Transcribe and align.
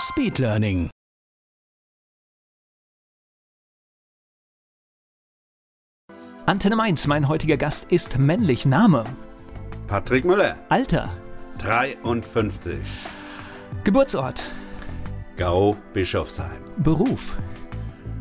Speedlearning. 0.00 0.88
Antenne 6.46 6.74
Mainz, 6.74 7.06
mein 7.06 7.28
heutiger 7.28 7.56
Gast 7.58 7.84
ist 7.90 8.18
männlich. 8.18 8.64
Name, 8.64 9.04
Patrick 9.86 10.24
Müller, 10.24 10.56
Alter, 10.70 11.12
53, 11.58 12.78
Geburtsort, 13.84 14.42
Gau, 15.36 15.76
Bischofsheim. 15.92 16.62
Beruf, 16.78 17.36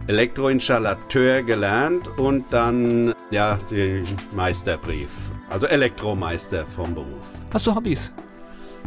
Elektroinstallateur 0.08 1.44
gelernt 1.44 2.08
und 2.20 2.46
dann, 2.52 3.14
ja, 3.32 3.56
den 3.72 4.06
Meisterbrief. 4.34 5.12
Also 5.50 5.66
Elektromeister 5.68 6.68
vom 6.68 6.94
Beruf. 6.94 7.26
hast 7.52 7.66
du 7.66 7.74
Hobbys? 7.74 8.12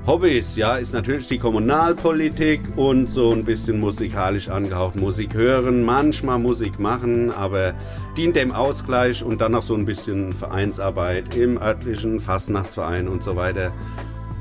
Hobbys, 0.05 0.57
ja, 0.57 0.79
ist 0.79 0.95
natürlich 0.95 1.29
die 1.29 1.39
Kommunalpolitik 1.39 2.61
und 2.75 3.09
so 3.09 3.31
ein 3.31 3.45
bisschen 3.45 3.79
musikalisch 3.79 4.49
angehaucht. 4.49 4.97
Musik 4.97 5.35
hören, 5.35 5.85
manchmal 5.85 6.41
Musik 6.41 6.81
machen, 6.81 7.31
aber 7.31 7.73
dient 8.17 8.35
dem 8.35 8.51
Ausgleich 8.51 9.23
und 9.23 9.41
dann 9.41 9.53
noch 9.53 9.63
so 9.63 9.77
ein 9.77 9.85
bisschen 9.85 10.33
Vereinsarbeit 10.33 11.37
im 11.37 11.57
örtlichen 11.57 12.21
Fastnachtsverein 12.21 13.07
und 13.07 13.23
so 13.23 13.37
weiter. 13.37 13.73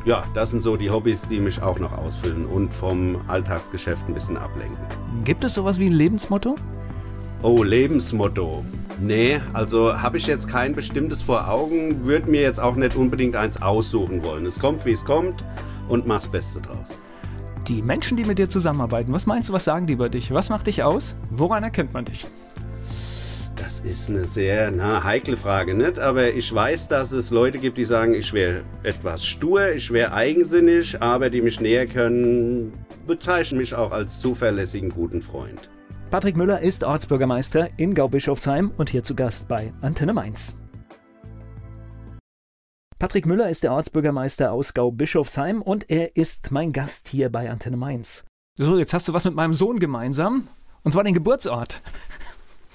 Ja, 0.04 0.24
das 0.34 0.50
sind 0.50 0.64
so 0.64 0.76
die 0.78 0.90
Hobbys, 0.90 1.28
die 1.30 1.40
mich 1.40 1.62
auch 1.62 1.78
noch 1.78 1.96
ausfüllen 1.96 2.48
und 2.48 2.74
vom 2.74 3.18
Alltagsgeschäft 3.28 4.08
ein 4.08 4.16
bisschen 4.16 4.38
ablenken. 4.38 4.80
Gibt 5.26 5.44
es 5.44 5.54
sowas 5.54 5.78
wie 5.78 5.86
ein 5.86 5.94
Lebensmotto? 5.94 6.56
Oh, 7.44 7.62
Lebensmotto. 7.62 8.66
Nee, 9.04 9.42
also 9.54 10.00
habe 10.00 10.18
ich 10.18 10.28
jetzt 10.28 10.48
kein 10.48 10.76
bestimmtes 10.76 11.24
vor 11.24 11.50
Augen, 11.50 12.06
würde 12.06 12.30
mir 12.30 12.42
jetzt 12.42 12.60
auch 12.60 12.76
nicht 12.76 12.96
unbedingt 12.96 13.36
eins 13.36 13.60
aussuchen 13.60 14.24
wollen. 14.24 14.46
Es 14.46 14.60
kommt, 14.60 14.86
wie 14.86 14.92
es 14.92 15.04
kommt 15.04 15.44
und 15.90 16.06
mach's 16.06 16.28
Beste 16.28 16.62
draus. 16.62 17.02
Die 17.68 17.82
Menschen, 17.82 18.16
die 18.16 18.26
mit 18.26 18.38
dir 18.38 18.48
zusammenarbeiten, 18.48 19.12
was 19.12 19.26
meinst 19.26 19.50
du, 19.50 19.54
was 19.54 19.64
sagen 19.64 19.88
die 19.88 19.94
über 19.94 20.08
dich? 20.08 20.32
Was 20.32 20.50
macht 20.50 20.68
dich 20.68 20.84
aus? 20.84 21.16
Woran 21.32 21.64
erkennt 21.64 21.94
man 21.94 22.06
dich? 22.06 22.26
Das 23.56 23.80
ist 23.80 24.08
eine 24.08 24.28
sehr 24.28 24.70
na, 24.70 25.04
heikle 25.04 25.36
Frage, 25.36 25.74
nicht? 25.74 25.98
Aber 25.98 26.32
ich 26.36 26.54
weiß, 26.54 26.88
dass 26.88 27.12
es 27.12 27.32
Leute 27.32 27.58
gibt, 27.58 27.78
die 27.78 27.86
sagen, 27.86 28.14
ich 28.14 28.34
wäre 28.34 28.62
etwas 28.84 29.26
stur, 29.26 29.72
ich 29.72 29.90
wäre 29.90 30.14
eigensinnig, 30.14 31.02
aber 31.02 31.32
die 31.32 31.42
mich 31.42 31.60
näher 31.60 31.88
können, 31.88 32.72
bezeichnen 33.08 33.58
mich 33.58 33.74
auch 33.74 33.92
als 33.92 34.22
zuverlässigen 34.22 34.90
guten 34.90 35.24
Freund. 35.24 35.72
Patrick 36.12 36.36
Müller 36.36 36.60
ist 36.60 36.84
Ortsbürgermeister 36.84 37.70
in 37.80 37.96
Gaubischofsheim 37.96 38.74
und 38.78 38.90
hier 38.90 39.02
zu 39.02 39.16
Gast 39.16 39.48
bei 39.48 39.72
Antenne 39.80 40.12
Mainz. 40.12 40.58
Patrick 43.00 43.26
Müller 43.26 43.50
ist 43.50 43.64
der 43.64 43.72
Ortsbürgermeister 43.72 44.52
aus 44.52 44.74
Gaubischofsheim 44.74 45.62
und 45.62 45.90
er 45.90 46.18
ist 46.18 46.52
mein 46.52 46.74
Gast 46.74 47.08
hier 47.08 47.32
bei 47.32 47.50
Antenne 47.50 47.78
Mainz. 47.78 48.26
So, 48.58 48.78
jetzt 48.78 48.94
hast 48.94 49.08
du 49.08 49.14
was 49.14 49.24
mit 49.24 49.36
meinem 49.36 49.54
Sohn 49.54 49.80
gemeinsam. 49.80 50.50
Und 50.84 50.92
zwar 50.92 51.06
den 51.06 51.14
Geburtsort. 51.14 51.82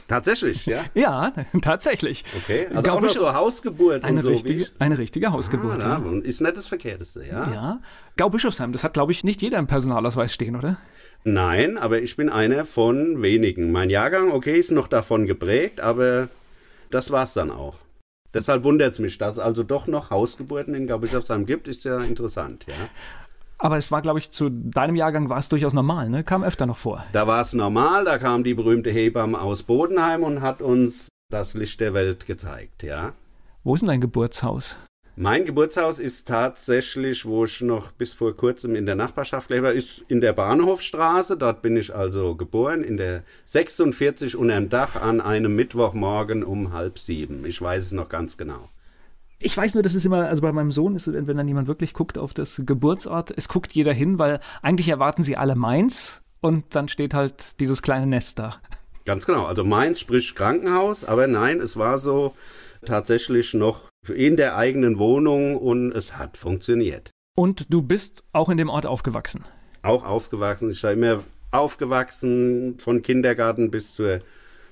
Tatsächlich, 0.09 0.67
ja? 0.67 0.85
Ja, 0.95 1.33
tatsächlich. 1.63 2.25
Okay, 2.37 2.69
also 2.75 2.91
auch 2.91 3.01
noch 3.01 3.09
so 3.09 3.35
Hausgeburt 3.35 4.05
Eine 4.05 4.17
und 4.17 4.23
so. 4.23 4.29
richtige, 4.29 4.67
eine 4.79 4.99
richtige 4.99 5.33
Hausgeburt. 5.33 5.83
Ah, 5.85 6.01
ja. 6.05 6.19
ist 6.21 6.41
nicht 6.41 6.57
das 6.57 6.69
Verkehrteste, 6.69 7.25
ja? 7.25 7.53
Ja. 7.53 7.81
Gaubischofsheim, 8.17 8.73
das 8.73 8.85
hat, 8.85 8.95
glaube 8.95 9.13
ich, 9.13 9.25
nicht 9.25 9.43
jeder 9.43 9.59
im 9.59 9.67
Personalausweis 9.67 10.33
stehen, 10.33 10.57
oder? 10.57 10.79
Nein, 11.25 11.77
aber 11.77 12.01
ich 12.01 12.17
bin 12.17 12.29
einer 12.29 12.65
von 12.65 13.21
wenigen. 13.21 13.73
Mein 13.73 13.91
Jahrgang, 13.91 14.31
okay, 14.31 14.59
ist 14.59 14.71
noch 14.71 14.87
davon 14.87 15.27
geprägt, 15.27 15.81
aber 15.81 16.29
das 16.91 17.11
war's 17.11 17.35
dann 17.35 17.51
auch. 17.51 17.77
Deshalb 18.33 18.65
wundert 18.65 18.93
es 18.93 18.99
mich, 18.99 19.19
dass 19.19 19.37
es 19.37 19.39
also 19.39 19.63
doch 19.63 19.87
noch 19.87 20.11
Hausgeburten 20.11 20.75
in 20.75 20.87
Gaubischofsheim 20.87 21.47
gibt, 21.47 21.69
ist 21.69 21.85
ja 21.85 22.01
interessant, 22.01 22.67
ja. 22.69 22.75
Aber 23.59 23.79
es 23.79 23.91
war, 23.91 24.03
glaube 24.03 24.19
ich, 24.19 24.31
zu 24.31 24.51
deinem 24.51 24.97
Jahrgang 24.97 25.29
war 25.29 25.39
es 25.39 25.49
durchaus 25.49 25.73
normal, 25.73 26.11
ne? 26.11 26.25
Kam 26.25 26.45
öfter 26.45 26.67
noch 26.67 26.77
vor. 26.77 27.05
Da 27.13 27.27
war 27.27 27.41
es 27.41 27.55
normal, 27.55 28.05
da 28.05 28.19
kam 28.19 28.45
die 28.45 28.55
berühmte 28.55 28.91
Hebamme 28.91 29.41
aus 29.41 29.63
Bodenheim 29.63 30.23
und 30.23 30.43
hat 30.43 30.61
uns 30.61 31.09
das 31.31 31.55
Licht 31.55 31.81
der 31.81 31.95
Welt 31.95 32.27
gezeigt, 32.27 32.83
ja. 32.83 33.13
Wo 33.65 33.75
ist 33.75 33.81
denn 33.81 33.89
dein 33.89 34.01
Geburtshaus? 34.01 34.77
Mein 35.19 35.47
Geburtshaus 35.47 35.99
ist 35.99 36.29
tatsächlich, 36.29 37.25
wo 37.25 37.47
ich 37.47 37.63
noch 37.63 37.91
bis 37.93 38.13
vor 38.13 38.37
kurzem 38.37 38.77
in 38.77 38.85
der 38.85 38.97
Nachbarschaft 38.97 39.49
lebe, 39.49 39.69
ist 39.69 40.05
in 40.09 40.21
der 40.21 40.35
Bahnhofstraße. 40.35 41.39
Dort 41.39 41.63
bin 41.63 41.75
ich 41.79 41.95
also 41.95 42.35
geboren, 42.35 42.85
in 42.85 42.99
der 42.99 43.23
46 43.47 44.37
unterm 44.37 44.69
Dach 44.69 44.95
an 45.01 45.23
einem 45.23 45.57
Mittwochmorgen 45.57 46.45
um 46.45 46.75
halb 46.75 46.99
sieben. 46.99 47.47
Ich 47.47 47.63
weiß 47.63 47.87
es 47.87 47.93
noch 47.93 48.11
ganz 48.11 48.37
genau. 48.37 48.69
Ich 49.39 49.57
weiß 49.57 49.75
nur, 49.75 49.83
das 49.83 49.95
ist 49.95 50.07
immer, 50.07 50.27
also 50.29 50.41
bei 50.41 50.53
meinem 50.53 50.73
Sohn 50.73 50.95
ist 50.97 51.07
es, 51.07 51.27
wenn 51.27 51.37
dann 51.37 51.47
jemand 51.47 51.69
wirklich 51.69 51.93
guckt 51.93 52.17
auf 52.17 52.33
das 52.33 52.63
Geburtsort, 52.65 53.33
es 53.37 53.49
guckt 53.49 53.73
jeder 53.73 53.93
hin, 53.93 54.19
weil 54.19 54.41
eigentlich 54.63 54.89
erwarten 54.89 55.23
sie 55.23 55.37
alle 55.37 55.57
Mainz 55.57 56.23
und 56.41 56.75
dann 56.75 56.89
steht 56.89 57.13
halt 57.13 57.61
dieses 57.61 57.83
kleine 57.83 58.07
Nest 58.07 58.39
da. 58.39 58.57
Ganz 59.05 59.27
genau. 59.27 59.45
Also 59.45 59.63
Mainz 59.63 60.01
sprich 60.01 60.35
Krankenhaus, 60.35 61.05
aber 61.05 61.27
nein, 61.27 61.61
es 61.61 61.77
war 61.77 61.99
so 61.99 62.35
tatsächlich 62.85 63.53
noch 63.53 63.89
in 64.09 64.37
der 64.37 64.57
eigenen 64.57 64.99
Wohnung 64.99 65.57
und 65.57 65.93
es 65.93 66.17
hat 66.17 66.37
funktioniert. 66.37 67.11
Und 67.37 67.67
du 67.69 67.83
bist 67.83 68.23
auch 68.33 68.49
in 68.49 68.57
dem 68.57 68.71
Ort 68.71 68.87
aufgewachsen. 68.87 69.45
auch 69.83 70.05
aufgewachsen. 70.05 70.71
Ich 70.71 70.83
war 70.83 70.93
immer 70.93 71.23
aufgewachsen, 71.51 72.79
von 72.79 73.03
Kindergarten 73.03 73.71
bis 73.71 73.95
zur 73.95 74.21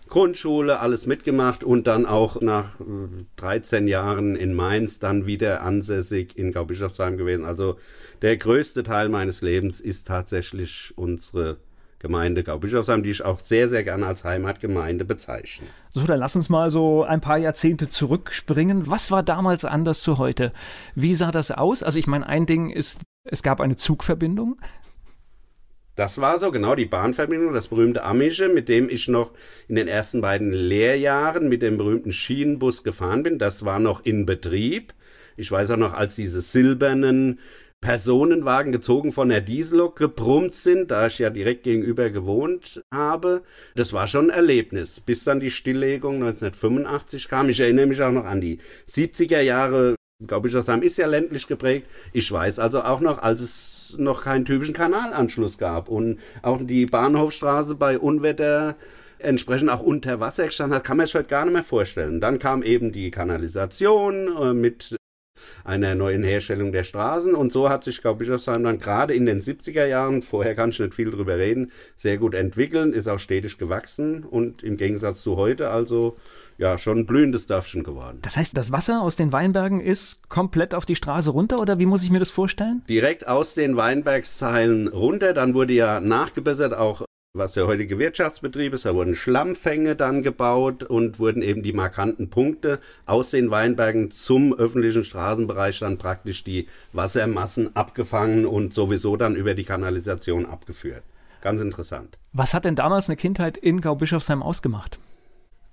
Grundschule, 0.09 0.81
alles 0.81 1.06
mitgemacht 1.06 1.65
und 1.65 1.87
dann 1.87 2.06
auch 2.06 2.41
nach 2.41 2.81
äh, 2.81 2.84
13 3.37 3.88
Jahren 3.88 4.37
in 4.37 4.54
Mainz 4.54 4.98
dann 4.98 5.26
wieder 5.26 5.62
ansässig 5.62 6.37
in 6.37 6.53
Gaubischofsheim 6.53 7.16
gewesen. 7.16 7.44
Also 7.44 7.78
der 8.22 8.37
größte 8.37 8.82
Teil 8.82 9.09
meines 9.09 9.41
Lebens 9.42 9.81
ist 9.81 10.06
tatsächlich 10.06 10.92
unsere 10.97 11.59
Gemeinde 11.98 12.44
Gaubischofsheim, 12.44 13.03
die 13.03 13.10
ich 13.10 13.25
auch 13.25 13.38
sehr, 13.38 13.70
sehr 13.70 13.82
gerne 13.82 14.06
als 14.06 14.25
Heimatgemeinde 14.25 15.06
bezeichne. 15.06 15.66
So, 15.94 16.04
dann 16.04 16.19
lass 16.19 16.36
uns 16.36 16.50
mal 16.50 16.71
so 16.71 17.03
ein 17.03 17.22
paar 17.22 17.38
Jahrzehnte 17.38 17.88
zurückspringen. 17.88 18.91
Was 18.91 19.10
war 19.10 19.22
damals 19.22 19.65
anders 19.65 20.03
zu 20.03 20.19
heute? 20.19 20.53
Wie 20.94 21.15
sah 21.15 21.32
das 21.32 21.50
aus? 21.50 21.82
Also 21.82 21.98
ich 21.98 22.06
meine, 22.06 22.26
ein 22.26 22.44
Ding 22.44 22.69
ist, 22.69 23.00
es 23.25 23.42
gab 23.42 23.60
eine 23.62 23.76
Zugverbindung. 23.76 24.60
Das 25.97 26.21
war 26.21 26.41
so, 26.41 26.50
genau, 26.50 26.75
die 26.75 26.87
Bahnverbindung, 26.87 27.53
das 27.53 27.69
berühmte 27.69 28.03
Amische, 28.03 28.49
mit 28.49 28.69
dem 28.69 28.88
ich 28.88 29.06
noch 29.06 29.32
in 29.69 29.77
den 29.77 29.87
ersten 29.87 30.21
beiden 30.21 30.53
Lehrjahren 30.53 31.49
mit 31.49 31.62
dem 31.62 31.77
berühmten 31.77 32.12
Schienenbus 32.12 32.82
gefahren 32.82 33.22
bin. 33.22 33.38
Das 33.38 33.65
war 33.65 33.78
noch 33.78 34.04
in 34.04 34.27
Betrieb. 34.27 34.93
Ich 35.37 35.50
weiß 35.50 35.71
auch 35.72 35.77
noch, 35.77 35.94
als 35.94 36.16
diese 36.16 36.41
silbernen 36.41 37.38
Personenwagen 37.81 38.72
gezogen 38.72 39.12
von 39.12 39.28
der 39.28 39.43
Diesellok 39.43 39.97
gebrummt 39.97 40.54
sind, 40.54 40.91
da 40.91 41.06
ich 41.06 41.19
ja 41.19 41.31
direkt 41.31 41.65
gegenüber 41.65 42.10
gewohnt 42.10 42.83
habe. 42.93 43.43
Das 43.77 43.93
war 43.93 44.06
schon 44.06 44.31
ein 44.31 44.37
Erlebnis, 44.37 45.00
bis 45.00 45.22
dann 45.22 45.38
die 45.38 45.50
Stilllegung 45.50 46.15
1985 46.15 47.28
kam. 47.28 47.50
Ich 47.50 47.60
erinnere 47.60 47.87
mich 47.87 48.00
auch 48.03 48.10
noch 48.10 48.25
an 48.25 48.41
die 48.41 48.59
70er 48.88 49.41
Jahre. 49.41 49.97
Gaubischofsheim 50.27 50.83
ist 50.83 50.97
ja 50.97 51.06
ländlich 51.06 51.47
geprägt. 51.47 51.87
Ich 52.12 52.33
weiß 52.33 52.59
also 52.59 52.83
auch 52.83 53.00
noch, 53.00 53.19
als 53.19 53.43
es 53.43 53.73
noch 53.99 54.22
keinen 54.25 54.45
typischen 54.45 54.75
Kanalanschluss 54.75 55.59
gab. 55.59 55.89
Und 55.89 56.19
auch 56.43 56.61
die 56.62 56.87
Bahnhofstraße 56.87 57.75
bei 57.75 57.98
Unwetter 57.98 58.77
entsprechend 59.19 59.71
auch 59.71 59.83
unter 59.83 60.21
Wasser 60.21 60.47
gestanden 60.47 60.77
hat, 60.77 60.84
kann 60.84 60.97
man 60.97 61.07
sich 61.07 61.15
heute 61.15 61.28
gar 61.28 61.45
nicht 61.45 61.54
mehr 61.54 61.63
vorstellen. 61.63 62.21
Dann 62.21 62.39
kam 62.39 62.63
eben 62.63 62.92
die 62.92 63.10
Kanalisation 63.10 64.36
äh, 64.36 64.53
mit 64.53 64.97
einer 65.65 65.95
neuen 65.95 66.22
Herstellung 66.22 66.72
der 66.72 66.84
Straßen. 66.84 67.34
Und 67.34 67.53
so 67.53 67.71
hat 67.71 67.84
sich 67.84 68.03
Gaubischofsheim 68.03 68.63
dann 68.63 68.78
gerade 68.78 69.15
in 69.15 69.27
den 69.27 69.41
70er 69.41 69.87
Jahren, 69.87 70.22
vorher 70.22 70.54
kann 70.54 70.71
ich 70.71 70.78
nicht 70.78 70.95
viel 70.95 71.10
drüber 71.10 71.39
reden, 71.39 71.72
sehr 71.97 72.19
gut 72.19 72.34
entwickelt, 72.34 72.95
ist 72.95 73.09
auch 73.09 73.19
stetig 73.19 73.59
gewachsen. 73.59 74.25
Und 74.25 74.63
im 74.63 74.77
Gegensatz 74.77 75.22
zu 75.22 75.37
heute 75.37 75.71
also 75.71 76.16
ja 76.59 76.78
schon 76.78 76.98
ein 77.01 77.06
blühendes 77.06 77.47
Dörfchen 77.47 77.83
geworden. 77.83 78.18
Das 78.22 78.36
heißt, 78.36 78.56
das 78.56 78.71
Wasser 78.72 79.03
aus 79.03 79.16
den 79.16 79.33
Weinbergen 79.33 79.80
ist 79.80 80.28
komplett 80.28 80.74
auf 80.74 80.86
die 80.86 80.97
Straße 80.97 81.30
runter 81.30 81.60
oder 81.60 81.78
wie 81.78 81.86
muss 81.86 82.03
ich 82.03 82.10
mir 82.10 82.21
das 82.21 82.30
vorstellen? 82.30 82.83
direkt 82.89 83.27
aus 83.27 83.54
den 83.54 83.77
Weinbergszeilen 83.77 84.89
runter. 84.89 85.33
Dann 85.33 85.54
wurde 85.54 85.72
ja 85.72 86.01
nachgebessert, 86.01 86.74
auch 86.74 87.03
was 87.36 87.54
der 87.54 87.66
heutige 87.66 87.98
Wirtschaftsbetrieb 87.98 88.74
ist. 88.74 88.84
Da 88.84 88.95
wurden 88.95 89.16
Schlammfänge 89.16 89.97
dann 89.97 90.22
gebaut 90.22 90.84
und 90.84 91.18
wurden 91.18 91.42
eben 91.42 91.65
die 91.65 91.72
markanten 91.72 92.30
Punkte 92.30 92.78
aus 93.06 93.30
den 93.33 93.51
Weinbergen 93.51 94.12
zum 94.12 94.54
öffentlichen 94.54 95.04
Straßenbereich 95.04 95.80
dann 95.80 95.98
praktisch 95.98 96.45
die 96.45 96.68
Wassermassen 96.92 97.74
abgefangen 97.74 98.47
und 98.47 98.72
sowieso 98.72 99.16
dann 99.16 99.34
über 99.34 99.54
die 99.54 99.65
Kanalisation 99.65 100.47
abgeführt. 100.47 101.03
ganz 101.41 101.60
interessant. 101.60 102.16
Was 102.33 102.54
hat 102.54 102.65
denn 102.65 102.77
damals 102.77 103.09
eine 103.09 103.16
Kindheit 103.16 103.56
in 103.56 103.80
Gaubischofsheim 103.80 104.41
ausgemacht? 104.42 104.98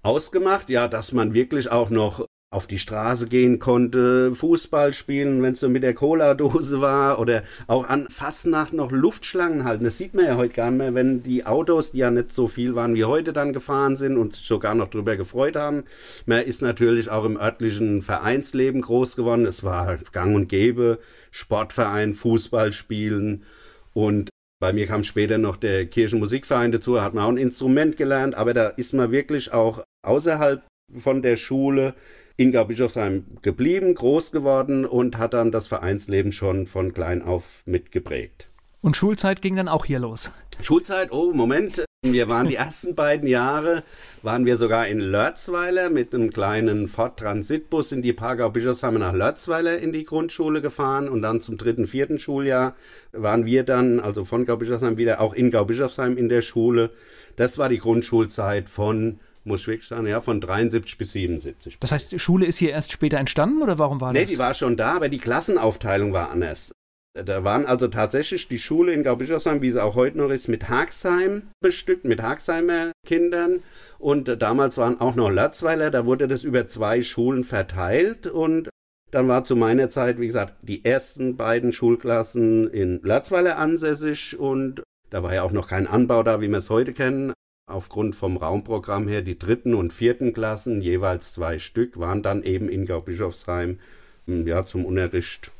Ausgemacht, 0.04 0.70
ja, 0.70 0.88
dass 0.88 1.12
man 1.12 1.34
wirklich 1.34 1.72
auch 1.72 1.92
noch 1.92 2.26
auf 2.50 2.68
die 2.68 2.80
Straße 2.80 3.28
gehen 3.28 3.60
konnte, 3.60 4.36
Fußball 4.36 4.94
spielen, 4.94 5.42
wenn 5.42 5.54
es 5.54 5.62
so 5.62 5.70
mit 5.70 5.84
der 5.84 5.94
Cola-Dose 5.94 6.82
war 6.82 7.18
oder 7.20 7.44
auch 7.68 7.88
an 7.88 8.10
Fastnacht 8.10 8.74
noch 8.74 8.92
Luftschlangen 8.92 9.64
halten. 9.64 9.86
Das 9.86 9.98
sieht 9.98 10.14
man 10.14 10.26
ja 10.26 10.36
heute 10.36 10.56
gar 10.56 10.70
nicht 10.70 10.80
mehr, 10.80 10.94
wenn 10.94 11.24
die 11.24 11.46
Autos, 11.46 11.92
die 11.92 12.00
ja 12.00 12.12
nicht 12.12 12.34
so 12.34 12.48
viel 12.48 12.76
waren 12.76 12.94
wie 12.94 13.06
heute, 13.06 13.32
dann 13.32 13.54
gefahren 13.54 13.96
sind 13.96 14.18
und 14.18 14.34
sich 14.34 14.46
sogar 14.46 14.76
noch 14.76 14.90
drüber 14.90 15.16
gefreut 15.16 15.56
haben. 15.56 15.84
Man 16.26 16.42
ist 16.44 16.62
natürlich 16.62 17.10
auch 17.10 17.24
im 17.24 17.38
örtlichen 17.38 18.02
Vereinsleben 18.02 18.82
groß 18.82 19.16
geworden. 19.16 19.46
Es 19.46 19.64
war 19.64 19.98
gang 20.12 20.36
und 20.36 20.50
gäbe, 20.50 21.00
Sportverein, 21.30 22.14
Fußball 22.14 22.74
spielen 22.74 23.46
und 23.94 24.30
bei 24.62 24.74
mir 24.74 24.86
kam 24.86 25.04
später 25.04 25.40
noch 25.40 25.58
der 25.58 25.88
Kirchenmusikverein 25.88 26.72
dazu, 26.72 27.02
hat 27.02 27.16
man 27.16 27.26
auch 27.26 27.30
ein 27.30 27.38
Instrument 27.38 27.98
gelernt, 27.98 28.36
aber 28.36 28.54
da 28.54 28.68
ist 28.68 28.94
man 28.94 29.12
wirklich 29.12 29.52
auch 29.52 29.84
außerhalb 30.04 30.62
von 30.96 31.24
der 31.24 31.36
Schule 31.36 31.96
in 32.38 32.52
Gaubischofsheim 32.52 33.26
geblieben, 33.42 33.96
groß 33.96 34.32
geworden 34.32 34.86
und 34.86 35.18
hat 35.18 35.34
dann 35.34 35.52
das 35.52 35.66
Vereinsleben 35.66 36.32
schon 36.32 36.68
von 36.68 36.94
klein 36.94 37.24
auf 37.24 37.64
mitgeprägt. 37.66 38.50
Und 38.82 38.96
Schulzeit 38.96 39.42
ging 39.42 39.56
dann 39.56 39.68
auch 39.68 39.86
hier 39.86 40.00
los? 40.00 40.32
Schulzeit, 40.62 41.12
oh, 41.12 41.32
Moment. 41.34 41.86
Wir 42.04 42.28
waren 42.28 42.48
die 42.48 42.56
ersten 42.56 42.96
beiden 42.96 43.28
Jahre, 43.28 43.84
waren 44.24 44.48
wir 44.48 44.58
sogar 44.58 44.88
in 44.88 45.00
Lörzweiler 45.00 45.92
mit 45.92 46.16
einem 46.16 46.32
kleinen 46.32 46.88
Ford 46.88 47.20
Transitbus 47.20 47.92
in 47.92 48.02
die 48.02 48.12
Parkau 48.12 48.50
Bischofsheim 48.50 48.96
nach 48.96 49.14
Lörzweiler 49.14 49.78
in 49.78 49.94
die 49.94 50.04
Grundschule 50.04 50.62
gefahren 50.62 51.08
und 51.08 51.22
dann 51.22 51.42
zum 51.42 51.58
dritten, 51.58 51.86
vierten 51.86 52.18
Schuljahr 52.18 52.76
waren 53.12 53.46
wir 53.46 53.62
dann, 53.62 54.00
also 54.00 54.26
von 54.26 54.46
Gaubischofsheim 54.46 54.98
wieder 54.98 55.22
auch 55.22 55.36
in 55.36 55.52
Gaubischofsheim 55.52 56.18
in 56.18 56.28
der 56.28 56.42
Schule. 56.42 56.90
Das 57.36 57.60
war 57.60 57.70
die 57.70 57.78
Grundschulzeit 57.78 58.68
von 58.68 59.20
muss 59.44 59.62
ich 59.62 59.68
wirklich 59.68 59.88
sagen, 59.88 60.08
ja, 60.08 60.22
von 60.22 60.40
73 60.40 60.98
bis 60.98 61.14
77. 61.14 61.78
Das 61.80 61.92
heißt, 61.92 62.12
die 62.12 62.20
Schule 62.20 62.46
ist 62.46 62.58
hier 62.58 62.72
erst 62.72 62.92
später 62.92 63.18
entstanden 63.18 63.62
oder 63.62 63.80
warum 63.80 64.02
war 64.02 64.14
nee, 64.14 64.20
das? 64.20 64.30
Nee, 64.30 64.36
die 64.36 64.40
war 64.40 64.54
schon 64.54 64.78
da, 64.78 64.94
aber 64.94 65.10
die 65.10 65.18
Klassenaufteilung 65.18 66.14
war 66.14 66.30
anders. 66.30 66.72
Da 67.14 67.44
waren 67.44 67.66
also 67.66 67.90
tatsächlich 67.90 68.48
die 68.48 68.60
Schule 68.60 68.94
in 68.94 69.04
Gaubischofsheim, 69.04 69.62
wie 69.62 69.72
sie 69.72 69.84
auch 69.84 69.96
heute 69.96 70.18
noch 70.18 70.30
ist, 70.30 70.48
mit 70.48 70.70
Haxheim 70.70 71.50
bestückt, 71.60 72.06
mit 72.06 72.22
Haxheimer 72.22 72.94
Kindern. 73.06 73.64
Und 74.00 74.42
damals 74.42 74.78
waren 74.78 75.02
auch 75.02 75.16
noch 75.16 75.30
Lötzweiler, 75.30 75.92
da 75.92 76.06
wurde 76.06 76.30
das 76.30 76.44
über 76.44 76.68
zwei 76.68 77.02
Schulen 77.02 77.44
verteilt. 77.44 78.28
Und 78.28 78.70
dann 79.12 79.28
war 79.28 79.44
zu 79.44 79.58
meiner 79.58 79.90
Zeit, 79.90 80.20
wie 80.20 80.28
gesagt, 80.28 80.56
die 80.62 80.86
ersten 80.86 81.36
beiden 81.36 81.74
Schulklassen 81.74 82.70
in 82.72 83.02
Lötzweiler 83.02 83.58
ansässig. 83.58 84.40
Und 84.40 84.82
da 85.10 85.22
war 85.22 85.34
ja 85.34 85.44
auch 85.44 85.52
noch 85.52 85.68
kein 85.68 85.88
Anbau 85.88 86.24
da, 86.24 86.40
wie 86.40 86.48
wir 86.48 86.60
es 86.60 86.70
heute 86.70 86.94
kennen 86.94 87.34
aufgrund 87.68 88.16
vom 88.16 88.38
Raumprogramm 88.38 89.08
her 89.08 89.22
die 89.22 89.40
dritten 89.40 89.74
und 89.76 89.94
vierten 89.94 90.34
Klassen, 90.34 90.82
jeweils 90.82 91.34
zwei 91.34 91.58
Stück, 91.58 91.98
waren 91.98 92.22
dann 92.22 92.44
eben 92.44 92.68
in 92.68 92.86
Gaubischofsheim 92.86 93.80
hm, 94.26 94.48
ja, 94.48 94.66
zum 94.66 94.86
Unterricht 94.86 95.52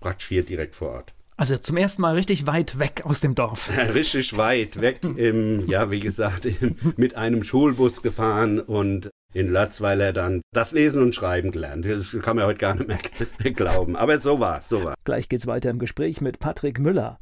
praktisch 0.00 0.28
hier 0.28 0.44
direkt 0.44 0.74
vor 0.74 0.90
Ort. 0.90 1.14
Also 1.36 1.56
zum 1.56 1.78
ersten 1.78 2.02
Mal 2.02 2.16
richtig 2.16 2.46
weit 2.46 2.78
weg 2.78 3.02
aus 3.04 3.20
dem 3.20 3.34
Dorf. 3.34 3.70
richtig 3.94 4.36
weit 4.36 4.80
weg, 4.80 5.00
im, 5.02 5.66
ja, 5.68 5.90
wie 5.90 6.00
gesagt, 6.00 6.44
im, 6.44 6.76
mit 6.96 7.14
einem 7.14 7.44
Schulbus 7.44 8.02
gefahren 8.02 8.60
und 8.60 9.08
in 9.32 9.48
Lötzweiler 9.48 10.12
dann 10.12 10.42
das 10.52 10.72
Lesen 10.72 11.02
und 11.02 11.14
Schreiben 11.14 11.50
gelernt. 11.50 11.86
Das 11.86 12.14
kann 12.20 12.36
man 12.36 12.44
heute 12.44 12.58
gar 12.58 12.74
nicht 12.74 12.88
mehr 12.88 13.52
glauben. 13.54 13.96
Aber 13.96 14.18
so 14.18 14.38
war 14.40 14.58
es, 14.58 14.68
so 14.68 14.84
war 14.84 14.94
Gleich 15.04 15.30
geht's 15.30 15.46
weiter 15.46 15.70
im 15.70 15.78
Gespräch 15.78 16.20
mit 16.20 16.40
Patrick 16.40 16.78
Müller. 16.78 17.18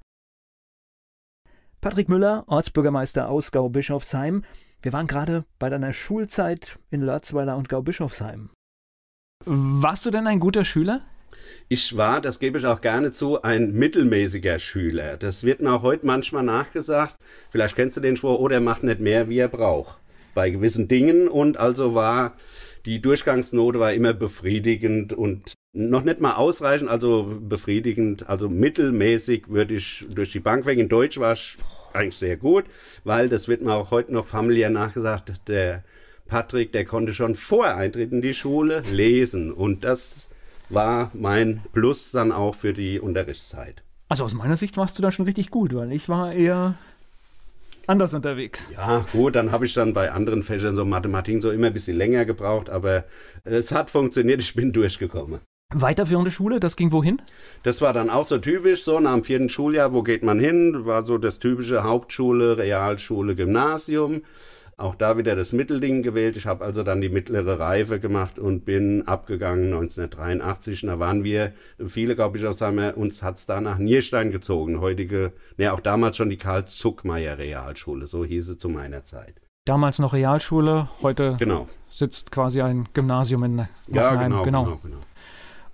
Patrick 1.80 2.08
Müller, 2.08 2.42
Ortsbürgermeister 2.48 3.28
aus 3.28 3.52
Gaubischofsheim. 3.52 4.42
Wir 4.82 4.92
waren 4.92 5.06
gerade 5.06 5.44
bei 5.60 5.70
deiner 5.70 5.92
Schulzeit 5.92 6.80
in 6.90 7.02
Lörzweiler 7.02 7.56
und 7.56 7.68
Gaubischofsheim. 7.68 8.50
Warst 9.44 10.04
du 10.04 10.10
denn 10.10 10.26
ein 10.26 10.40
guter 10.40 10.64
Schüler? 10.64 11.02
Ich 11.68 11.96
war, 11.96 12.20
das 12.20 12.38
gebe 12.38 12.58
ich 12.58 12.66
auch 12.66 12.80
gerne 12.80 13.12
zu, 13.12 13.42
ein 13.42 13.72
mittelmäßiger 13.72 14.58
Schüler. 14.58 15.16
Das 15.16 15.44
wird 15.44 15.60
mir 15.60 15.72
auch 15.72 15.82
heute 15.82 16.06
manchmal 16.06 16.42
nachgesagt. 16.42 17.16
Vielleicht 17.50 17.76
kennst 17.76 17.96
du 17.96 18.00
den 18.00 18.16
Spruch, 18.16 18.38
oh, 18.38 18.48
der 18.48 18.60
macht 18.60 18.82
nicht 18.82 19.00
mehr, 19.00 19.28
wie 19.28 19.38
er 19.38 19.48
braucht. 19.48 19.98
Bei 20.34 20.50
gewissen 20.50 20.88
Dingen 20.88 21.28
und 21.28 21.56
also 21.56 21.94
war 21.94 22.36
die 22.86 23.02
Durchgangsnote 23.02 23.78
war 23.80 23.92
immer 23.92 24.14
befriedigend 24.14 25.12
und 25.12 25.54
noch 25.74 26.04
nicht 26.04 26.20
mal 26.20 26.36
ausreichend, 26.36 26.88
also 26.88 27.38
befriedigend, 27.40 28.28
also 28.28 28.48
mittelmäßig 28.48 29.48
würde 29.48 29.74
ich 29.74 30.06
durch 30.08 30.32
die 30.32 30.40
Bank 30.40 30.64
weg. 30.64 30.78
In 30.78 30.88
Deutsch 30.88 31.18
war 31.18 31.32
es 31.32 31.58
eigentlich 31.92 32.16
sehr 32.16 32.36
gut, 32.36 32.64
weil 33.04 33.28
das 33.28 33.46
wird 33.46 33.60
mir 33.60 33.74
auch 33.74 33.90
heute 33.90 34.12
noch 34.12 34.26
familiär 34.26 34.70
nachgesagt, 34.70 35.32
der 35.48 35.84
Patrick, 36.26 36.72
der 36.72 36.84
konnte 36.84 37.12
schon 37.12 37.34
vor 37.34 37.74
Eintritt 37.74 38.12
in 38.12 38.22
die 38.22 38.34
Schule 38.34 38.82
lesen 38.90 39.52
und 39.52 39.84
das 39.84 40.28
war 40.68 41.10
mein 41.14 41.60
Plus 41.72 42.10
dann 42.10 42.32
auch 42.32 42.54
für 42.54 42.72
die 42.72 43.00
Unterrichtszeit. 43.00 43.82
Also 44.08 44.24
aus 44.24 44.34
meiner 44.34 44.56
Sicht 44.56 44.76
warst 44.76 44.98
du 44.98 45.02
da 45.02 45.12
schon 45.12 45.26
richtig 45.26 45.50
gut, 45.50 45.74
weil 45.74 45.92
ich 45.92 46.08
war 46.08 46.32
eher 46.32 46.74
anders 47.86 48.14
unterwegs. 48.14 48.66
Ja, 48.72 49.04
gut, 49.12 49.34
dann 49.34 49.52
habe 49.52 49.66
ich 49.66 49.74
dann 49.74 49.94
bei 49.94 50.12
anderen 50.12 50.42
Fächern 50.42 50.76
so 50.76 50.84
Mathematik 50.84 51.42
so 51.42 51.50
immer 51.50 51.68
ein 51.68 51.72
bisschen 51.72 51.96
länger 51.96 52.24
gebraucht, 52.24 52.70
aber 52.70 53.04
es 53.44 53.72
hat 53.72 53.90
funktioniert, 53.90 54.40
ich 54.40 54.54
bin 54.54 54.72
durchgekommen. 54.72 55.40
Weiterführende 55.74 56.30
Schule, 56.30 56.60
das 56.60 56.76
ging 56.76 56.92
wohin? 56.92 57.20
Das 57.62 57.82
war 57.82 57.92
dann 57.92 58.08
auch 58.08 58.24
so 58.24 58.38
typisch, 58.38 58.84
so 58.84 59.00
nach 59.00 59.12
dem 59.12 59.22
vierten 59.22 59.50
Schuljahr, 59.50 59.92
wo 59.92 60.02
geht 60.02 60.22
man 60.22 60.40
hin? 60.40 60.86
War 60.86 61.02
so 61.02 61.18
das 61.18 61.38
typische 61.38 61.82
Hauptschule, 61.82 62.56
Realschule, 62.56 63.34
Gymnasium. 63.34 64.22
Auch 64.78 64.94
da 64.94 65.18
wieder 65.18 65.34
das 65.34 65.52
Mittelding 65.52 66.02
gewählt. 66.02 66.36
Ich 66.36 66.46
habe 66.46 66.64
also 66.64 66.84
dann 66.84 67.00
die 67.00 67.08
mittlere 67.08 67.58
Reife 67.58 67.98
gemacht 67.98 68.38
und 68.38 68.64
bin 68.64 69.08
abgegangen 69.08 69.72
1983. 69.72 70.84
Und 70.84 70.90
da 70.90 71.00
waren 71.00 71.24
wir, 71.24 71.52
viele 71.88 72.14
glaube 72.14 72.38
ich 72.38 72.46
auch 72.46 72.54
sagen, 72.54 72.78
uns 72.94 73.24
hat's 73.24 73.44
da 73.44 73.60
nach 73.60 73.78
Nierstein 73.78 74.30
gezogen. 74.30 74.80
Heutige, 74.80 75.32
ne, 75.56 75.72
auch 75.72 75.80
damals 75.80 76.16
schon 76.16 76.30
die 76.30 76.36
Karl-Zuckmeier 76.36 77.38
Realschule, 77.38 78.06
so 78.06 78.24
hieß 78.24 78.50
es 78.50 78.58
zu 78.58 78.68
meiner 78.68 79.02
Zeit. 79.02 79.40
Damals 79.64 79.98
noch 79.98 80.12
Realschule, 80.12 80.88
heute 81.02 81.36
genau. 81.40 81.68
sitzt 81.90 82.30
quasi 82.30 82.62
ein 82.62 82.88
Gymnasium 82.94 83.42
in 83.42 83.68
Ja, 83.88 84.14
genau, 84.14 84.44
genau, 84.44 84.64
genau. 84.64 84.80
genau. 84.80 84.98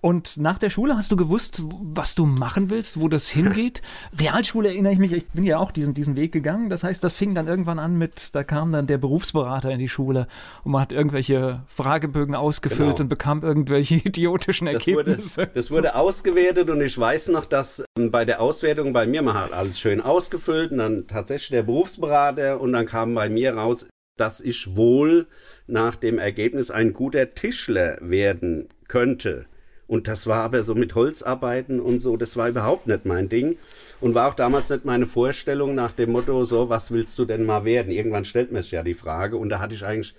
Und 0.05 0.37
nach 0.37 0.59
der 0.59 0.69
Schule 0.69 0.99
hast 0.99 1.13
du 1.13 1.17
gewusst, 1.17 1.63
was 1.81 2.15
du 2.15 2.27
machen 2.27 2.69
willst, 2.69 3.01
wo 3.01 3.09
das 3.09 3.31
hingeht? 3.31 3.81
Realschule 4.21 4.69
erinnere 4.69 4.93
ich 4.93 4.99
mich, 4.99 5.15
ich 5.15 5.27
bin 5.29 5.45
ja 5.45 5.57
auch 5.57 5.71
diesen, 5.71 5.95
diesen 5.95 6.15
Weg 6.15 6.31
gegangen. 6.31 6.69
Das 6.69 6.85
heißt, 6.85 7.03
das 7.03 7.17
fing 7.17 7.35
dann 7.35 7.49
irgendwann 7.49 7.79
an 7.79 7.97
mit, 7.97 8.35
da 8.35 8.45
kam 8.45 8.71
dann 8.71 8.87
der 8.87 8.99
Berufsberater 8.99 9.71
in 9.71 9.79
die 9.79 9.89
Schule 9.89 10.27
und 10.63 10.73
man 10.73 10.83
hat 10.83 10.93
irgendwelche 10.93 11.63
Fragebögen 11.69 12.35
ausgefüllt 12.35 12.97
genau. 12.97 13.01
und 13.01 13.09
bekam 13.09 13.43
irgendwelche 13.43 13.95
idiotischen 14.05 14.67
Ergebnisse. 14.67 15.07
Das 15.07 15.39
wurde, 15.39 15.51
das 15.55 15.71
wurde 15.71 15.95
ausgewertet 15.95 16.69
und 16.69 16.83
ich 16.83 16.99
weiß 16.99 17.29
noch, 17.29 17.47
dass 17.47 17.83
ähm, 17.97 18.11
bei 18.11 18.27
der 18.27 18.43
Auswertung 18.43 18.93
bei 18.93 19.07
mir, 19.07 19.23
man 19.23 19.39
hat 19.39 19.53
alles 19.55 19.81
schön 19.81 20.03
ausgefüllt 20.03 20.71
und 20.71 20.79
dann 20.81 21.07
tatsächlich 21.07 21.49
der 21.49 21.63
Berufsberater 21.63 22.61
und 22.61 22.75
dann 22.75 22.85
kam 22.85 23.15
bei 23.15 23.31
mir 23.31 23.55
raus, 23.55 23.87
dass 24.19 24.43
ich 24.43 24.77
wohl 24.77 25.29
nach 25.67 25.97
dem 25.97 26.19
Ergebnis 26.19 26.71
ein 26.71 26.93
guter 26.93 27.35
Tischler 27.35 27.97
werden 28.03 28.69
könnte. 28.87 29.47
Und 29.87 30.09
das 30.09 30.27
war 30.27 30.43
aber 30.43 30.65
so 30.65 30.75
mit 30.75 30.95
Holzarbeiten 30.95 31.81
und 31.81 31.99
so, 31.99 32.17
das 32.17 32.37
war 32.37 32.49
überhaupt 32.49 32.87
nicht 32.87 33.05
mein 33.05 33.29
Ding. 33.29 33.59
Und 34.01 34.15
war 34.15 34.29
auch 34.29 34.35
damals 34.35 34.71
nicht 34.71 34.85
meine 34.85 35.07
Vorstellung 35.07 35.75
nach 35.75 35.93
dem 35.93 36.13
Motto, 36.13 36.45
so, 36.45 36.69
was 36.69 36.91
willst 36.91 37.19
du 37.19 37.25
denn 37.25 37.45
mal 37.45 37.65
werden? 37.65 37.93
Irgendwann 37.93 38.25
stellt 38.25 38.53
mir 38.53 38.61
es 38.61 38.71
ja 38.71 38.83
die 38.83 38.95
Frage. 38.95 39.37
Und 39.37 39.51
da 39.51 39.59
hatte 39.61 39.75
ich 39.75 39.85
eigentlich 39.85 40.15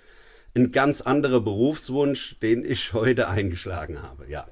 einen 0.54 0.72
ganz 0.72 1.00
anderen 1.00 1.44
Berufswunsch, 1.44 2.38
den 2.40 2.64
ich 2.64 2.92
heute 2.92 3.28
eingeschlagen 3.28 4.02
habe, 4.02 4.26
ja. 4.28 4.46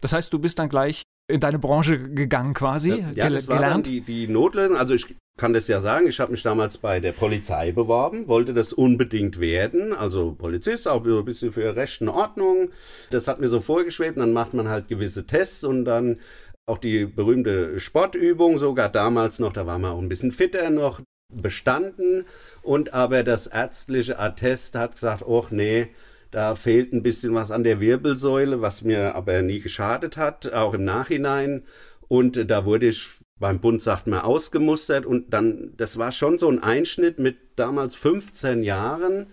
Das 0.00 0.12
heißt, 0.12 0.32
du 0.32 0.38
bist 0.38 0.58
dann 0.58 0.68
gleich 0.68 1.02
in 1.28 1.40
deine 1.40 1.58
Branche 1.58 1.98
gegangen 1.98 2.54
quasi? 2.54 2.90
Ja, 2.90 3.10
ja 3.14 3.30
das 3.30 3.48
war 3.48 3.60
dann 3.60 3.82
die, 3.82 4.00
die 4.00 4.28
Notlösung. 4.28 4.76
Also 4.76 4.94
ich 4.94 5.16
kann 5.38 5.52
das 5.52 5.68
ja 5.68 5.80
sagen, 5.80 6.06
ich 6.06 6.18
habe 6.20 6.32
mich 6.32 6.42
damals 6.42 6.78
bei 6.78 7.00
der 7.00 7.12
Polizei 7.12 7.72
beworben, 7.72 8.26
wollte 8.26 8.54
das 8.54 8.72
unbedingt 8.72 9.38
werden, 9.38 9.92
also 9.92 10.32
Polizist, 10.32 10.88
auch 10.88 11.04
ein 11.04 11.24
bisschen 11.24 11.52
für 11.52 11.76
Recht 11.76 12.00
und 12.00 12.08
Ordnung. 12.08 12.70
Das 13.10 13.28
hat 13.28 13.40
mir 13.40 13.48
so 13.48 13.60
vorgeschwebt, 13.60 14.16
dann 14.16 14.32
macht 14.32 14.54
man 14.54 14.68
halt 14.68 14.88
gewisse 14.88 15.26
Tests 15.26 15.62
und 15.62 15.84
dann 15.84 16.20
auch 16.66 16.78
die 16.78 17.04
berühmte 17.04 17.78
Sportübung, 17.78 18.58
sogar 18.58 18.88
damals 18.88 19.38
noch, 19.38 19.52
da 19.52 19.66
war 19.66 19.78
man 19.78 19.92
auch 19.92 20.00
ein 20.00 20.08
bisschen 20.08 20.32
fitter 20.32 20.70
noch, 20.70 21.00
bestanden. 21.32 22.24
Und 22.62 22.94
aber 22.94 23.22
das 23.22 23.46
ärztliche 23.46 24.18
Attest 24.18 24.74
hat 24.74 24.94
gesagt, 24.94 25.22
oh 25.26 25.46
nee, 25.50 25.88
da 26.30 26.54
fehlt 26.54 26.92
ein 26.92 27.02
bisschen 27.02 27.34
was 27.34 27.50
an 27.50 27.64
der 27.64 27.80
Wirbelsäule, 27.80 28.60
was 28.60 28.82
mir 28.82 29.14
aber 29.14 29.42
nie 29.42 29.60
geschadet 29.60 30.16
hat, 30.16 30.52
auch 30.52 30.74
im 30.74 30.84
Nachhinein. 30.84 31.64
Und 32.08 32.50
da 32.50 32.64
wurde 32.64 32.86
ich 32.86 33.08
beim 33.38 33.60
Bund 33.60 33.82
sagt 33.82 34.06
man 34.06 34.20
ausgemustert 34.20 35.04
und 35.04 35.32
dann, 35.32 35.74
das 35.76 35.98
war 35.98 36.12
schon 36.12 36.38
so 36.38 36.48
ein 36.48 36.62
Einschnitt 36.62 37.18
mit 37.18 37.36
damals 37.56 37.94
15 37.94 38.62
Jahren, 38.62 39.26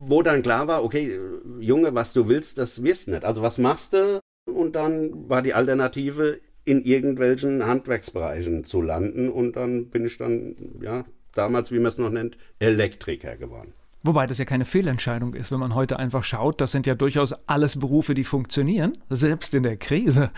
wo 0.00 0.22
dann 0.22 0.42
klar 0.42 0.68
war, 0.68 0.82
okay, 0.84 1.18
Junge, 1.60 1.94
was 1.94 2.12
du 2.12 2.28
willst, 2.28 2.58
das 2.58 2.82
wirst 2.82 3.08
nicht. 3.08 3.24
Also 3.24 3.42
was 3.42 3.58
machst 3.58 3.92
du? 3.92 4.20
Und 4.46 4.74
dann 4.74 5.28
war 5.28 5.42
die 5.42 5.54
Alternative 5.54 6.40
in 6.64 6.82
irgendwelchen 6.82 7.64
Handwerksbereichen 7.64 8.64
zu 8.64 8.80
landen. 8.80 9.28
Und 9.28 9.56
dann 9.56 9.90
bin 9.90 10.06
ich 10.06 10.16
dann, 10.16 10.56
ja, 10.80 11.04
damals, 11.34 11.70
wie 11.70 11.78
man 11.78 11.86
es 11.86 11.98
noch 11.98 12.10
nennt, 12.10 12.36
Elektriker 12.58 13.36
geworden. 13.36 13.74
Wobei 14.04 14.26
das 14.26 14.38
ja 14.38 14.44
keine 14.44 14.64
Fehlentscheidung 14.64 15.34
ist, 15.34 15.52
wenn 15.52 15.60
man 15.60 15.74
heute 15.74 15.98
einfach 15.98 16.24
schaut, 16.24 16.60
das 16.60 16.72
sind 16.72 16.86
ja 16.86 16.94
durchaus 16.94 17.32
alles 17.46 17.78
Berufe, 17.78 18.14
die 18.14 18.24
funktionieren, 18.24 18.92
selbst 19.10 19.54
in 19.54 19.62
der 19.62 19.76
Krise. 19.76 20.32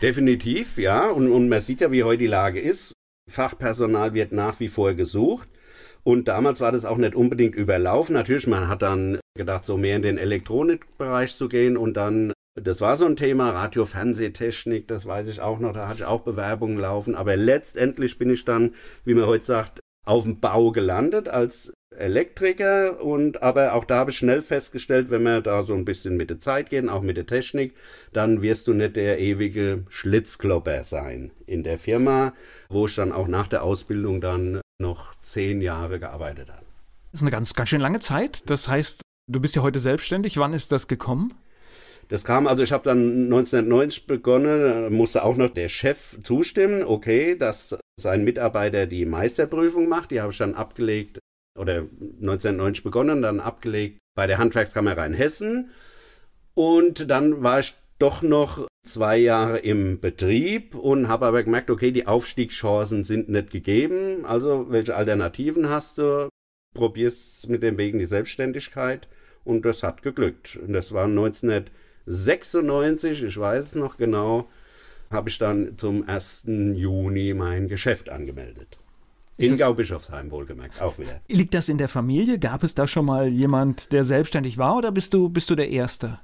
Definitiv, 0.00 0.78
ja. 0.78 1.08
Und, 1.08 1.30
und 1.30 1.48
man 1.48 1.60
sieht 1.60 1.80
ja, 1.80 1.92
wie 1.92 2.04
heute 2.04 2.18
die 2.18 2.26
Lage 2.26 2.60
ist. 2.60 2.92
Fachpersonal 3.30 4.14
wird 4.14 4.32
nach 4.32 4.60
wie 4.60 4.68
vor 4.68 4.94
gesucht. 4.94 5.48
Und 6.04 6.28
damals 6.28 6.60
war 6.60 6.72
das 6.72 6.84
auch 6.84 6.98
nicht 6.98 7.14
unbedingt 7.14 7.54
überlaufen. 7.54 8.14
Natürlich, 8.14 8.46
man 8.46 8.68
hat 8.68 8.82
dann 8.82 9.18
gedacht, 9.36 9.64
so 9.64 9.76
mehr 9.76 9.96
in 9.96 10.02
den 10.02 10.18
Elektronikbereich 10.18 11.36
zu 11.36 11.48
gehen 11.48 11.76
und 11.76 11.94
dann, 11.94 12.32
das 12.54 12.80
war 12.80 12.96
so 12.96 13.06
ein 13.06 13.16
Thema, 13.16 13.50
Radio, 13.50 13.84
Fernsehtechnik, 13.84 14.86
das 14.86 15.04
weiß 15.04 15.28
ich 15.28 15.40
auch 15.40 15.58
noch, 15.58 15.72
da 15.72 15.88
hatte 15.88 15.98
ich 15.98 16.04
auch 16.04 16.20
Bewerbungen 16.20 16.78
laufen. 16.78 17.14
Aber 17.14 17.36
letztendlich 17.36 18.18
bin 18.18 18.30
ich 18.30 18.44
dann, 18.44 18.74
wie 19.04 19.14
man 19.14 19.26
heute 19.26 19.44
sagt, 19.44 19.80
auf 20.06 20.24
dem 20.24 20.40
Bau 20.40 20.72
gelandet 20.72 21.28
als 21.28 21.72
Elektriker 21.94 23.02
und 23.02 23.42
aber 23.42 23.74
auch 23.74 23.84
da 23.84 23.96
habe 23.96 24.10
ich 24.10 24.18
schnell 24.18 24.42
festgestellt, 24.42 25.10
wenn 25.10 25.22
wir 25.22 25.40
da 25.40 25.64
so 25.64 25.74
ein 25.74 25.84
bisschen 25.84 26.16
mit 26.16 26.30
der 26.30 26.38
Zeit 26.38 26.70
gehen, 26.70 26.88
auch 26.88 27.02
mit 27.02 27.16
der 27.16 27.26
Technik, 27.26 27.74
dann 28.12 28.42
wirst 28.42 28.66
du 28.68 28.74
nicht 28.74 28.96
der 28.96 29.18
ewige 29.18 29.84
Schlitzklopper 29.88 30.84
sein 30.84 31.30
in 31.46 31.62
der 31.62 31.78
Firma, 31.78 32.34
wo 32.68 32.86
ich 32.86 32.94
dann 32.94 33.12
auch 33.12 33.28
nach 33.28 33.48
der 33.48 33.62
Ausbildung 33.62 34.20
dann 34.20 34.60
noch 34.78 35.14
zehn 35.22 35.60
Jahre 35.60 35.98
gearbeitet 35.98 36.50
habe. 36.50 36.64
Das 37.12 37.20
ist 37.20 37.22
eine 37.22 37.30
ganz, 37.30 37.54
ganz 37.54 37.68
schön 37.70 37.80
lange 37.80 38.00
Zeit. 38.00 38.48
Das 38.50 38.68
heißt, 38.68 39.00
du 39.28 39.40
bist 39.40 39.56
ja 39.56 39.62
heute 39.62 39.80
selbstständig. 39.80 40.36
Wann 40.36 40.52
ist 40.52 40.70
das 40.70 40.86
gekommen? 40.86 41.32
Das 42.08 42.24
kam, 42.24 42.46
also 42.46 42.62
ich 42.62 42.72
habe 42.72 42.84
dann 42.84 43.24
1990 43.24 44.06
begonnen, 44.06 44.92
musste 44.92 45.24
auch 45.24 45.36
noch 45.36 45.50
der 45.50 45.68
Chef 45.68 46.16
zustimmen, 46.22 46.84
okay, 46.84 47.36
dass 47.36 47.76
sein 48.00 48.24
Mitarbeiter 48.24 48.86
die 48.86 49.04
Meisterprüfung 49.04 49.88
macht. 49.88 50.10
Die 50.10 50.20
habe 50.20 50.32
ich 50.32 50.38
dann 50.38 50.54
abgelegt 50.54 51.18
oder 51.58 51.86
1990 52.20 52.84
begonnen, 52.84 53.22
dann 53.22 53.40
abgelegt 53.40 53.98
bei 54.14 54.26
der 54.26 54.38
Handwerkskammer 54.38 54.96
Rheinhessen. 54.96 55.70
Und 56.54 57.10
dann 57.10 57.42
war 57.42 57.60
ich 57.60 57.74
doch 57.98 58.22
noch 58.22 58.66
zwei 58.84 59.16
Jahre 59.16 59.58
im 59.58 60.00
Betrieb 60.00 60.74
und 60.74 61.08
habe 61.08 61.26
aber 61.26 61.42
gemerkt, 61.42 61.70
okay, 61.70 61.90
die 61.90 62.06
Aufstiegschancen 62.06 63.04
sind 63.04 63.28
nicht 63.28 63.50
gegeben. 63.50 64.24
Also 64.24 64.66
welche 64.70 64.94
Alternativen 64.94 65.68
hast 65.68 65.98
du? 65.98 66.28
Probier's 66.74 67.46
mit 67.48 67.62
dem 67.62 67.78
Wegen 67.78 67.98
die 67.98 68.04
Selbstständigkeit 68.04 69.08
und 69.44 69.64
das 69.64 69.82
hat 69.82 70.02
geglückt. 70.02 70.56
Und 70.56 70.72
das 70.72 70.92
war 70.92 71.08
1996, 72.06 73.24
ich 73.24 73.38
weiß 73.38 73.64
es 73.64 73.74
noch 73.74 73.96
genau, 73.96 74.48
habe 75.10 75.28
ich 75.28 75.38
dann 75.38 75.76
zum 75.76 76.08
1. 76.08 76.44
Juni 76.74 77.34
mein 77.34 77.68
Geschäft 77.68 78.08
angemeldet. 78.08 78.78
In 79.38 79.58
Gau-Bischofsheim 79.58 80.30
wohlgemerkt, 80.30 80.80
auch 80.80 80.98
wieder. 80.98 81.20
Liegt 81.28 81.52
das 81.52 81.68
in 81.68 81.76
der 81.76 81.88
Familie? 81.88 82.38
Gab 82.38 82.62
es 82.62 82.74
da 82.74 82.86
schon 82.86 83.04
mal 83.04 83.28
jemand, 83.28 83.92
der 83.92 84.02
selbstständig 84.02 84.56
war 84.56 84.76
oder 84.76 84.92
bist 84.92 85.12
du, 85.12 85.28
bist 85.28 85.50
du 85.50 85.54
der 85.54 85.68
Erste? 85.68 86.18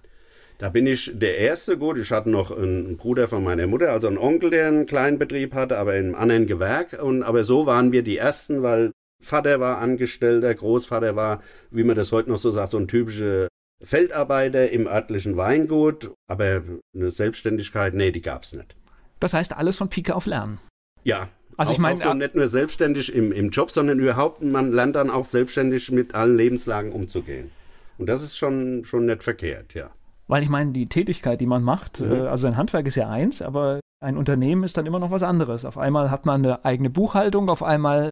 Da 0.59 0.71
bin 0.71 0.87
ich 0.87 1.11
der 1.15 1.39
Erste. 1.39 1.77
Gut, 1.77 1.99
ich 1.99 2.11
hatte 2.11 2.31
noch 2.31 2.57
einen 2.57 2.97
Bruder 2.97 3.29
von 3.29 3.45
meiner 3.45 3.67
Mutter, 3.67 3.91
also 3.91 4.07
einen 4.07 4.19
Onkel, 4.19 4.51
der 4.51 4.69
einen 4.69 4.87
kleinen 4.87 5.19
Betrieb 5.19 5.55
hatte, 5.55 5.77
aber 5.77 5.97
in 5.97 6.07
einem 6.07 6.15
anderen 6.15 6.47
Gewerk. 6.47 7.03
Und, 7.03 7.23
aber 7.23 7.45
so 7.45 7.67
waren 7.67 7.93
wir 7.93 8.03
die 8.03 8.17
Ersten, 8.17 8.63
weil 8.63 8.93
Vater 9.21 9.61
war 9.61 9.79
Angestellter, 9.79 10.55
Großvater 10.55 11.17
war, 11.17 11.43
wie 11.71 11.85
man 11.85 11.97
das 11.97 12.13
heute 12.13 12.31
noch 12.31 12.39
so 12.39 12.51
sagt, 12.51 12.71
so 12.71 12.79
ein 12.79 12.89
typischer 12.89 13.49
Feldarbeiter 13.85 14.71
im 14.71 14.87
örtlichen 14.87 15.37
Weingut. 15.37 16.13
Aber 16.29 16.63
eine 16.95 17.11
Selbstständigkeit, 17.11 17.95
nee, 17.95 18.11
die 18.11 18.23
gab 18.23 18.45
es 18.45 18.53
nicht. 18.53 18.77
Das 19.21 19.35
heißt, 19.35 19.57
alles 19.57 19.77
von 19.77 19.89
Pike 19.89 20.15
auf 20.15 20.27
Lernen. 20.27 20.59
Ja, 21.05 21.29
also 21.57 21.71
auch, 21.71 21.75
ich 21.75 21.79
meine, 21.81 21.99
so 21.99 22.15
nicht 22.15 22.35
nur 22.35 22.49
selbstständig 22.49 23.15
im, 23.15 23.33
im 23.33 23.51
Job, 23.51 23.71
sondern 23.71 23.99
überhaupt, 23.99 24.43
man 24.43 24.73
lernt 24.73 24.97
dann 24.97 25.11
auch 25.11 25.25
selbstständig 25.25 25.91
mit 25.91 26.15
allen 26.15 26.37
Lebenslagen 26.37 26.93
umzugehen. 26.93 27.51
Und 27.99 28.09
das 28.09 28.23
ist 28.23 28.37
schon, 28.37 28.85
schon 28.85 29.07
nicht 29.07 29.23
verkehrt, 29.23 29.75
ja. 29.75 29.91
Weil 30.29 30.43
ich 30.43 30.49
meine, 30.49 30.73
die 30.73 30.89
Tätigkeit, 30.89 31.41
die 31.41 31.47
man 31.47 31.63
macht, 31.63 32.01
mhm. 32.01 32.13
Äh, 32.13 32.21
also 32.23 32.47
ein 32.47 32.57
Handwerk 32.57 32.87
ist 32.87 32.97
ja 32.97 33.09
eins, 33.09 33.43
aber 33.43 33.81
ein 34.01 34.17
Unternehmen 34.17 34.65
ist 34.65 34.77
dann 34.77 34.87
immer 34.87 34.99
noch 34.99 35.11
was 35.11 35.23
anderes. 35.23 35.65
Auf 35.65 35.79
einmal 35.79 36.11
hat 36.11 36.27
man 36.27 36.45
eine 36.45 36.65
eigene 36.65 36.91
Buchhaltung, 36.91 37.49
auf 37.49 37.63
einmal 37.63 38.11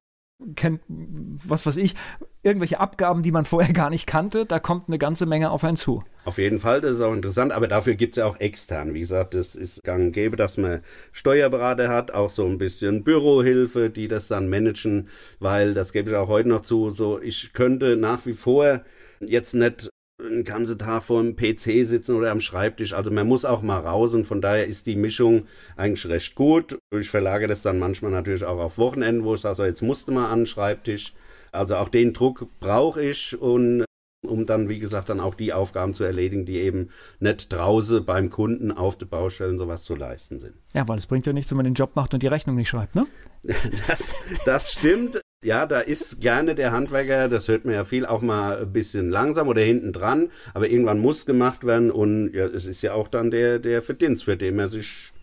kennt, 0.57 0.81
was 0.89 1.67
weiß 1.67 1.77
ich, 1.77 1.95
irgendwelche 2.43 2.81
Abgaben, 2.81 3.23
die 3.23 3.33
man 3.33 3.45
vorher 3.45 3.73
gar 3.75 3.91
nicht 3.91 4.07
kannte. 4.07 4.47
Da 4.47 4.59
kommt 4.59 4.89
eine 4.89 4.99
ganze 4.99 5.27
Menge 5.27 5.51
auf 5.51 5.65
einen 5.65 5.77
zu. 5.77 6.03
Auf 6.25 6.39
jeden 6.39 6.59
Fall, 6.59 6.81
das 6.81 6.93
ist 6.93 7.01
auch 7.01 7.13
interessant, 7.13 7.53
aber 7.53 7.69
dafür 7.69 7.95
gibt 7.95 8.17
es 8.17 8.21
ja 8.21 8.27
auch 8.27 8.41
extern. 8.41 8.95
Wie 8.95 9.01
gesagt, 9.01 9.35
es 9.35 9.55
ist 9.55 9.83
gang 9.85 10.07
und 10.07 10.13
gäbe, 10.13 10.37
dass 10.37 10.59
man 10.59 10.81
Steuerberater 11.13 11.89
hat, 11.89 12.13
auch 12.13 12.31
so 12.31 12.47
ein 12.47 12.59
bisschen 12.59 13.05
Bürohilfe, 13.05 13.91
die 13.91 14.09
das 14.09 14.29
dann 14.29 14.49
managen, 14.49 15.09
weil 15.39 15.75
das 15.75 15.93
gebe 15.93 16.11
ich 16.11 16.17
auch 16.17 16.29
heute 16.29 16.49
noch 16.49 16.61
zu. 16.61 16.91
So, 16.91 17.21
ich 17.21 17.53
könnte 17.53 17.97
nach 17.97 18.27
wie 18.27 18.35
vor 18.35 18.83
jetzt 19.21 19.55
nicht 19.55 19.91
den 20.29 20.45
ganzen 20.45 20.79
Tag 20.79 21.03
vor 21.05 21.23
dem 21.23 21.37
PC 21.37 21.87
sitzen 21.87 22.17
oder 22.17 22.31
am 22.31 22.41
Schreibtisch. 22.41 22.93
Also 22.93 23.11
man 23.11 23.27
muss 23.27 23.45
auch 23.45 23.63
mal 23.63 23.81
raus 23.81 24.15
und 24.15 24.25
von 24.25 24.41
daher 24.41 24.67
ist 24.67 24.87
die 24.87 24.97
Mischung 24.97 25.47
eigentlich 25.77 26.07
recht 26.09 26.35
gut. 26.35 26.79
Ich 26.97 27.11
verlagere 27.11 27.49
das 27.49 27.63
dann 27.63 27.79
manchmal 27.79 28.11
natürlich 28.11 28.45
auch 28.45 28.59
auf 28.59 28.79
Wochenenden, 28.79 29.25
wo 29.25 29.35
ich 29.35 29.41
sage, 29.41 29.55
so, 29.55 29.65
jetzt 29.65 29.83
musste 29.83 30.13
mal 30.13 30.31
an 30.31 30.41
den 30.41 30.47
Schreibtisch. 30.47 31.15
Also 31.53 31.77
auch 31.77 31.89
den 31.89 32.13
Druck 32.13 32.47
brauche 32.61 33.03
ich 33.03 33.41
und 33.41 33.85
um 34.27 34.47
dann, 34.47 34.69
wie 34.69 34.79
gesagt, 34.79 35.09
dann 35.09 35.21
auch 35.21 35.35
die 35.35 35.53
Aufgaben 35.53 35.95
zu 35.95 36.05
erledigen, 36.05 36.45
die 36.45 36.59
eben 36.59 36.91
nicht 37.21 37.53
draußen 37.53 38.05
beim 38.05 38.29
Kunden 38.29 38.71
auf 38.71 38.97
der 38.97 39.07
Baustelle 39.07 39.57
sowas 39.57 39.83
zu 39.83 39.95
leisten 39.95 40.39
sind. 40.39 40.55
Ja, 40.75 40.87
weil 40.89 40.99
es 40.99 41.07
bringt 41.07 41.27
ja 41.27 41.33
nichts, 41.33 41.51
wenn 41.51 41.57
man 41.57 41.65
den 41.65 41.75
Job 41.75 41.97
macht 41.97 42.13
und 42.13 42.23
die 42.23 42.27
Rechnung 42.27 42.57
nicht 42.57 42.69
schreibt, 42.69 42.95
ne? 42.95 43.07
Das, 43.89 44.15
das 44.45 44.73
stimmt. 44.73 45.21
Ja, 45.43 45.65
da 45.65 45.81
ist 45.81 46.21
gerne 46.21 46.55
der 46.55 46.71
Handwerker, 46.71 47.29
das 47.29 47.49
hört 47.49 47.65
man 47.65 47.73
ja 47.73 47.85
viel, 47.85 48.05
auch 48.05 48.21
mal 48.21 48.59
ein 48.59 48.73
bisschen 48.75 49.09
langsam 49.09 49.49
oder 49.49 49.63
hinten 49.63 49.91
dran, 49.91 50.31
aber 50.53 50.69
irgendwann 50.69 50.99
muss 50.99 51.25
gemacht 51.25 51.65
werden 51.65 51.91
und 51.91 52.35
ja, 52.35 52.45
es 52.45 52.67
ist 52.67 52.83
ja 52.83 52.93
auch 52.93 53.09
dann 53.09 53.31
der, 53.31 53.59
der 53.59 53.81
Verdienst, 53.81 54.25
für 54.25 54.37
den 54.37 54.57
man 54.57 54.69
sich 54.69 55.15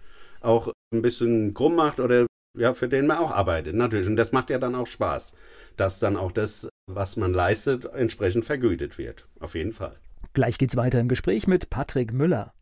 auch 0.42 0.74
ein 0.92 1.04
bisschen 1.04 1.54
krumm 1.54 1.76
macht 1.76 2.00
oder 2.00 2.26
ja, 2.58 2.74
für 2.74 2.88
den 2.88 3.06
man 3.06 3.18
auch 3.18 3.32
arbeitet, 3.32 3.76
natürlich. 3.76 4.08
Und 4.08 4.16
das 4.16 4.32
macht 4.32 4.50
ja 4.50 4.58
dann 4.58 4.74
auch 4.74 4.88
Spaß, 4.88 5.36
dass 5.76 6.00
dann 6.00 6.18
auch 6.18 6.32
das, 6.32 6.68
was 6.92 7.16
man 7.16 7.32
leistet, 7.32 7.86
entsprechend 7.86 8.46
vergütet 8.46 8.98
wird. 8.98 9.28
Auf 9.40 9.54
jeden 9.54 9.74
Fall. 9.74 9.94
Gleich 10.34 10.58
geht's 10.58 10.76
weiter 10.76 11.00
im 11.00 11.10
Gespräch 11.10 11.46
mit 11.46 11.70
Patrick 11.70 12.12
Müller. 12.12 12.54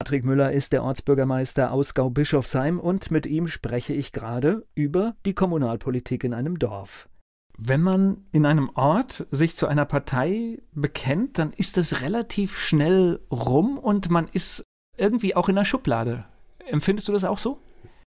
Patrick 0.00 0.24
Müller 0.24 0.50
ist 0.50 0.72
der 0.72 0.82
Ortsbürgermeister 0.82 1.72
aus 1.72 1.92
Gau-Bischofsheim 1.92 2.80
und 2.80 3.10
mit 3.10 3.26
ihm 3.26 3.46
spreche 3.46 3.92
ich 3.92 4.12
gerade 4.12 4.66
über 4.74 5.14
die 5.26 5.34
Kommunalpolitik 5.34 6.24
in 6.24 6.32
einem 6.32 6.58
Dorf. 6.58 7.10
Wenn 7.58 7.82
man 7.82 8.24
in 8.32 8.46
einem 8.46 8.70
Ort 8.70 9.26
sich 9.30 9.56
zu 9.56 9.66
einer 9.66 9.84
Partei 9.84 10.62
bekennt, 10.72 11.36
dann 11.38 11.52
ist 11.52 11.76
das 11.76 12.00
relativ 12.00 12.58
schnell 12.58 13.20
rum 13.30 13.76
und 13.76 14.08
man 14.08 14.26
ist 14.32 14.64
irgendwie 14.96 15.36
auch 15.36 15.50
in 15.50 15.56
der 15.56 15.66
Schublade. 15.66 16.24
Empfindest 16.66 17.08
du 17.08 17.12
das 17.12 17.24
auch 17.24 17.38
so? 17.38 17.60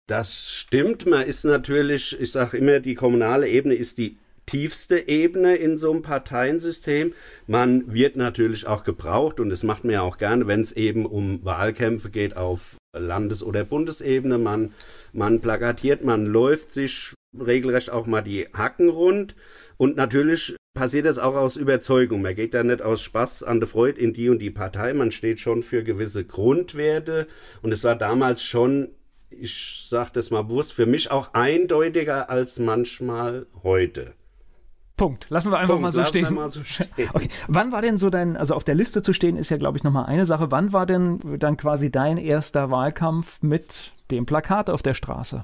Das 0.08 0.52
stimmt. 0.52 1.08
Man 1.08 1.26
ist 1.26 1.46
natürlich, 1.46 2.16
ich 2.20 2.32
sage 2.32 2.58
immer, 2.58 2.80
die 2.80 2.94
kommunale 2.94 3.50
Ebene 3.50 3.74
ist 3.74 3.98
die 3.98 4.20
tiefste 4.46 5.08
Ebene 5.08 5.56
in 5.56 5.78
so 5.78 5.92
einem 5.92 6.02
Parteiensystem. 6.02 7.14
Man 7.48 7.94
wird 7.94 8.16
natürlich 8.16 8.68
auch 8.68 8.84
gebraucht 8.84 9.40
und 9.40 9.50
das 9.50 9.64
macht 9.64 9.84
man 9.84 9.94
ja 9.94 10.02
auch 10.02 10.18
gerne, 10.18 10.48
wenn 10.48 10.62
es 10.62 10.72
eben 10.72 11.06
um 11.06 11.44
Wahlkämpfe 11.44 12.10
geht 12.10 12.38
auf 12.38 12.78
Landes- 12.98 13.44
oder 13.44 13.64
Bundesebene. 13.64 14.38
Man, 14.38 14.74
man 15.14 15.40
plakatiert, 15.40 16.04
man 16.04 16.26
läuft 16.26 16.72
sich 16.72 17.14
regelrecht 17.40 17.90
auch 17.90 18.08
mal 18.08 18.22
die 18.22 18.48
Hacken 18.54 18.90
rund 18.90 19.36
und 19.78 19.96
natürlich 19.96 20.56
passiert 20.74 21.06
das 21.06 21.18
auch 21.18 21.36
aus 21.36 21.56
Überzeugung. 21.56 22.22
Man 22.22 22.36
geht 22.36 22.54
da 22.54 22.64
nicht 22.64 22.82
aus 22.82 23.02
Spaß 23.02 23.44
an 23.44 23.60
der 23.60 23.68
Freude 23.68 24.00
in 24.02 24.14
die 24.14 24.30
und 24.30 24.40
die 24.40 24.52
Partei. 24.52 24.94
Man 24.94 25.12
steht 25.12 25.40
schon 25.40 25.64
für 25.64 25.84
gewisse 25.84 26.26
Grundwerte 26.26 27.28
und 27.62 27.74
es 27.74 27.84
war 27.84 27.96
damals 27.96 28.44
schon 28.44 28.90
ich 29.32 29.88
sage 29.90 30.12
das 30.14 30.30
mal 30.30 30.44
bewusst, 30.44 30.74
für 30.74 30.86
mich 30.86 31.10
auch 31.10 31.34
eindeutiger 31.34 32.30
als 32.30 32.60
manchmal 32.60 33.48
heute. 33.64 34.14
Punkt. 35.02 35.26
Lassen 35.30 35.52
wir 35.52 35.58
einfach 35.58 35.74
Punkt. 35.74 35.82
mal, 35.82 35.92
so 35.92 36.04
stehen. 36.04 36.32
mal 36.32 36.48
so 36.48 36.64
stehen. 36.64 37.10
Okay. 37.12 37.28
Wann 37.48 37.72
war 37.72 37.82
denn 37.82 37.98
so 37.98 38.12
dein, 38.12 38.38
also 38.38 38.54
auf 38.54 38.64
der 38.64 38.76
Liste 38.76 39.02
zu 39.02 39.14
stehen 39.14 39.36
ist 39.36 39.50
ja, 39.50 39.58
glaube 39.58 39.76
ich, 39.76 39.84
nochmal 39.84 40.06
eine 40.06 40.28
Sache. 40.28 40.52
Wann 40.52 40.74
war 40.74 40.86
denn 40.86 41.20
dann 41.40 41.58
quasi 41.58 41.90
dein 41.90 42.18
erster 42.18 42.70
Wahlkampf 42.70 43.42
mit 43.42 43.94
dem 44.12 44.28
Plakat 44.28 44.70
auf 44.70 44.84
der 44.84 44.94
Straße? 44.94 45.44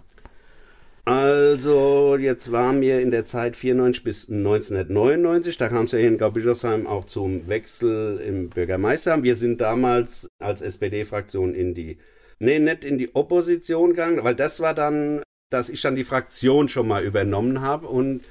Also, 1.05 2.17
jetzt 2.19 2.51
waren 2.51 2.81
wir 2.81 2.99
in 2.99 3.09
der 3.09 3.25
Zeit 3.25 3.55
94 3.55 4.03
bis 4.03 4.29
1999. 4.29 5.57
Da 5.57 5.69
kam 5.69 5.85
es 5.85 5.91
ja 5.91 5.97
hier 5.97 6.09
in 6.09 6.19
Gaubischofsheim 6.19 6.85
auch 6.85 7.05
zum 7.05 7.47
Wechsel 7.47 8.19
im 8.19 8.49
Bürgermeisteramt. 8.49 9.23
Wir 9.23 9.35
sind 9.35 9.59
damals 9.59 10.27
als 10.37 10.61
SPD-Fraktion 10.61 11.55
in 11.55 11.73
die, 11.73 11.97
nee, 12.37 12.59
nicht 12.59 12.85
in 12.85 12.99
die 12.99 13.15
Opposition 13.15 13.89
gegangen, 13.89 14.23
weil 14.23 14.35
das 14.35 14.59
war 14.59 14.75
dann, 14.75 15.23
dass 15.49 15.69
ich 15.69 15.81
dann 15.81 15.95
die 15.95 16.03
Fraktion 16.03 16.67
schon 16.67 16.87
mal 16.87 17.03
übernommen 17.03 17.61
habe 17.61 17.87
und 17.87 18.21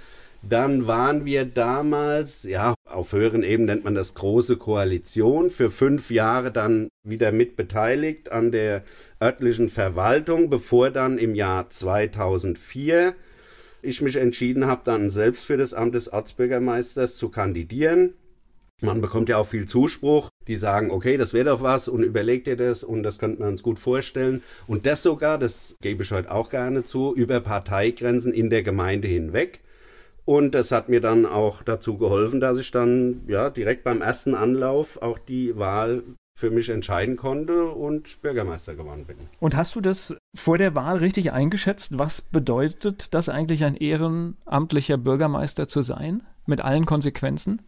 Dann 0.49 0.87
waren 0.87 1.25
wir 1.25 1.45
damals, 1.45 2.45
ja, 2.45 2.75
auf 2.85 3.13
höheren 3.13 3.43
Ebenen 3.43 3.67
nennt 3.67 3.85
man 3.85 3.95
das 3.97 4.15
große 4.15 4.57
Koalition, 4.57 5.51
für 5.51 5.71
fünf 5.71 6.11
Jahre 6.11 6.53
dann 6.53 6.89
wieder 7.03 7.33
mitbeteiligt 7.33 8.31
an 8.31 8.53
der 8.53 8.85
örtlichen 9.21 9.69
Verwaltung, 9.69 10.49
bevor 10.49 10.91
dann 10.91 11.19
im 11.19 11.35
Jahr 11.35 11.69
2004 11.69 13.15
ich 13.83 14.01
mich 14.03 14.17
entschieden 14.17 14.67
habe, 14.67 14.83
dann 14.85 15.11
selbst 15.11 15.45
für 15.45 15.57
das 15.57 15.75
Amt 15.75 15.95
des 15.95 16.13
Ortsbürgermeisters 16.13 17.17
zu 17.17 17.29
kandidieren. 17.29 18.15
Man 18.83 19.01
bekommt 19.01 19.29
ja 19.29 19.39
auch 19.39 19.47
viel 19.47 19.67
Zuspruch, 19.67 20.29
die 20.47 20.57
sagen, 20.57 20.91
okay, 20.91 21.17
das 21.17 21.33
wäre 21.33 21.47
doch 21.47 21.63
was 21.63 21.89
und 21.89 22.03
überlegt 22.03 22.47
ihr 22.47 22.57
das 22.57 22.85
und 22.85 23.03
das 23.03 23.19
könnte 23.19 23.41
man 23.41 23.49
uns 23.49 23.63
gut 23.63 23.79
vorstellen. 23.79 24.43
Und 24.67 24.87
das 24.87 25.03
sogar, 25.03 25.39
das 25.39 25.77
gebe 25.81 26.03
ich 26.03 26.13
heute 26.13 26.31
auch 26.31 26.51
gerne 26.51 26.85
zu, 26.85 27.15
über 27.17 27.41
Parteigrenzen 27.41 28.33
in 28.33 28.51
der 28.51 28.63
Gemeinde 28.63 29.09
hinweg. 29.09 29.61
Und 30.27 30.55
das 30.57 30.73
hat 30.73 30.89
mir 30.89 31.01
dann 31.01 31.25
auch 31.25 31.63
dazu 31.63 31.97
geholfen, 31.97 32.41
dass 32.41 32.59
ich 32.59 32.73
dann 32.73 33.23
ja 33.29 33.49
direkt 33.49 33.85
beim 33.85 34.03
ersten 34.03 34.35
Anlauf 34.35 35.01
auch 35.01 35.19
die 35.19 35.57
Wahl 35.57 36.03
für 36.37 36.51
mich 36.51 36.69
entscheiden 36.69 37.17
konnte 37.17 37.65
und 37.67 38.21
Bürgermeister 38.21 38.75
geworden 38.75 39.07
bin. 39.07 39.17
Und 39.41 39.57
hast 39.57 39.75
du 39.75 39.81
das 39.81 40.15
vor 40.37 40.59
der 40.59 40.75
Wahl 40.75 40.99
richtig 40.99 41.33
eingeschätzt? 41.33 41.99
Was 41.99 42.21
bedeutet 42.21 43.15
das 43.15 43.29
eigentlich, 43.29 43.65
ein 43.65 43.77
ehrenamtlicher 43.77 44.99
Bürgermeister 44.99 45.69
zu 45.69 45.81
sein? 45.83 46.25
Mit 46.45 46.61
allen 46.61 46.85
Konsequenzen? 46.87 47.63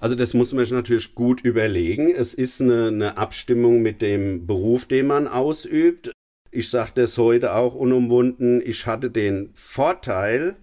Also 0.00 0.16
das 0.16 0.34
muss 0.34 0.52
man 0.52 0.64
sich 0.64 0.72
natürlich 0.72 1.14
gut 1.14 1.42
überlegen. 1.42 2.10
Es 2.10 2.34
ist 2.34 2.60
eine, 2.60 2.88
eine 2.88 3.18
Abstimmung 3.18 3.82
mit 3.82 4.02
dem 4.02 4.46
Beruf, 4.48 4.86
den 4.86 5.06
man 5.06 5.28
ausübt. 5.28 6.10
Ich 6.50 6.70
sage 6.70 6.90
das 6.96 7.16
heute 7.18 7.54
auch 7.54 7.74
unumwunden. 7.74 8.60
Ich 8.64 8.86
hatte 8.86 9.10
den 9.10 9.50
Vorteil, 9.54 10.56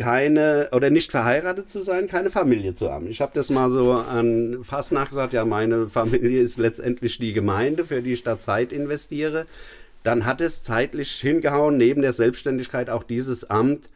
keine 0.00 0.70
oder 0.72 0.88
nicht 0.88 1.10
verheiratet 1.10 1.68
zu 1.68 1.82
sein, 1.82 2.06
keine 2.06 2.30
Familie 2.30 2.72
zu 2.72 2.90
haben. 2.90 3.06
Ich 3.06 3.20
habe 3.20 3.32
das 3.34 3.50
mal 3.50 3.70
so 3.70 3.92
an 3.92 4.60
fast 4.62 4.92
nachgesagt, 4.92 5.34
ja, 5.34 5.44
meine 5.44 5.90
Familie 5.90 6.40
ist 6.40 6.56
letztendlich 6.56 7.18
die 7.18 7.34
Gemeinde, 7.34 7.84
für 7.84 8.00
die 8.00 8.14
ich 8.14 8.22
da 8.22 8.38
Zeit 8.38 8.72
investiere. 8.72 9.46
Dann 10.02 10.24
hat 10.24 10.40
es 10.40 10.62
zeitlich 10.62 11.12
hingehauen, 11.12 11.76
neben 11.76 12.00
der 12.00 12.14
Selbstständigkeit 12.14 12.88
auch 12.88 13.02
dieses 13.02 13.50
Amt 13.50 13.90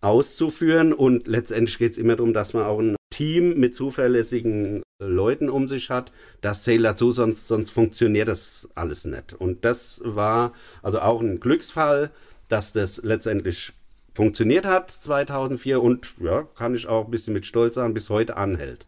auszuführen. 0.00 0.92
Und 0.92 1.26
letztendlich 1.26 1.76
geht 1.78 1.92
es 1.92 1.98
immer 1.98 2.14
darum, 2.14 2.32
dass 2.32 2.54
man 2.54 2.64
auch 2.64 2.78
ein 2.78 2.94
Team 3.10 3.58
mit 3.58 3.74
zuverlässigen 3.74 4.84
Leuten 5.02 5.50
um 5.50 5.66
sich 5.66 5.90
hat. 5.90 6.12
Das 6.40 6.62
zählt 6.62 6.84
dazu, 6.84 7.10
sonst, 7.10 7.48
sonst 7.48 7.70
funktioniert 7.70 8.28
das 8.28 8.68
alles 8.76 9.06
nicht. 9.06 9.32
Und 9.32 9.64
das 9.64 10.00
war 10.04 10.52
also 10.84 11.00
auch 11.00 11.20
ein 11.20 11.40
Glücksfall, 11.40 12.12
dass 12.48 12.72
das 12.72 13.02
letztendlich 13.02 13.72
funktioniert 14.18 14.66
hat 14.66 14.90
2004 14.90 15.80
und 15.80 16.14
ja, 16.20 16.42
kann 16.56 16.74
ich 16.74 16.88
auch 16.88 17.04
ein 17.04 17.10
bisschen 17.12 17.34
mit 17.34 17.46
Stolz 17.46 17.76
sagen, 17.76 17.94
bis 17.94 18.10
heute 18.10 18.36
anhält. 18.36 18.84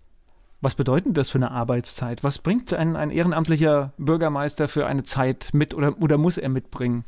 Was 0.61 0.75
bedeutet 0.75 1.17
das 1.17 1.31
für 1.31 1.39
eine 1.39 1.53
Arbeitszeit? 1.53 2.25
Was 2.25 2.39
bringt 2.39 2.75
ein, 2.75 2.97
ein 2.97 3.13
ehrenamtlicher 3.13 3.93
Bürgermeister 3.97 4.67
für 4.67 4.87
eine 4.87 5.05
Zeit 5.05 5.51
mit 5.53 5.73
oder, 5.73 6.03
oder 6.03 6.19
muss 6.19 6.37
er 6.37 6.49
mitbringen? 6.49 7.05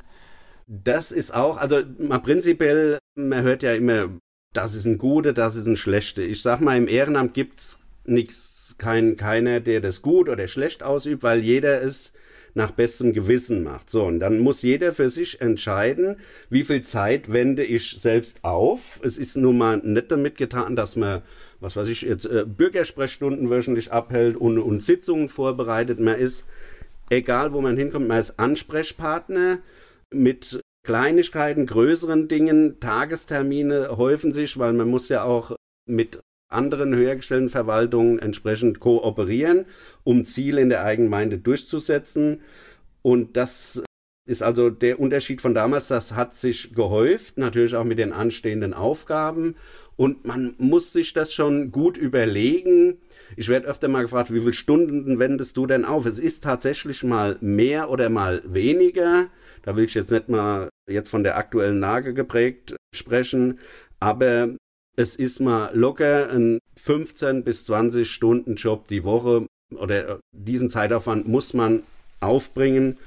Das 0.69 1.11
ist 1.11 1.35
auch, 1.35 1.57
also 1.57 1.81
mal 1.99 2.21
prinzipiell, 2.21 2.99
man 3.17 3.43
hört 3.43 3.64
ja 3.64 3.75
immer, 3.75 4.09
das 4.55 4.76
ist 4.76 4.87
ein 4.87 4.99
Gute, 4.99 5.35
das 5.35 5.57
ist 5.57 5.67
ein 5.67 5.76
Schlechte. 5.76 6.23
Ich 6.23 6.43
sag 6.43 6.61
mal, 6.61 6.76
im 6.76 6.87
Ehrenamt 6.87 7.35
gibt 7.35 7.59
es 7.59 7.81
nichts, 8.05 8.76
kein, 8.79 9.17
keiner, 9.17 9.59
der 9.59 9.81
das 9.81 10.00
gut 10.00 10.29
oder 10.29 10.47
schlecht 10.47 10.85
ausübt, 10.85 11.25
weil 11.25 11.41
jeder 11.41 11.83
es 11.83 12.12
nach 12.54 12.71
bestem 12.71 13.12
Gewissen 13.12 13.62
macht. 13.62 13.90
So, 13.90 14.04
und 14.04 14.21
dann 14.21 14.38
muss 14.38 14.62
jeder 14.62 14.92
für 14.92 15.11
sich 15.11 15.40
entscheiden, 15.40 16.16
wie 16.50 16.64
viel 16.64 16.82
Zeit 16.82 17.32
wende 17.32 17.64
ich 17.64 18.00
selbst 18.00 18.44
auf. 18.44 19.00
Es 19.02 19.18
ist 19.18 19.37
nun 19.37 19.59
mal 19.59 19.78
nicht 19.78 20.11
damit 20.11 20.37
getan, 20.37 20.76
dass 20.76 20.97
man, 20.97 21.23
was 21.61 21.76
weiß 21.76 21.88
ich, 21.88 22.02
jetzt 22.02 22.26
äh, 22.26 22.44
Bürgersprechstunden 22.47 23.50
wöchentlich 23.50 23.92
abhält 23.92 24.37
und, 24.37 24.59
und 24.59 24.82
Sitzungen 24.82 25.28
vorbereitet. 25.28 26.00
Man 26.00 26.18
ist, 26.18 26.47
egal 27.11 27.52
wo 27.52 27.61
man 27.61 27.76
hinkommt, 27.76 28.09
man 28.09 28.18
ist 28.18 28.38
Ansprechpartner 28.38 29.59
mit 30.12 30.61
Kleinigkeiten, 30.85 31.66
größeren 31.66 32.28
Dingen, 32.28 32.80
Tagestermine 32.80 33.97
häufen 33.97 34.32
sich, 34.32 34.59
weil 34.59 34.73
man 34.73 34.88
muss 34.88 35.09
ja 35.09 35.23
auch 35.23 35.54
mit 35.87 36.21
anderen 36.52 36.94
höhergestellten 36.94 37.49
Verwaltungen 37.49 38.18
entsprechend 38.18 38.80
kooperieren, 38.80 39.67
um 40.04 40.25
Ziele 40.25 40.60
in 40.60 40.69
der 40.69 40.84
Eigengemeinde 40.84 41.38
durchzusetzen. 41.38 42.41
Und 43.02 43.36
das 43.36 43.82
ist 44.25 44.43
also 44.43 44.71
der 44.71 45.00
Unterschied 45.00 45.41
von 45.41 45.54
damals, 45.54 45.88
das 45.88 46.15
hat 46.15 46.34
sich 46.34 46.75
gehäuft, 46.75 47.38
natürlich 47.38 47.75
auch 47.75 47.84
mit 47.84 47.99
den 47.99 48.12
anstehenden 48.12 48.73
Aufgaben. 48.73 49.56
Und 49.97 50.25
man 50.25 50.54
muss 50.58 50.93
sich 50.93 51.12
das 51.12 51.34
schon 51.34 51.71
gut 51.71 51.97
überlegen. 51.97 52.99
Ich 53.36 53.49
werde 53.49 53.67
öfter 53.67 53.88
mal 53.88 54.02
gefragt, 54.02 54.32
wie 54.32 54.41
viele 54.41 54.52
Stunden 54.52 55.19
wendest 55.19 55.56
du 55.56 55.67
denn 55.67 55.84
auf? 55.84 56.06
Es 56.06 56.19
ist 56.19 56.45
tatsächlich 56.45 57.02
mal 57.02 57.36
mehr 57.41 57.91
oder 57.91 58.08
mal 58.08 58.43
weniger. 58.47 59.28
Da 59.62 59.76
will 59.76 59.84
ich 59.84 59.95
jetzt 59.95 60.10
nicht 60.10 60.28
mal 60.28 60.69
jetzt 60.88 61.08
von 61.08 61.25
der 61.25 61.36
aktuellen 61.36 61.80
Lage 61.80 62.15
geprägt 62.15 62.76
sprechen. 62.95 63.58
Aber 64.00 64.54
es 64.97 65.17
ist 65.17 65.41
mal 65.41 65.71
locker 65.75 66.31
ein 66.31 66.59
15 66.81 67.45
bis 67.45 67.65
20 67.67 68.11
Stunden 68.11 68.57
Job 68.57 68.89
die 68.89 69.05
Woche 69.05 69.47
oder 69.75 70.21
diesen 70.33 70.71
Zeitaufwand 70.71 71.26
muss 71.26 71.55
man 71.55 71.83
aufbringen, 72.21 72.99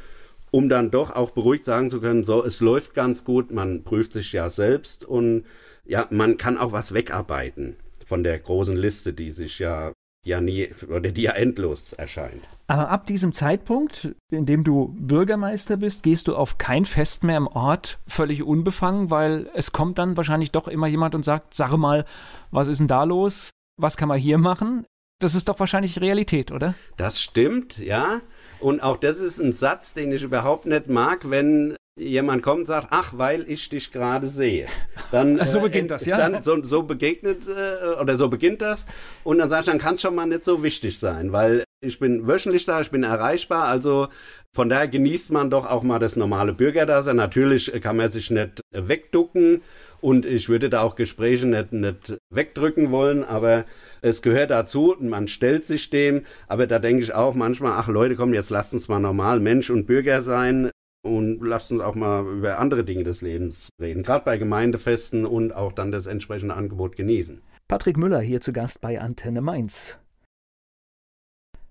um 0.52 0.70
dann 0.70 0.92
doch 0.92 1.16
auch 1.16 1.32
beruhigt 1.32 1.66
sagen 1.66 1.90
zu 1.90 2.02
können, 2.02 2.24
so, 2.24 2.44
es 2.44 2.60
läuft 2.60 2.94
ganz 2.94 3.24
gut, 3.24 3.52
man 3.52 3.84
prüft 3.84 4.14
sich 4.14 4.32
ja 4.32 4.50
selbst 4.50 5.06
und 5.06 5.46
ja, 5.86 6.08
man 6.10 6.38
kann 6.38 6.58
auch 6.58 6.72
was 6.72 6.94
wegarbeiten 6.94 7.76
von 8.06 8.24
der 8.24 8.40
großen 8.40 8.76
Liste, 8.76 9.14
die 9.14 9.32
sich 9.32 9.60
ja 9.60 9.94
ja 10.26 10.42
nie 10.42 10.70
oder 10.90 11.12
die 11.12 11.24
ja 11.24 11.32
endlos 11.34 11.94
erscheint. 11.94 12.44
Aber 12.68 12.90
ab 12.90 13.06
diesem 13.06 13.32
Zeitpunkt, 13.34 14.16
in 14.32 14.46
dem 14.46 14.64
du 14.64 14.96
Bürgermeister 14.98 15.78
bist, 15.78 16.02
gehst 16.02 16.28
du 16.28 16.36
auf 16.36 16.58
kein 16.58 16.86
Fest 16.86 17.24
mehr 17.24 17.38
im 17.38 17.48
Ort 17.48 18.00
völlig 18.08 18.44
unbefangen, 18.44 19.12
weil 19.12 19.50
es 19.54 19.72
kommt 19.72 20.00
dann 20.00 20.18
wahrscheinlich 20.18 20.52
doch 20.52 20.68
immer 20.68 20.88
jemand 20.88 21.14
und 21.14 21.24
sagt, 21.24 21.54
sag 21.54 21.76
mal, 21.78 22.06
was 22.52 22.68
ist 22.68 22.80
denn 22.80 22.88
da 22.88 23.04
los? 23.04 23.52
Was 23.78 23.98
kann 23.98 24.08
man 24.08 24.18
hier 24.18 24.40
machen? 24.40 24.86
Das 25.20 25.36
ist 25.36 25.48
doch 25.48 25.60
wahrscheinlich 25.60 26.02
Realität, 26.02 26.52
oder? 26.52 26.74
Das 26.98 27.22
stimmt, 27.22 27.78
ja. 27.78 28.22
Und 28.60 28.82
auch 28.82 28.98
das 28.98 29.20
ist 29.20 29.40
ein 29.40 29.54
Satz, 29.54 29.94
den 29.94 30.12
ich 30.12 30.24
überhaupt 30.24 30.66
nicht 30.66 30.88
mag, 30.88 31.30
wenn 31.30 31.76
jemand 31.98 32.44
kommt 32.44 32.60
und 32.60 32.66
sagt, 32.66 32.88
ach, 32.90 33.14
weil 33.16 33.50
ich 33.50 33.70
dich 33.70 33.92
gerade 33.92 34.28
sehe. 34.28 34.68
Dann, 35.12 35.40
so 35.46 35.60
äh, 35.60 35.62
beginnt 35.64 35.92
äh, 35.92 35.94
das, 35.94 36.06
ja. 36.06 36.18
Dann, 36.18 36.44
so, 36.44 36.62
so 36.62 36.84
begegnet 36.84 37.48
äh, 37.48 38.00
oder 38.02 38.18
so 38.18 38.28
beginnt 38.28 38.62
das. 38.62 38.86
Und 39.24 39.38
dann 39.40 39.50
sage 39.50 39.62
ich, 39.62 39.66
dann 39.68 39.78
kann 39.78 39.96
es 39.96 40.02
schon 40.02 40.16
mal 40.16 40.26
nicht 40.26 40.44
so 40.44 40.62
wichtig 40.62 41.00
sein, 41.00 41.32
weil 41.32 41.64
ich 41.82 42.00
bin 42.00 42.28
wöchentlich 42.28 42.66
da, 42.66 42.82
ich 42.82 42.92
bin 42.92 43.04
erreichbar. 43.04 43.66
Also 43.66 44.10
von 44.54 44.70
daher 44.70 44.88
genießt 44.88 45.32
man 45.32 45.50
doch 45.50 45.70
auch 45.70 45.84
mal 45.84 46.00
das 46.00 46.16
normale 46.16 46.54
Bürgerdasein. 46.54 47.16
Natürlich 47.16 47.72
kann 47.82 47.98
man 47.98 48.12
sich 48.12 48.30
nicht 48.30 48.62
wegducken 48.72 49.62
und 50.02 50.26
ich 50.26 50.50
würde 50.50 50.70
da 50.70 50.82
auch 50.82 50.96
Gespräche 50.96 51.48
nicht, 51.48 51.72
nicht 51.72 52.18
wegdrücken 52.30 52.92
wollen, 52.92 53.24
aber 53.24 53.66
es 54.02 54.22
gehört 54.22 54.52
dazu, 54.52 54.96
man 55.00 55.28
stellt 55.28 55.66
sich 55.66 55.90
dem, 55.90 56.26
aber 56.48 56.68
da 56.68 56.80
denke 56.80 57.04
ich 57.04 57.14
auch 57.14 57.34
manchmal, 57.34 57.74
ach 57.78 57.88
Leute, 57.88 58.16
komm, 58.16 58.34
jetzt 58.34 58.50
lasst 58.50 58.74
uns 58.74 58.88
mal 58.88 59.00
normal 59.00 59.40
Mensch 59.40 59.70
und 59.70 59.86
Bürger 59.86 60.22
sein 60.22 60.72
und 61.06 61.40
lasst 61.42 61.72
uns 61.72 61.82
auch 61.82 61.96
mal 61.96 62.26
über 62.26 62.58
andere 62.58 62.84
Dinge 62.84 63.04
des 63.04 63.22
Lebens 63.22 63.70
reden, 63.80 64.04
gerade 64.04 64.26
bei 64.26 64.38
Gemeindefesten 64.38 65.26
und 65.26 65.54
auch 65.54 65.72
dann 65.72 65.92
das 65.92 66.08
entsprechende 66.08 66.56
Angebot 66.56 66.96
genießen. 66.96 67.42
Patrick 67.68 67.98
Müller 67.98 68.20
hier 68.20 68.42
zu 68.42 68.52
Gast 68.52 68.82
bei 68.82 69.00
Antenne 69.00 69.42
Mainz. 69.42 70.00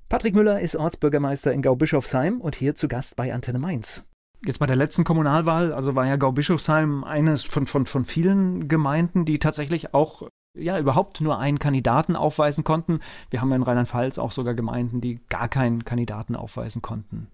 Patrick 0.09 0.37
Müller 0.37 0.61
ist 0.61 0.77
Ortsbürgermeister 0.77 1.53
in 1.53 1.63
Gaubischofsheim 1.63 2.41
und 2.41 2.55
hier 2.55 2.77
zu 2.77 2.87
Gast 2.87 3.17
bei 3.17 3.35
Antenne 3.35 3.59
Mainz. 3.59 4.05
Jetzt 4.47 4.61
bei 4.61 4.67
der 4.67 4.77
letzten 4.77 5.03
Kommunalwahl, 5.03 5.73
also 5.73 5.95
war 5.97 6.07
ja 6.07 6.17
Gaubischofsheim 6.17 7.03
eines 7.03 7.45
von, 7.45 7.67
von, 7.67 7.87
von 7.87 8.05
vielen 8.05 8.69
Gemeinden, 8.69 9.25
die 9.25 9.39
tatsächlich 9.39 9.95
auch 9.95 10.29
ja 10.57 10.79
überhaupt 10.79 11.21
nur 11.21 11.39
einen 11.39 11.59
Kandidaten 11.59 12.15
aufweisen 12.15 12.63
konnten. 12.63 13.01
Wir 13.31 13.41
haben 13.41 13.51
ja 13.51 13.57
in 13.57 13.63
Rheinland-Pfalz 13.65 14.19
auch 14.19 14.31
sogar 14.31 14.55
Gemeinden, 14.55 15.01
die 15.01 15.19
gar 15.29 15.49
keinen 15.49 15.85
Kandidaten 15.85 16.37
aufweisen 16.37 16.83
konnten. 16.83 17.29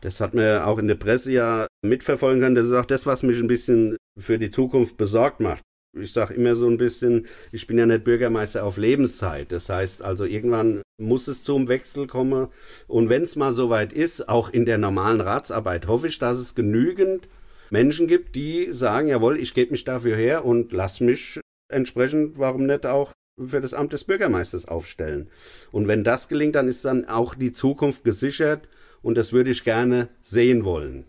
Das 0.00 0.20
hat 0.20 0.34
man 0.34 0.62
auch 0.62 0.78
in 0.78 0.88
der 0.88 0.94
Presse 0.94 1.32
ja 1.32 1.66
mitverfolgen 1.82 2.40
können. 2.40 2.54
Das 2.54 2.66
ist 2.66 2.72
auch 2.72 2.84
das, 2.84 3.06
was 3.06 3.22
mich 3.22 3.40
ein 3.40 3.48
bisschen 3.48 3.96
für 4.18 4.38
die 4.38 4.50
Zukunft 4.50 4.96
besorgt 4.96 5.40
macht. 5.40 5.62
Ich 5.98 6.12
sage 6.12 6.34
immer 6.34 6.54
so 6.54 6.68
ein 6.68 6.76
bisschen, 6.76 7.26
ich 7.50 7.66
bin 7.66 7.78
ja 7.78 7.86
nicht 7.86 8.04
Bürgermeister 8.04 8.64
auf 8.64 8.76
Lebenszeit. 8.76 9.50
Das 9.50 9.68
heißt 9.68 10.02
also, 10.02 10.24
irgendwann 10.24 10.82
muss 11.00 11.28
es 11.28 11.42
zum 11.42 11.68
Wechsel 11.68 12.06
kommen. 12.06 12.48
Und 12.86 13.08
wenn 13.08 13.22
es 13.22 13.36
mal 13.36 13.52
soweit 13.52 13.92
ist, 13.92 14.28
auch 14.28 14.50
in 14.50 14.64
der 14.64 14.78
normalen 14.78 15.20
Ratsarbeit, 15.20 15.86
hoffe 15.86 16.06
ich, 16.06 16.18
dass 16.18 16.38
es 16.38 16.54
genügend 16.54 17.28
Menschen 17.70 18.06
gibt, 18.06 18.34
die 18.34 18.72
sagen, 18.72 19.08
jawohl, 19.08 19.38
ich 19.40 19.54
gebe 19.54 19.72
mich 19.72 19.84
dafür 19.84 20.16
her 20.16 20.44
und 20.44 20.72
lass 20.72 21.00
mich 21.00 21.40
entsprechend, 21.70 22.38
warum 22.38 22.66
nicht 22.66 22.86
auch 22.86 23.12
für 23.44 23.60
das 23.60 23.74
Amt 23.74 23.92
des 23.92 24.04
Bürgermeisters 24.04 24.66
aufstellen. 24.66 25.28
Und 25.70 25.88
wenn 25.88 26.04
das 26.04 26.28
gelingt, 26.28 26.54
dann 26.54 26.68
ist 26.68 26.84
dann 26.84 27.06
auch 27.06 27.34
die 27.34 27.52
Zukunft 27.52 28.04
gesichert 28.04 28.68
und 29.02 29.16
das 29.16 29.32
würde 29.32 29.50
ich 29.50 29.64
gerne 29.64 30.08
sehen 30.20 30.64
wollen. 30.64 31.04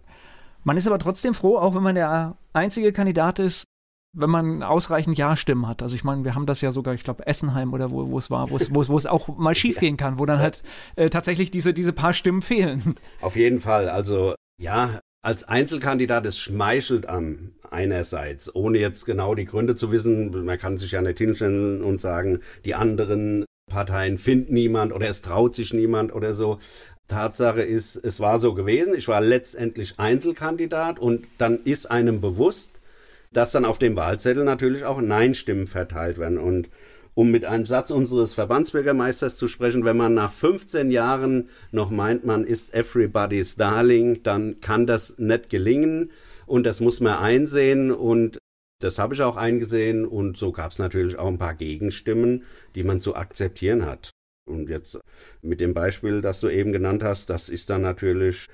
Man 0.64 0.78
ist 0.78 0.88
aber 0.88 1.00
trotzdem 1.00 1.34
froh, 1.34 1.58
auch 1.58 1.76
wenn 1.76 1.84
man 1.84 1.96
der 1.96 2.38
einzige 2.54 2.92
Kandidat 2.92 3.40
ist, 3.40 3.64
wenn 4.14 4.30
man 4.30 4.64
ausreichend 4.64 5.18
Ja-Stimmen 5.18 5.68
hat. 5.68 5.82
Also 5.82 5.96
ich 5.96 6.04
meine, 6.04 6.24
wir 6.24 6.36
haben 6.36 6.46
das 6.46 6.62
ja 6.62 6.72
sogar, 6.72 6.94
ich 6.94 7.04
glaube, 7.04 7.28
Essenheim 7.28 7.74
oder 7.74 7.92
wo, 7.92 8.10
wo 8.10 8.18
es 8.18 8.32
war, 8.32 8.50
wo 8.50 8.58
es, 8.58 8.74
wo 8.74 8.82
es, 8.82 8.90
wo 8.90 8.98
es 8.98 9.06
auch 9.06 9.28
mal 9.38 9.56
schiefgehen 9.56 9.98
kann, 9.98 10.20
wo 10.20 10.26
dann 10.26 10.40
halt 10.40 10.64
äh, 10.96 11.10
tatsächlich 11.10 11.52
diese, 11.52 11.74
diese 11.74 11.94
paar 11.94 12.14
Stimmen 12.14 12.42
fehlen. 12.42 12.96
Auf 13.22 13.36
jeden 13.36 13.60
Fall. 13.60 13.90
Also 13.90 14.36
ja, 14.60 15.00
als 15.22 15.44
Einzelkandidat, 15.44 16.26
es 16.26 16.40
schmeichelt 16.40 17.08
an 17.08 17.54
einerseits, 17.70 18.54
ohne 18.54 18.80
jetzt 18.80 19.06
genau 19.06 19.36
die 19.36 19.46
Gründe 19.46 19.76
zu 19.76 19.92
wissen. 19.92 20.46
Man 20.46 20.58
kann 20.58 20.78
sich 20.78 20.92
ja 20.92 21.02
nicht 21.02 21.20
hinstellen 21.20 21.84
und 21.84 22.02
sagen, 22.02 22.40
die 22.66 22.74
anderen 22.74 23.46
Parteien 23.70 24.18
finden 24.18 24.54
niemand 24.54 24.92
oder 24.92 25.08
es 25.08 25.22
traut 25.22 25.56
sich 25.56 25.74
niemand 25.74 26.14
oder 26.14 26.34
so. 26.34 26.60
Tatsache 27.10 27.62
ist, 27.62 27.98
es 27.98 28.22
war 28.22 28.40
so 28.40 28.54
gewesen. 28.54 28.94
Ich 28.96 29.10
war 29.10 29.20
letztendlich 29.20 29.96
Einzelkandidat 29.98 31.00
und 31.00 31.28
dann 31.38 31.60
ist 31.66 31.92
einem 31.92 32.22
bewusst, 32.22 32.80
dass 33.34 33.52
dann 33.52 33.66
auf 33.66 33.78
dem 33.78 33.96
Wahlzettel 33.96 34.44
natürlich 34.44 34.86
auch 34.86 35.02
Nein-Stimmen 35.02 35.68
verteilt 35.68 36.18
werden. 36.18 36.38
Und 36.38 36.70
um 37.14 37.32
mit 37.32 37.44
einem 37.44 37.66
Satz 37.66 37.92
unseres 37.92 38.34
Verbandsbürgermeisters 38.34 39.36
zu 39.36 39.48
sprechen, 39.48 39.84
wenn 39.84 39.98
man 39.98 40.14
nach 40.14 40.32
15 40.32 40.90
Jahren 40.90 41.50
noch 41.72 41.90
meint, 41.90 42.26
man 42.26 42.46
ist 42.46 42.74
everybody's 42.74 43.56
darling, 43.56 44.24
dann 44.24 44.62
kann 44.62 44.88
das 44.88 45.18
nicht 45.18 45.50
gelingen 45.50 46.12
und 46.46 46.66
das 46.66 46.80
muss 46.80 47.02
man 47.02 47.18
einsehen 47.18 47.92
und 47.92 48.38
das 48.80 48.98
habe 48.98 49.14
ich 49.14 49.22
auch 49.22 49.36
eingesehen 49.36 50.06
und 50.06 50.38
so 50.38 50.54
gab 50.54 50.72
es 50.72 50.80
natürlich 50.80 51.20
auch 51.20 51.28
ein 51.28 51.38
paar 51.38 51.56
Gegenstimmen, 51.56 52.44
die 52.76 52.84
man 52.84 53.02
zu 53.02 53.16
akzeptieren 53.16 53.86
hat. 53.86 54.12
Und 54.50 54.70
jetzt 54.70 55.00
mit 55.42 55.62
dem 55.62 55.74
Beispiel, 55.74 56.22
das 56.22 56.40
du 56.40 56.50
eben 56.50 56.72
genannt 56.72 57.04
hast, 57.04 57.30
das 57.30 57.50
ist 57.50 57.70
dann 57.70 57.82
natürlich 57.82 58.48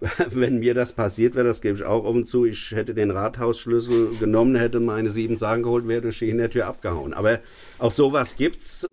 wenn 0.30 0.58
mir 0.58 0.74
das 0.74 0.92
passiert 0.94 1.34
wäre, 1.34 1.46
das 1.46 1.60
gebe 1.60 1.76
ich 1.76 1.84
auch 1.84 2.04
offen 2.04 2.26
zu, 2.26 2.44
ich 2.44 2.70
hätte 2.72 2.94
den 2.94 3.10
Rathausschlüssel 3.10 4.16
genommen, 4.18 4.56
hätte 4.56 4.80
meine 4.80 5.10
sieben 5.10 5.36
Sagen 5.36 5.62
geholt, 5.62 5.86
wäre 5.88 6.02
durch 6.02 6.18
die 6.18 6.26
Hintertür 6.26 6.66
abgehauen. 6.66 7.12
Aber 7.12 7.40
auch 7.78 7.92
sowas 7.92 8.36
gibt's. 8.36 8.86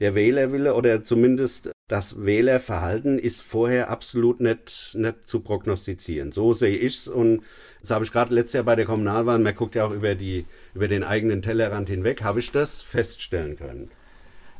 Der 0.00 0.14
Wählerwille 0.14 0.74
oder 0.74 1.04
zumindest 1.04 1.70
das 1.88 2.24
Wählerverhalten 2.24 3.18
ist 3.18 3.42
vorher 3.42 3.90
absolut 3.90 4.40
nicht, 4.40 4.94
nicht 4.94 5.26
zu 5.26 5.40
prognostizieren. 5.40 6.32
So 6.32 6.52
sehe 6.52 6.76
ich's 6.76 7.06
und 7.06 7.42
das 7.80 7.90
habe 7.90 8.04
ich 8.04 8.10
gerade 8.10 8.34
letztes 8.34 8.54
Jahr 8.54 8.64
bei 8.64 8.76
der 8.76 8.86
Kommunalwahl, 8.86 9.38
man 9.38 9.54
guckt 9.54 9.74
ja 9.74 9.84
auch 9.84 9.92
über 9.92 10.14
die, 10.14 10.46
über 10.74 10.88
den 10.88 11.04
eigenen 11.04 11.42
Tellerrand 11.42 11.88
hinweg, 11.88 12.22
habe 12.22 12.40
ich 12.40 12.50
das 12.50 12.80
feststellen 12.80 13.56
können. 13.56 13.90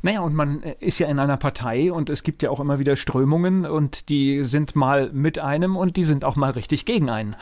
Naja, 0.05 0.19
und 0.19 0.35
man 0.35 0.61
äh, 0.61 0.75
ist 0.81 0.99
ja 0.99 1.07
in 1.07 1.17
einer 1.17 1.37
Partei 1.37 1.91
und 1.91 2.11
es 2.11 2.21
gibt 2.21 2.43
ja 2.43 2.51
auch 2.51 2.59
immer 2.59 2.77
wieder 2.77 2.95
Strömungen 2.95 3.65
und 3.65 4.07
die 4.09 4.43
sind 4.43 4.75
mal 4.75 5.11
mit 5.11 5.39
einem 5.39 5.75
und 5.75 5.97
die 5.97 6.03
sind 6.03 6.23
auch 6.23 6.35
mal 6.35 6.51
richtig 6.51 6.85
gegen 6.85 7.09
einen. 7.09 7.35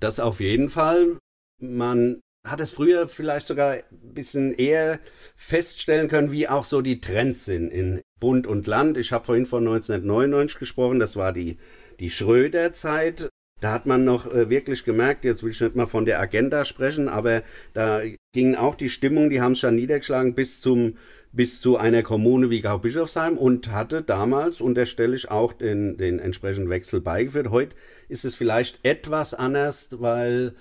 Das 0.00 0.18
auf 0.18 0.40
jeden 0.40 0.70
Fall. 0.70 1.18
Man 1.60 2.20
hat 2.46 2.60
es 2.60 2.70
früher 2.70 3.08
vielleicht 3.08 3.46
sogar 3.46 3.72
ein 3.74 4.14
bisschen 4.14 4.54
eher 4.54 5.00
feststellen 5.34 6.08
können, 6.08 6.32
wie 6.32 6.48
auch 6.48 6.64
so 6.64 6.80
die 6.80 7.02
Trends 7.02 7.44
sind 7.44 7.68
in 7.68 8.00
Bund 8.18 8.46
und 8.46 8.66
Land. 8.66 8.96
Ich 8.96 9.12
habe 9.12 9.26
vorhin 9.26 9.44
von 9.44 9.68
1999 9.68 10.58
gesprochen, 10.58 11.00
das 11.00 11.14
war 11.14 11.34
die, 11.34 11.58
die 12.00 12.08
Schröder-Zeit. 12.08 13.28
Da 13.60 13.72
hat 13.72 13.84
man 13.84 14.06
noch 14.06 14.32
äh, 14.32 14.48
wirklich 14.48 14.84
gemerkt, 14.84 15.26
jetzt 15.26 15.42
will 15.42 15.50
ich 15.50 15.60
nicht 15.60 15.76
mal 15.76 15.84
von 15.84 16.06
der 16.06 16.20
Agenda 16.20 16.64
sprechen, 16.64 17.10
aber 17.10 17.42
da 17.74 18.00
ging 18.32 18.54
auch 18.54 18.76
die 18.76 18.88
Stimmung, 18.88 19.28
die 19.28 19.42
haben 19.42 19.52
es 19.52 19.58
schon 19.58 19.74
niedergeschlagen 19.74 20.34
bis 20.34 20.62
zum 20.62 20.94
bis 21.32 21.60
zu 21.60 21.76
einer 21.76 22.02
Kommune 22.02 22.50
wie 22.50 22.60
Gau-Bischofsheim 22.60 23.36
und 23.36 23.70
hatte 23.70 24.02
damals, 24.02 24.60
unterstelle 24.60 25.14
ich, 25.14 25.30
auch 25.30 25.52
den, 25.52 25.96
den 25.96 26.18
entsprechenden 26.18 26.70
Wechsel 26.70 27.00
beigeführt. 27.00 27.50
Heute 27.50 27.76
ist 28.08 28.24
es 28.24 28.34
vielleicht 28.34 28.80
etwas 28.84 29.34
anders, 29.34 29.88
weil 30.00 30.54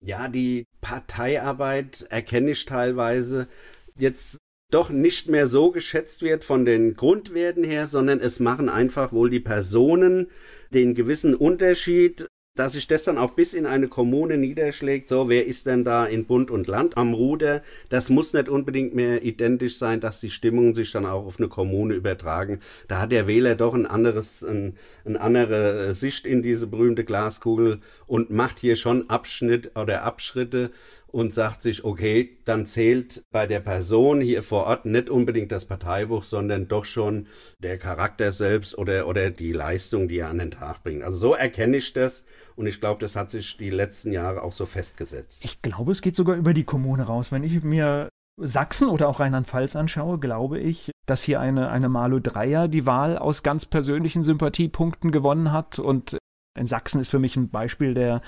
ja 0.00 0.28
die 0.28 0.66
Parteiarbeit 0.80 2.06
erkenne 2.10 2.52
ich 2.52 2.64
teilweise 2.64 3.48
jetzt 3.96 4.38
doch 4.70 4.90
nicht 4.90 5.28
mehr 5.28 5.46
so 5.46 5.70
geschätzt 5.70 6.22
wird 6.22 6.44
von 6.44 6.64
den 6.64 6.94
Grundwerten 6.94 7.62
her, 7.64 7.86
sondern 7.86 8.20
es 8.20 8.40
machen 8.40 8.68
einfach 8.68 9.12
wohl 9.12 9.30
die 9.30 9.40
Personen 9.40 10.28
den 10.72 10.94
gewissen 10.94 11.34
Unterschied 11.34 12.26
dass 12.54 12.74
sich 12.74 12.86
das 12.86 13.04
dann 13.04 13.18
auch 13.18 13.32
bis 13.32 13.52
in 13.52 13.66
eine 13.66 13.88
Kommune 13.88 14.38
niederschlägt, 14.38 15.08
so 15.08 15.28
wer 15.28 15.46
ist 15.46 15.66
denn 15.66 15.82
da 15.82 16.06
in 16.06 16.24
Bund 16.24 16.52
und 16.52 16.68
Land 16.68 16.96
am 16.96 17.12
Ruder, 17.12 17.62
das 17.88 18.10
muss 18.10 18.32
nicht 18.32 18.48
unbedingt 18.48 18.94
mehr 18.94 19.24
identisch 19.24 19.76
sein, 19.76 20.00
dass 20.00 20.20
die 20.20 20.30
Stimmungen 20.30 20.72
sich 20.72 20.92
dann 20.92 21.04
auch 21.04 21.26
auf 21.26 21.38
eine 21.38 21.48
Kommune 21.48 21.94
übertragen. 21.94 22.60
Da 22.86 23.00
hat 23.00 23.10
der 23.10 23.26
Wähler 23.26 23.56
doch 23.56 23.74
ein 23.74 23.86
anderes, 23.86 24.44
ein, 24.44 24.76
eine 25.04 25.20
andere 25.20 25.94
Sicht 25.94 26.26
in 26.26 26.42
diese 26.42 26.68
berühmte 26.68 27.04
Glaskugel 27.04 27.80
und 28.06 28.30
macht 28.30 28.60
hier 28.60 28.76
schon 28.76 29.10
Abschnitt 29.10 29.72
oder 29.76 30.04
Abschritte 30.04 30.70
und 31.14 31.32
sagt 31.32 31.62
sich, 31.62 31.84
okay, 31.84 32.38
dann 32.44 32.66
zählt 32.66 33.22
bei 33.30 33.46
der 33.46 33.60
Person 33.60 34.20
hier 34.20 34.42
vor 34.42 34.64
Ort 34.64 34.84
nicht 34.84 35.08
unbedingt 35.08 35.52
das 35.52 35.64
Parteibuch, 35.64 36.24
sondern 36.24 36.66
doch 36.66 36.84
schon 36.84 37.28
der 37.60 37.78
Charakter 37.78 38.32
selbst 38.32 38.76
oder, 38.76 39.06
oder 39.06 39.30
die 39.30 39.52
Leistung, 39.52 40.08
die 40.08 40.18
er 40.18 40.28
an 40.28 40.38
den 40.38 40.50
Tag 40.50 40.82
bringt. 40.82 41.04
Also 41.04 41.16
so 41.16 41.34
erkenne 41.34 41.76
ich 41.76 41.92
das 41.92 42.24
und 42.56 42.66
ich 42.66 42.80
glaube, 42.80 42.98
das 42.98 43.14
hat 43.14 43.30
sich 43.30 43.56
die 43.56 43.70
letzten 43.70 44.10
Jahre 44.10 44.42
auch 44.42 44.50
so 44.50 44.66
festgesetzt. 44.66 45.44
Ich 45.44 45.62
glaube, 45.62 45.92
es 45.92 46.02
geht 46.02 46.16
sogar 46.16 46.34
über 46.34 46.52
die 46.52 46.64
Kommune 46.64 47.04
raus. 47.04 47.30
Wenn 47.30 47.44
ich 47.44 47.62
mir 47.62 48.08
Sachsen 48.36 48.88
oder 48.88 49.08
auch 49.08 49.20
Rheinland-Pfalz 49.20 49.76
anschaue, 49.76 50.18
glaube 50.18 50.58
ich, 50.58 50.90
dass 51.06 51.22
hier 51.22 51.38
eine, 51.38 51.70
eine 51.70 51.88
Malu 51.88 52.18
Dreier 52.18 52.66
die 52.66 52.86
Wahl 52.86 53.18
aus 53.18 53.44
ganz 53.44 53.66
persönlichen 53.66 54.24
Sympathiepunkten 54.24 55.12
gewonnen 55.12 55.52
hat 55.52 55.78
und 55.78 56.18
in 56.56 56.66
Sachsen 56.66 57.00
ist 57.00 57.10
für 57.10 57.18
mich 57.18 57.36
ein 57.36 57.50
Beispiel 57.50 57.94
der, 57.94 58.22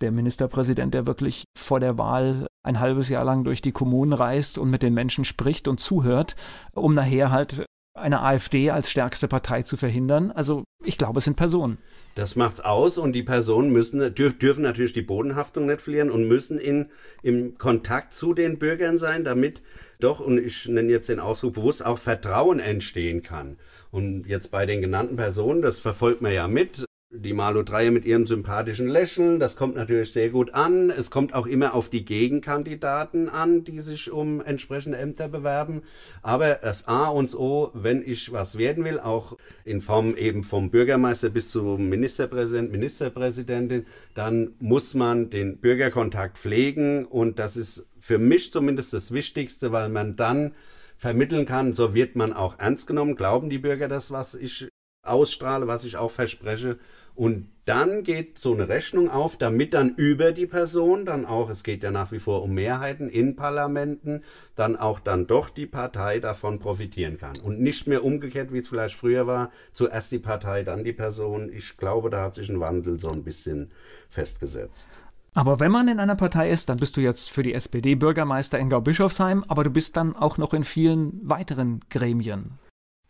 der 0.00 0.12
Ministerpräsident, 0.12 0.94
der 0.94 1.06
wirklich 1.06 1.44
vor 1.56 1.80
der 1.80 1.98
Wahl 1.98 2.46
ein 2.62 2.80
halbes 2.80 3.08
Jahr 3.08 3.24
lang 3.24 3.44
durch 3.44 3.62
die 3.62 3.72
Kommunen 3.72 4.12
reist 4.12 4.58
und 4.58 4.70
mit 4.70 4.82
den 4.82 4.94
Menschen 4.94 5.24
spricht 5.24 5.66
und 5.66 5.80
zuhört, 5.80 6.36
um 6.72 6.94
nachher 6.94 7.30
halt 7.30 7.64
eine 7.94 8.22
AfD 8.22 8.70
als 8.70 8.90
stärkste 8.90 9.28
Partei 9.28 9.62
zu 9.62 9.76
verhindern. 9.76 10.30
Also 10.30 10.64
ich 10.84 10.96
glaube, 10.96 11.18
es 11.18 11.24
sind 11.24 11.36
Personen. 11.36 11.78
Das 12.14 12.36
macht's 12.36 12.60
aus 12.60 12.98
und 12.98 13.12
die 13.12 13.22
Personen 13.22 13.72
müssen 13.72 14.14
dürf, 14.14 14.38
dürfen 14.38 14.62
natürlich 14.62 14.92
die 14.92 15.02
Bodenhaftung 15.02 15.66
nicht 15.66 15.80
verlieren 15.80 16.10
und 16.10 16.28
müssen 16.28 16.58
in, 16.58 16.90
im 17.22 17.56
Kontakt 17.58 18.12
zu 18.12 18.34
den 18.34 18.58
Bürgern 18.58 18.98
sein, 18.98 19.24
damit 19.24 19.62
doch, 20.00 20.20
und 20.20 20.38
ich 20.38 20.66
nenne 20.66 20.90
jetzt 20.90 21.08
den 21.08 21.20
Ausdruck 21.20 21.54
bewusst, 21.54 21.84
auch 21.84 21.98
Vertrauen 21.98 22.58
entstehen 22.58 23.22
kann. 23.22 23.58
Und 23.90 24.26
jetzt 24.26 24.50
bei 24.50 24.64
den 24.64 24.80
genannten 24.80 25.16
Personen, 25.16 25.60
das 25.60 25.78
verfolgt 25.78 26.22
man 26.22 26.32
ja 26.32 26.48
mit, 26.48 26.86
die 27.12 27.32
Malu 27.32 27.64
3 27.64 27.90
mit 27.90 28.04
ihrem 28.04 28.24
sympathischen 28.24 28.86
Lächeln, 28.86 29.40
das 29.40 29.56
kommt 29.56 29.74
natürlich 29.74 30.12
sehr 30.12 30.30
gut 30.30 30.54
an. 30.54 30.90
Es 30.90 31.10
kommt 31.10 31.34
auch 31.34 31.46
immer 31.46 31.74
auf 31.74 31.88
die 31.88 32.04
Gegenkandidaten 32.04 33.28
an, 33.28 33.64
die 33.64 33.80
sich 33.80 34.12
um 34.12 34.40
entsprechende 34.40 34.96
Ämter 34.96 35.26
bewerben. 35.26 35.82
Aber 36.22 36.54
das 36.54 36.86
A 36.86 37.08
und 37.08 37.34
O, 37.34 37.72
wenn 37.74 38.02
ich 38.06 38.30
was 38.30 38.58
werden 38.58 38.84
will, 38.84 39.00
auch 39.00 39.36
in 39.64 39.80
Form 39.80 40.16
eben 40.16 40.44
vom 40.44 40.70
Bürgermeister 40.70 41.30
bis 41.30 41.50
zum 41.50 41.88
Ministerpräsident, 41.88 42.70
Ministerpräsidentin, 42.70 43.86
dann 44.14 44.54
muss 44.60 44.94
man 44.94 45.30
den 45.30 45.58
Bürgerkontakt 45.58 46.38
pflegen 46.38 47.06
und 47.06 47.40
das 47.40 47.56
ist 47.56 47.86
für 47.98 48.18
mich 48.18 48.52
zumindest 48.52 48.92
das 48.92 49.10
Wichtigste, 49.10 49.72
weil 49.72 49.88
man 49.88 50.14
dann 50.14 50.54
vermitteln 50.96 51.44
kann, 51.44 51.72
so 51.72 51.92
wird 51.92 52.14
man 52.14 52.32
auch 52.32 52.60
ernst 52.60 52.86
genommen. 52.86 53.16
Glauben 53.16 53.50
die 53.50 53.58
Bürger 53.58 53.88
das, 53.88 54.12
was 54.12 54.36
ich 54.36 54.68
ausstrahle, 55.02 55.66
was 55.66 55.84
ich 55.84 55.96
auch 55.96 56.10
verspreche. 56.10 56.78
Und 57.14 57.48
dann 57.64 58.02
geht 58.02 58.38
so 58.38 58.52
eine 58.52 58.68
Rechnung 58.68 59.10
auf, 59.10 59.36
damit 59.36 59.74
dann 59.74 59.94
über 59.94 60.32
die 60.32 60.46
Person 60.46 61.04
dann 61.04 61.24
auch, 61.24 61.50
es 61.50 61.62
geht 61.62 61.82
ja 61.82 61.90
nach 61.90 62.10
wie 62.10 62.18
vor 62.18 62.42
um 62.42 62.52
Mehrheiten 62.54 63.08
in 63.08 63.36
Parlamenten, 63.36 64.24
dann 64.56 64.76
auch 64.76 64.98
dann 64.98 65.26
doch 65.26 65.50
die 65.50 65.66
Partei 65.66 66.18
davon 66.18 66.58
profitieren 66.58 67.16
kann. 67.16 67.38
Und 67.38 67.60
nicht 67.60 67.86
mehr 67.86 68.04
umgekehrt, 68.04 68.52
wie 68.52 68.58
es 68.58 68.68
vielleicht 68.68 68.96
früher 68.96 69.26
war, 69.26 69.50
zuerst 69.72 70.10
die 70.10 70.18
Partei, 70.18 70.64
dann 70.64 70.82
die 70.82 70.92
Person. 70.92 71.50
Ich 71.52 71.76
glaube, 71.76 72.10
da 72.10 72.22
hat 72.24 72.34
sich 72.34 72.48
ein 72.48 72.58
Wandel 72.58 72.98
so 72.98 73.10
ein 73.10 73.22
bisschen 73.22 73.68
festgesetzt. 74.08 74.88
Aber 75.32 75.60
wenn 75.60 75.70
man 75.70 75.86
in 75.86 76.00
einer 76.00 76.16
Partei 76.16 76.50
ist, 76.50 76.68
dann 76.68 76.78
bist 76.78 76.96
du 76.96 77.00
jetzt 77.00 77.30
für 77.30 77.44
die 77.44 77.54
SPD 77.54 77.94
Bürgermeister 77.94 78.58
in 78.58 78.68
Gau-Bischofsheim, 78.68 79.44
aber 79.46 79.62
du 79.62 79.70
bist 79.70 79.96
dann 79.96 80.16
auch 80.16 80.38
noch 80.38 80.54
in 80.54 80.64
vielen 80.64 81.20
weiteren 81.22 81.80
Gremien. 81.88 82.58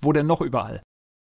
Wo 0.00 0.12
denn 0.12 0.26
noch 0.26 0.42
überall? 0.42 0.82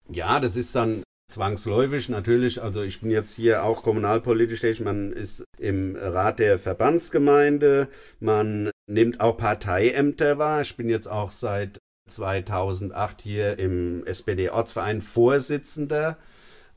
Ja, 0.10 0.42
das 0.42 0.58
ist 0.58 0.76
dann 0.76 1.04
zwangsläufig 1.32 2.10
natürlich. 2.10 2.62
Also 2.62 2.82
ich 2.82 3.02
bin 3.02 3.12
jetzt 3.12 3.36
hier 3.36 3.64
auch 3.64 3.84
kommunalpolitisch 3.84 4.62
tätig. 4.62 4.82
Man 4.82 5.12
ist 5.12 5.44
im 5.58 5.96
Rat 5.96 6.40
der 6.40 6.60
Verbandsgemeinde. 6.60 7.88
Man 8.20 8.72
nimmt 8.88 9.20
auch 9.22 9.38
Parteiämter 9.38 10.38
wahr. 10.38 10.62
Ich 10.62 10.76
bin 10.76 10.90
jetzt 10.90 11.08
auch 11.08 11.32
seit 11.32 11.80
2008 12.10 13.22
hier 13.22 13.60
im 13.60 14.06
SPD-Ortsverein 14.06 15.02
Vorsitzender. 15.02 16.18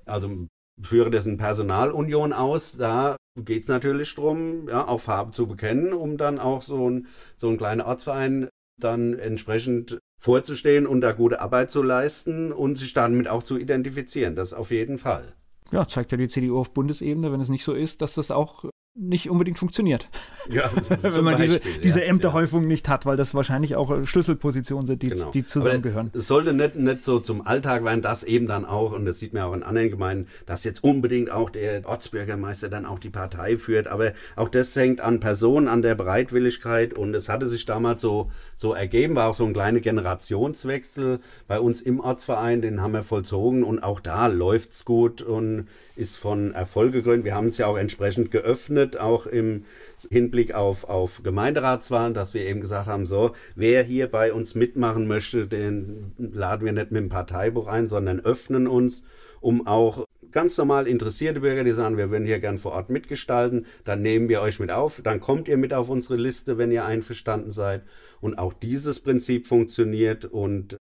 Also 0.07 0.47
führe 0.81 1.11
dessen 1.11 1.37
Personalunion 1.37 2.33
aus. 2.33 2.77
Da 2.77 3.17
geht 3.39 3.63
es 3.63 3.69
natürlich 3.69 4.15
darum, 4.15 4.69
ja, 4.69 4.87
auch 4.87 5.01
Farbe 5.01 5.33
zu 5.33 5.47
bekennen, 5.47 5.93
um 5.93 6.17
dann 6.17 6.39
auch 6.39 6.63
so 6.63 6.89
ein, 6.89 7.09
so 7.37 7.49
ein 7.49 7.59
kleiner 7.59 7.87
Ortsverein 7.87 8.49
dann 8.81 9.19
entsprechend 9.19 9.99
vorzustehen 10.25 10.87
und 10.87 11.03
da 11.03 11.13
gute 11.13 11.43
Arbeit 11.43 11.71
zu 11.71 11.83
leisten 11.83 12.51
und 12.51 12.77
sich 12.77 12.95
damit 12.95 13.29
auch 13.29 13.43
zu 13.43 13.59
identifizieren. 13.59 14.35
Das 14.35 14.55
auf 14.55 14.71
jeden 14.71 14.97
Fall. 14.97 15.35
Ja, 15.71 15.87
zeigt 15.87 16.13
ja 16.13 16.19
die 16.19 16.29
CDU 16.29 16.59
auf 16.59 16.73
Bundesebene, 16.73 17.31
wenn 17.31 17.43
es 17.43 17.51
nicht 17.51 17.63
so 17.63 17.75
ist, 17.75 18.01
dass 18.01 18.15
das 18.15 18.31
auch 18.31 18.65
nicht 18.97 19.29
unbedingt 19.29 19.59
funktioniert. 19.59 20.09
Ja, 20.51 20.71
Wenn 21.01 21.25
man 21.25 21.39
diese, 21.39 21.59
Beispiel, 21.59 21.81
diese 21.81 22.01
ja, 22.01 22.07
Ämterhäufung 22.07 22.67
nicht 22.67 22.87
hat, 22.91 23.07
weil 23.07 23.17
das 23.17 23.33
wahrscheinlich 23.33 23.77
auch 23.77 23.91
äh, 23.91 24.05
Schlüsselpositionen 24.05 24.87
sind, 24.87 25.01
die, 25.03 25.09
Genau. 25.09 25.31
die 25.31 25.47
zusammengehören. 25.47 26.11
Es 26.13 26.27
sollte 26.27 26.53
nicht, 26.53 26.77
nicht 26.77 27.03
so 27.03 27.19
zum 27.19 27.47
Alltag 27.47 27.83
werden, 27.83 28.03
dass 28.03 28.25
eben 28.25 28.47
dann 28.47 28.67
auch, 28.67 28.93
und 28.93 29.07
das 29.07 29.19
sieht 29.19 29.33
man 29.33 29.45
auch 29.45 29.55
in 29.55 29.63
anderen 29.63 29.89
Gemeinden, 29.89 30.29
dass 30.45 30.65
jetzt 30.65 30.85
unbedingt 30.85 31.31
auch 31.31 31.49
der 31.49 31.89
Ortsbürgermeister 31.89 32.69
dann 32.69 32.85
auch 32.85 32.99
die 32.99 33.09
Partei 33.09 33.57
führt. 33.57 33.89
Aber 33.89 34.13
auch 34.37 34.51
das 34.51 34.77
hängt 34.77 35.01
an 35.01 35.19
Personen, 35.19 35.67
an 35.67 35.81
der 35.81 35.95
Bereitwilligkeit. 35.95 36.93
Und 36.93 37.15
es 37.15 37.31
hatte 37.31 37.49
sich 37.49 37.65
damals 37.65 38.03
so, 38.03 38.31
so 38.55 38.75
ergeben, 38.75 39.17
war 39.17 39.31
auch 39.31 39.35
so 39.35 39.47
ein 39.47 39.55
kleiner 39.55 39.81
Generationswechsel 39.81 41.21
bei 41.49 41.59
uns 41.59 41.81
im 41.81 42.01
Ortsverein, 42.01 42.61
den 42.61 42.83
haben 42.83 42.93
wir 42.93 43.03
vollzogen. 43.03 43.65
Und 43.65 43.83
auch 43.83 44.01
da 44.01 44.27
läuft's 44.27 44.85
gut 44.85 45.23
und 45.23 45.69
ist 45.97 46.17
von 46.17 46.53
Erfolg 46.53 46.93
gekrönt. 46.93 47.25
Wir 47.25 47.35
haben 47.35 47.49
es 47.49 47.59
ja 47.59 47.67
auch 47.67 47.77
entsprechend 47.77 48.31
geöffnet, 48.31 48.97
auch 48.97 49.27
im 49.27 49.65
Hinblick 50.11 50.55
auf, 50.55 50.85
auf 50.85 51.23
Gemeinderatswahlen, 51.23 52.15
dass 52.15 52.35
wir 52.35 52.43
eben 52.47 52.61
gesagt 52.61 52.87
haben, 52.87 53.07
so, 53.07 53.35
wer 53.55 53.83
hier 53.83 54.09
bei 54.09 54.33
uns 54.33 54.55
mitmachen 54.55 55.07
möchte, 55.07 55.47
den 55.47 56.13
laden 56.19 56.65
wir 56.65 56.73
nicht 56.73 56.91
mit 56.91 57.03
dem 57.03 57.09
Parteibuch 57.09 57.67
ein, 57.67 57.89
sondern 57.89 58.21
öffnen 58.21 58.67
uns, 58.67 59.05
um 59.41 59.67
auch 59.67 60.05
ganz 60.33 60.59
normal 60.59 60.89
interessierte 60.89 61.41
Bürger, 61.41 61.63
die 61.63 61.73
sagen, 61.73 61.97
wir 61.97 62.11
würden 62.11 62.27
hier 62.27 62.41
gern 62.41 62.59
vor 62.59 62.73
Ort 62.73 62.91
mitgestalten, 62.91 63.67
dann 63.85 64.03
nehmen 64.03 64.29
wir 64.29 64.41
euch 64.41 64.59
mit 64.59 64.73
auf, 64.73 65.01
dann 65.03 65.21
kommt 65.21 65.47
ihr 65.47 65.57
mit 65.57 65.73
auf 65.73 65.89
unsere 65.89 66.17
Liste, 66.17 66.59
wenn 66.59 66.73
ihr 66.73 66.85
einverstanden 66.85 67.53
seid. 67.53 67.83
Und 68.21 68.39
auch 68.39 68.53
dieses 68.53 69.01
Prinzip 69.01 69.47
funktioniert 69.47 70.25
und 70.25 70.77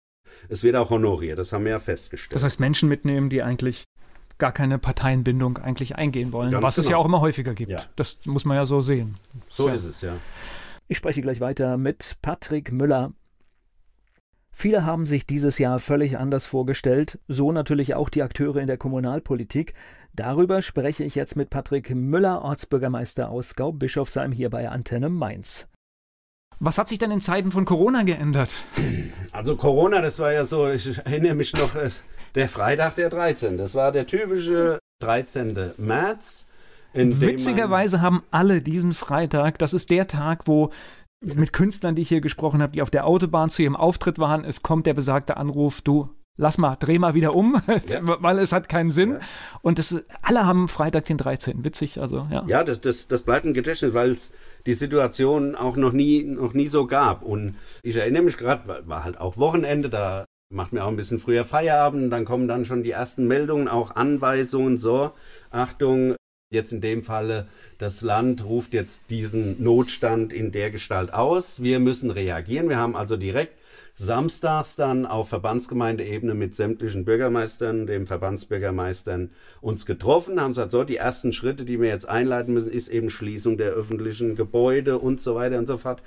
es 0.47 0.63
wird 0.63 0.78
auch 0.78 0.89
honoriert, 0.89 1.38
das 1.38 1.52
haben 1.52 1.65
wir 1.65 1.71
ja 1.71 1.80
festgestellt. 1.80 2.36
Das 2.36 2.43
heißt, 2.43 2.60
Menschen 2.62 2.88
mitnehmen, 2.88 3.30
die 3.30 3.43
eigentlich 3.43 3.84
gar 4.41 4.51
keine 4.51 4.80
Parteienbindung 4.80 5.60
eigentlich 5.60 5.95
eingehen 5.95 6.32
wollen, 6.34 6.49
Ganz 6.49 6.63
was 6.63 6.77
es 6.80 6.86
ja 6.86 6.89
genau. 6.89 7.01
auch 7.01 7.06
immer 7.06 7.21
häufiger 7.21 7.54
gibt. 7.54 7.71
Ja. 7.71 7.84
Das 7.95 8.17
muss 8.25 8.43
man 8.43 8.58
ja 8.58 8.65
so 8.65 8.82
sehen. 8.82 9.15
so 9.47 9.67
Ja. 9.67 9.75
ist 9.75 9.86
es, 9.86 10.01
ja. 10.01 10.13
Ich 10.88 10.97
spreche 10.97 11.21
gleich 11.21 11.39
weiter 11.39 11.77
mit 11.77 12.17
Patrick 12.23 12.71
Müller. 12.71 13.13
Viele 14.51 14.84
haben 14.84 15.06
sich 15.06 15.25
dieses 15.27 15.60
Jahr 15.60 15.77
völlig 15.80 16.17
anders 16.17 16.45
vorgestellt, 16.47 17.19
so 17.27 17.51
natürlich 17.51 17.93
auch 17.93 18.10
die 18.10 18.23
Akteure 18.23 18.58
in 18.58 18.67
der 18.67 18.77
Kommunalpolitik. 18.77 19.75
Darüber 20.13 20.62
spreche 20.62 21.04
ich 21.04 21.15
jetzt 21.15 21.36
mit 21.38 21.51
Patrick 21.51 21.91
Müller, 21.91 22.41
Ortsbürgermeister 22.41 23.30
aus 23.30 23.56
Gau-Bischofsheim 23.56 24.32
hier 24.32 24.49
bei 24.49 24.67
Antenne 24.69 25.10
Mainz. 25.10 25.67
Was 26.60 26.77
hat 26.77 26.89
sich 26.89 26.97
denn 26.99 27.12
in 27.12 27.21
Zeiten 27.21 27.51
von 27.51 27.65
Corona 27.65 28.04
geändert? 28.04 28.49
Also 29.32 29.56
Corona, 29.56 30.01
das 30.01 30.19
war 30.19 30.34
ja 30.34 30.45
so, 30.45 30.69
ich 30.69 30.97
erinnere 30.97 31.36
mich 31.36 31.54
noch, 31.54 31.75
es, 31.75 32.04
der 32.35 32.47
Freitag 32.49 32.95
der 32.95 33.09
13. 33.09 33.57
Das 33.57 33.75
war 33.75 33.91
der 33.91 34.07
typische 34.07 34.79
13. 35.01 35.71
März. 35.77 36.45
Witzigerweise 36.93 38.01
haben 38.01 38.23
alle 38.31 38.61
diesen 38.61 38.93
Freitag, 38.93 39.57
das 39.59 39.73
ist 39.73 39.89
der 39.89 40.07
Tag, 40.07 40.47
wo 40.47 40.71
mit 41.21 41.53
Künstlern, 41.53 41.95
die 41.95 42.01
ich 42.01 42.09
hier 42.09 42.21
gesprochen 42.21 42.61
habe, 42.61 42.73
die 42.73 42.81
auf 42.81 42.89
der 42.89 43.05
Autobahn 43.05 43.49
zu 43.49 43.61
ihrem 43.61 43.75
Auftritt 43.75 44.19
waren, 44.19 44.43
es 44.43 44.61
kommt 44.61 44.87
der 44.87 44.93
besagte 44.93 45.37
Anruf, 45.37 45.81
du 45.81 46.09
lass 46.37 46.57
mal, 46.57 46.75
dreh 46.75 46.97
mal 46.99 47.13
wieder 47.13 47.35
um, 47.35 47.61
Ja. 47.87 47.99
weil 48.21 48.39
es 48.39 48.51
hat 48.51 48.67
keinen 48.67 48.91
Sinn. 48.91 49.11
Ja. 49.13 49.19
Und 49.61 49.79
das, 49.79 50.03
alle 50.21 50.45
haben 50.45 50.67
Freitag 50.67 51.05
den 51.05 51.17
13. 51.17 51.63
Witzig, 51.63 51.99
also 51.99 52.27
ja. 52.31 52.43
Ja, 52.47 52.63
das, 52.63 52.81
das, 52.81 53.07
das 53.07 53.21
bleibt 53.21 53.45
ein 53.45 53.53
Gedächtnis, 53.53 53.93
weil 53.93 54.11
es 54.11 54.31
die 54.65 54.73
Situation 54.73 55.55
auch 55.55 55.75
noch 55.75 55.91
nie, 55.91 56.23
noch 56.23 56.53
nie 56.53 56.67
so 56.67 56.87
gab. 56.87 57.21
Und 57.21 57.55
ich 57.83 57.95
erinnere 57.95 58.23
mich 58.23 58.37
gerade, 58.37 58.87
war 58.87 59.03
halt 59.03 59.19
auch 59.19 59.37
Wochenende, 59.37 59.89
da 59.89 60.25
macht 60.51 60.73
mir 60.73 60.83
auch 60.83 60.89
ein 60.89 60.95
bisschen 60.95 61.19
früher 61.19 61.45
Feierabend, 61.45 62.11
dann 62.11 62.25
kommen 62.25 62.47
dann 62.47 62.65
schon 62.65 62.83
die 62.83 62.91
ersten 62.91 63.27
Meldungen, 63.27 63.67
auch 63.67 63.95
Anweisungen, 63.95 64.77
so, 64.77 65.11
Achtung, 65.49 66.15
jetzt 66.51 66.73
in 66.73 66.81
dem 66.81 67.01
Falle, 67.01 67.47
das 67.77 68.01
Land 68.01 68.43
ruft 68.43 68.73
jetzt 68.73 69.09
diesen 69.09 69.63
Notstand 69.63 70.33
in 70.33 70.51
der 70.51 70.69
Gestalt 70.69 71.13
aus. 71.13 71.63
Wir 71.63 71.79
müssen 71.79 72.11
reagieren. 72.11 72.67
Wir 72.67 72.77
haben 72.77 72.95
also 72.95 73.15
direkt 73.15 73.57
samstags 73.93 74.75
dann 74.75 75.05
auf 75.05 75.29
Verbandsgemeindeebene 75.29 76.33
mit 76.33 76.55
sämtlichen 76.55 77.05
Bürgermeistern, 77.05 77.87
dem 77.87 78.05
Verbandsbürgermeistern 78.05 79.31
uns 79.61 79.85
getroffen, 79.85 80.41
haben 80.41 80.51
gesagt, 80.51 80.71
so, 80.71 80.83
die 80.83 80.97
ersten 80.97 81.31
Schritte, 81.31 81.63
die 81.63 81.79
wir 81.79 81.87
jetzt 81.87 82.07
einleiten 82.07 82.53
müssen, 82.53 82.71
ist 82.71 82.89
eben 82.89 83.09
Schließung 83.09 83.57
der 83.57 83.71
öffentlichen 83.71 84.35
Gebäude 84.35 84.99
und 84.99 85.21
so 85.21 85.35
weiter 85.35 85.57
und 85.57 85.67
so 85.67 85.77
fort. 85.77 86.03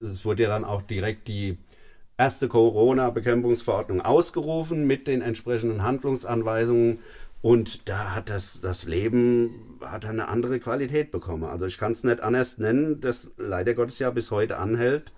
Es 0.00 0.24
wurde 0.26 0.42
ja 0.44 0.50
dann 0.50 0.64
auch 0.64 0.82
direkt 0.82 1.26
die 1.28 1.56
erste 2.18 2.48
Corona-Bekämpfungsverordnung 2.48 4.00
ausgerufen 4.00 4.86
mit 4.86 5.06
den 5.06 5.22
entsprechenden 5.22 5.82
Handlungsanweisungen. 5.82 7.00
Und 7.42 7.88
da 7.88 8.14
hat 8.14 8.30
das, 8.30 8.60
das 8.60 8.86
Leben 8.86 9.78
hat 9.80 10.04
eine 10.04 10.28
andere 10.28 10.58
Qualität 10.58 11.10
bekommen. 11.10 11.44
Also 11.44 11.66
ich 11.66 11.78
kann 11.78 11.92
es 11.92 12.02
nicht 12.02 12.20
anders 12.20 12.58
nennen, 12.58 13.00
das 13.00 13.32
leider 13.36 13.74
Gottes 13.74 13.98
ja 13.98 14.10
bis 14.10 14.30
heute 14.30 14.56
anhält 14.56 15.12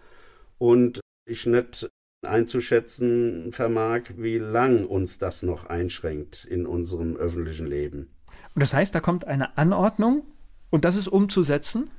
und 0.59 1.01
ich 1.27 1.47
nicht 1.47 1.89
einzuschätzen 2.27 3.53
vermag, 3.53 4.03
wie 4.17 4.39
lang 4.39 4.85
uns 4.85 5.19
das 5.19 5.43
noch 5.43 5.67
einschränkt 5.67 6.45
in 6.45 6.67
unserem 6.67 7.17
öffentlichen 7.17 7.67
Leben. 7.67 8.11
Und 8.55 8.63
das 8.63 8.75
heißt, 8.75 8.95
da 8.95 9.01
kommt 9.01 9.27
eine 9.27 9.57
Anordnung 9.57 10.25
und 10.71 10.85
das 10.85 10.97
ist 10.97 11.07
umzusetzen. 11.07 11.91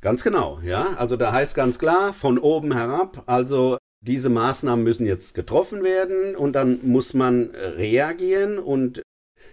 Ganz 0.00 0.22
genau, 0.22 0.60
ja. 0.62 0.94
Also 0.96 1.16
da 1.16 1.32
heißt 1.32 1.54
ganz 1.54 1.78
klar, 1.78 2.12
von 2.12 2.38
oben 2.38 2.72
herab, 2.72 3.22
also 3.26 3.78
diese 4.00 4.30
Maßnahmen 4.30 4.82
müssen 4.82 5.06
jetzt 5.06 5.34
getroffen 5.34 5.82
werden 5.82 6.34
und 6.36 6.54
dann 6.54 6.80
muss 6.82 7.14
man 7.14 7.50
reagieren 7.54 8.58
und 8.58 9.02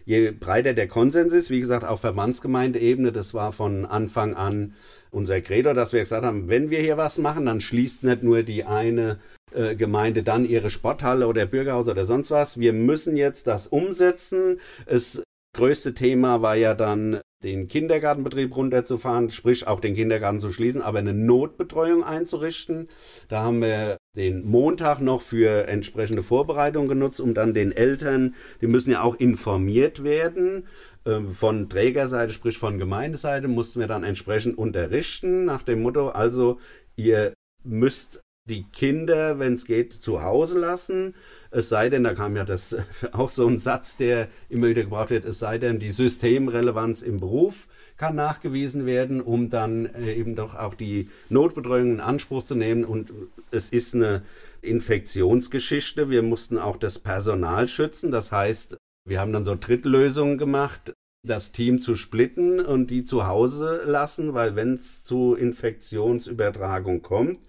je 0.06 0.32
breiter 0.32 0.74
der 0.74 0.88
Konsens 0.88 1.34
ist, 1.34 1.50
wie 1.50 1.60
gesagt, 1.60 1.84
auf 1.84 2.00
Verbandsgemeindeebene, 2.00 3.12
das 3.12 3.34
war 3.34 3.52
von 3.52 3.86
Anfang 3.86 4.36
an 4.36 4.74
unser 5.12 5.42
Credo, 5.42 5.74
dass 5.74 5.92
wir 5.92 6.00
gesagt 6.00 6.26
haben, 6.26 6.48
wenn 6.48 6.70
wir 6.70 6.80
hier 6.80 6.96
was 6.96 7.18
machen, 7.18 7.46
dann 7.46 7.60
schließt 7.60 8.04
nicht 8.04 8.24
nur 8.24 8.44
die 8.44 8.64
eine 8.64 9.20
äh, 9.54 9.76
Gemeinde 9.76 10.24
dann 10.24 10.46
ihre 10.46 10.70
Sporthalle 10.70 11.28
oder 11.28 11.46
Bürgerhaus 11.46 11.90
oder 11.90 12.06
sonst 12.06 12.32
was. 12.32 12.58
Wir 12.58 12.72
müssen 12.72 13.18
jetzt 13.18 13.48
das 13.48 13.68
umsetzen. 13.68 14.60
Das 14.86 15.24
größte 15.58 15.94
Thema 15.94 16.42
war 16.42 16.56
ja 16.56 16.74
dann 16.74 17.20
den 17.44 17.68
Kindergartenbetrieb 17.68 18.56
runterzufahren, 18.56 19.30
sprich 19.30 19.68
auch 19.68 19.80
den 19.80 19.94
Kindergarten 19.94 20.40
zu 20.40 20.52
schließen, 20.52 20.82
aber 20.82 21.00
eine 21.00 21.14
Notbetreuung 21.14 22.04
einzurichten. 22.04 22.88
Da 23.28 23.44
haben 23.44 23.62
wir 23.62 23.98
den 24.16 24.46
Montag 24.46 25.02
noch 25.02 25.22
für 25.22 25.68
entsprechende 25.68 26.24
Vorbereitungen 26.24 26.88
genutzt, 26.88 27.20
um 27.20 27.34
dann 27.34 27.54
den 27.54 27.72
Eltern, 27.72 28.36
die 28.62 28.68
müssen 28.68 28.92
ja 28.92 29.02
auch 29.02 29.16
informiert 29.16 30.04
werden, 30.04 30.68
ähm, 31.06 31.32
von 31.34 31.70
Trägerseite, 31.70 32.34
sprich 32.34 32.58
von 32.58 32.80
Gemeindeseite, 32.80 33.48
mussten 33.48 33.80
wir 33.80 33.88
dann 33.88 34.04
entsprechend 34.04 34.58
unterrichten 34.58 35.46
nach 35.46 35.64
dem 35.64 35.82
Motto, 35.82 36.10
also 36.10 36.60
ihr 36.96 37.34
müsst 37.64 38.22
die 38.48 38.64
Kinder, 38.64 39.40
wenn 39.40 39.54
es 39.54 39.66
geht, 39.66 39.94
zu 39.94 40.22
Hause 40.22 40.58
lassen. 40.58 41.16
Es 41.52 41.70
sei 41.70 41.90
denn, 41.90 42.04
da 42.04 42.14
kam 42.14 42.36
ja 42.36 42.44
das 42.44 42.76
auch 43.12 43.30
so 43.30 43.48
ein 43.48 43.60
Satz, 43.60 43.98
der 43.98 44.28
immer 44.50 44.68
wieder 44.68 44.84
gebraucht 44.84 45.10
wird, 45.10 45.26
es 45.26 45.40
sei 45.40 45.58
denn, 45.58 45.80
die 45.80 45.92
Systemrelevanz 45.92 47.02
im 47.02 47.20
Beruf 47.20 47.68
kann 47.98 48.16
nachgewiesen 48.16 48.86
werden, 48.86 49.22
um 49.22 49.50
dann 49.50 49.88
äh, 49.88 50.14
eben 50.14 50.36
doch 50.36 50.56
auch 50.56 50.76
die 50.76 51.10
Notbetreuung 51.30 51.94
in 51.94 52.00
Anspruch 52.00 52.44
zu 52.44 52.56
nehmen. 52.56 52.86
Und 52.86 53.12
es 53.52 53.70
ist 53.70 53.96
eine 53.96 54.24
Infektionsgeschichte. 54.62 56.10
Wir 56.10 56.22
mussten 56.22 56.58
auch 56.58 56.78
das 56.78 57.00
Personal 57.00 57.68
schützen. 57.68 58.12
Das 58.12 58.32
heißt, 58.32 58.78
wir 59.06 59.20
haben 59.20 59.34
dann 59.34 59.44
so 59.44 59.56
Drittlösungen 59.56 60.38
gemacht, 60.38 60.94
das 61.26 61.52
Team 61.52 61.80
zu 61.80 61.96
splitten 61.96 62.60
und 62.60 62.92
die 62.92 63.04
zu 63.04 63.28
Hause 63.28 63.82
lassen, 63.86 64.34
weil 64.34 64.56
wenn 64.56 64.76
es 64.76 65.04
zu 65.04 65.34
Infektionsübertragung 65.34 67.02
kommt, 67.02 67.40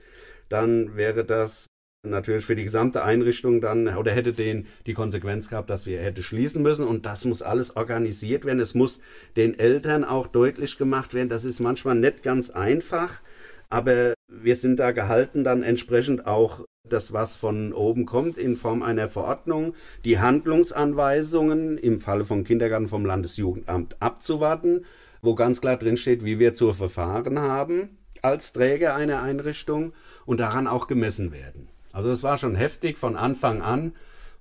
dann 0.48 0.96
wäre 0.96 1.24
das 1.24 1.66
natürlich 2.06 2.44
für 2.44 2.56
die 2.56 2.64
gesamte 2.64 3.02
Einrichtung 3.02 3.60
dann 3.60 3.88
oder 3.96 4.12
hätte 4.12 4.32
den 4.32 4.66
die 4.86 4.94
Konsequenz 4.94 5.48
gehabt, 5.48 5.68
dass 5.70 5.86
wir 5.86 6.00
hätte 6.00 6.22
schließen 6.22 6.62
müssen 6.62 6.86
und 6.86 7.06
das 7.06 7.24
muss 7.24 7.42
alles 7.42 7.76
organisiert 7.76 8.44
werden. 8.44 8.60
Es 8.60 8.74
muss 8.74 9.00
den 9.36 9.58
Eltern 9.58 10.04
auch 10.04 10.28
deutlich 10.28 10.78
gemacht 10.78 11.14
werden. 11.14 11.28
Das 11.28 11.44
ist 11.44 11.60
manchmal 11.60 11.96
nicht 11.96 12.22
ganz 12.22 12.50
einfach, 12.50 13.20
aber 13.68 14.14
wir 14.28 14.56
sind 14.56 14.78
da 14.78 14.92
gehalten, 14.92 15.44
dann 15.44 15.62
entsprechend 15.62 16.26
auch 16.26 16.64
das, 16.88 17.12
was 17.12 17.36
von 17.36 17.72
oben 17.72 18.06
kommt, 18.06 18.38
in 18.38 18.56
Form 18.56 18.82
einer 18.82 19.08
Verordnung, 19.08 19.74
die 20.04 20.18
Handlungsanweisungen 20.18 21.76
im 21.76 22.00
Falle 22.00 22.24
von 22.24 22.44
Kindergarten 22.44 22.88
vom 22.88 23.04
Landesjugendamt 23.04 23.96
abzuwarten, 24.00 24.86
wo 25.20 25.34
ganz 25.34 25.60
klar 25.60 25.76
drinsteht, 25.76 26.24
wie 26.24 26.38
wir 26.38 26.54
zu 26.54 26.72
verfahren 26.72 27.40
haben 27.40 27.98
als 28.22 28.52
Träger 28.52 28.94
einer 28.94 29.22
Einrichtung 29.22 29.92
und 30.28 30.40
daran 30.40 30.66
auch 30.66 30.88
gemessen 30.88 31.32
werden. 31.32 31.68
Also 31.90 32.10
das 32.10 32.22
war 32.22 32.36
schon 32.36 32.54
heftig 32.54 32.98
von 32.98 33.16
Anfang 33.16 33.62
an. 33.62 33.92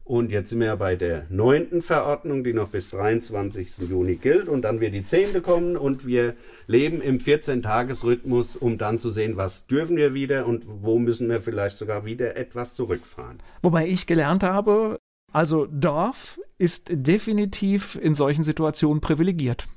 Und 0.04 0.32
jetzt 0.32 0.50
sind 0.50 0.60
wir 0.60 0.68
ja 0.68 0.76
bei 0.76 0.98
der 0.98 1.26
neunten 1.30 1.82
Verordnung, 1.82 2.44
die 2.44 2.52
noch 2.54 2.68
bis 2.68 2.90
23. 2.90 3.90
Juni 3.90 4.16
gilt. 4.16 4.50
Und 4.50 4.64
dann 4.64 4.82
wird 4.82 4.94
die 4.94 5.06
zehnte 5.06 5.42
kommen 5.42 5.78
und 5.78 6.06
wir 6.06 6.34
leben 6.68 7.00
im 7.02 7.20
14-Tages-Rhythmus, 7.20 8.58
um 8.58 8.78
dann 8.78 9.00
zu 9.00 9.10
sehen, 9.10 9.38
was 9.38 9.68
dürfen 9.68 9.96
wir 9.96 10.14
wieder 10.14 10.46
und 10.46 10.66
wo 10.68 11.00
müssen 11.00 11.30
wir 11.30 11.42
vielleicht 11.42 11.78
sogar 11.78 12.04
wieder 12.04 12.36
etwas 12.36 12.76
zurückfahren. 12.76 13.38
Wobei 13.62 13.88
ich 13.88 14.08
gelernt 14.08 14.44
habe, 14.44 14.98
also 15.32 15.68
Dorf 15.68 16.38
ist 16.58 16.88
definitiv 16.90 17.98
in 18.02 18.14
solchen 18.14 18.44
Situationen 18.44 19.00
privilegiert. 19.00 19.68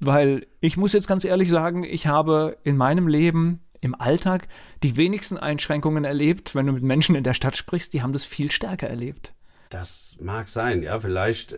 weil 0.00 0.46
ich 0.60 0.76
muss 0.76 0.92
jetzt 0.92 1.08
ganz 1.08 1.24
ehrlich 1.24 1.50
sagen, 1.50 1.84
ich 1.84 2.06
habe 2.06 2.56
in 2.64 2.76
meinem 2.76 3.06
Leben 3.06 3.60
im 3.80 3.94
Alltag 3.94 4.48
die 4.82 4.96
wenigsten 4.96 5.38
Einschränkungen 5.38 6.04
erlebt. 6.04 6.54
Wenn 6.54 6.66
du 6.66 6.72
mit 6.72 6.82
Menschen 6.82 7.14
in 7.14 7.24
der 7.24 7.34
Stadt 7.34 7.56
sprichst, 7.56 7.92
die 7.92 8.02
haben 8.02 8.12
das 8.12 8.24
viel 8.24 8.50
stärker 8.50 8.88
erlebt. 8.88 9.32
Das 9.70 10.16
mag 10.20 10.48
sein, 10.48 10.82
ja, 10.82 10.98
vielleicht 10.98 11.56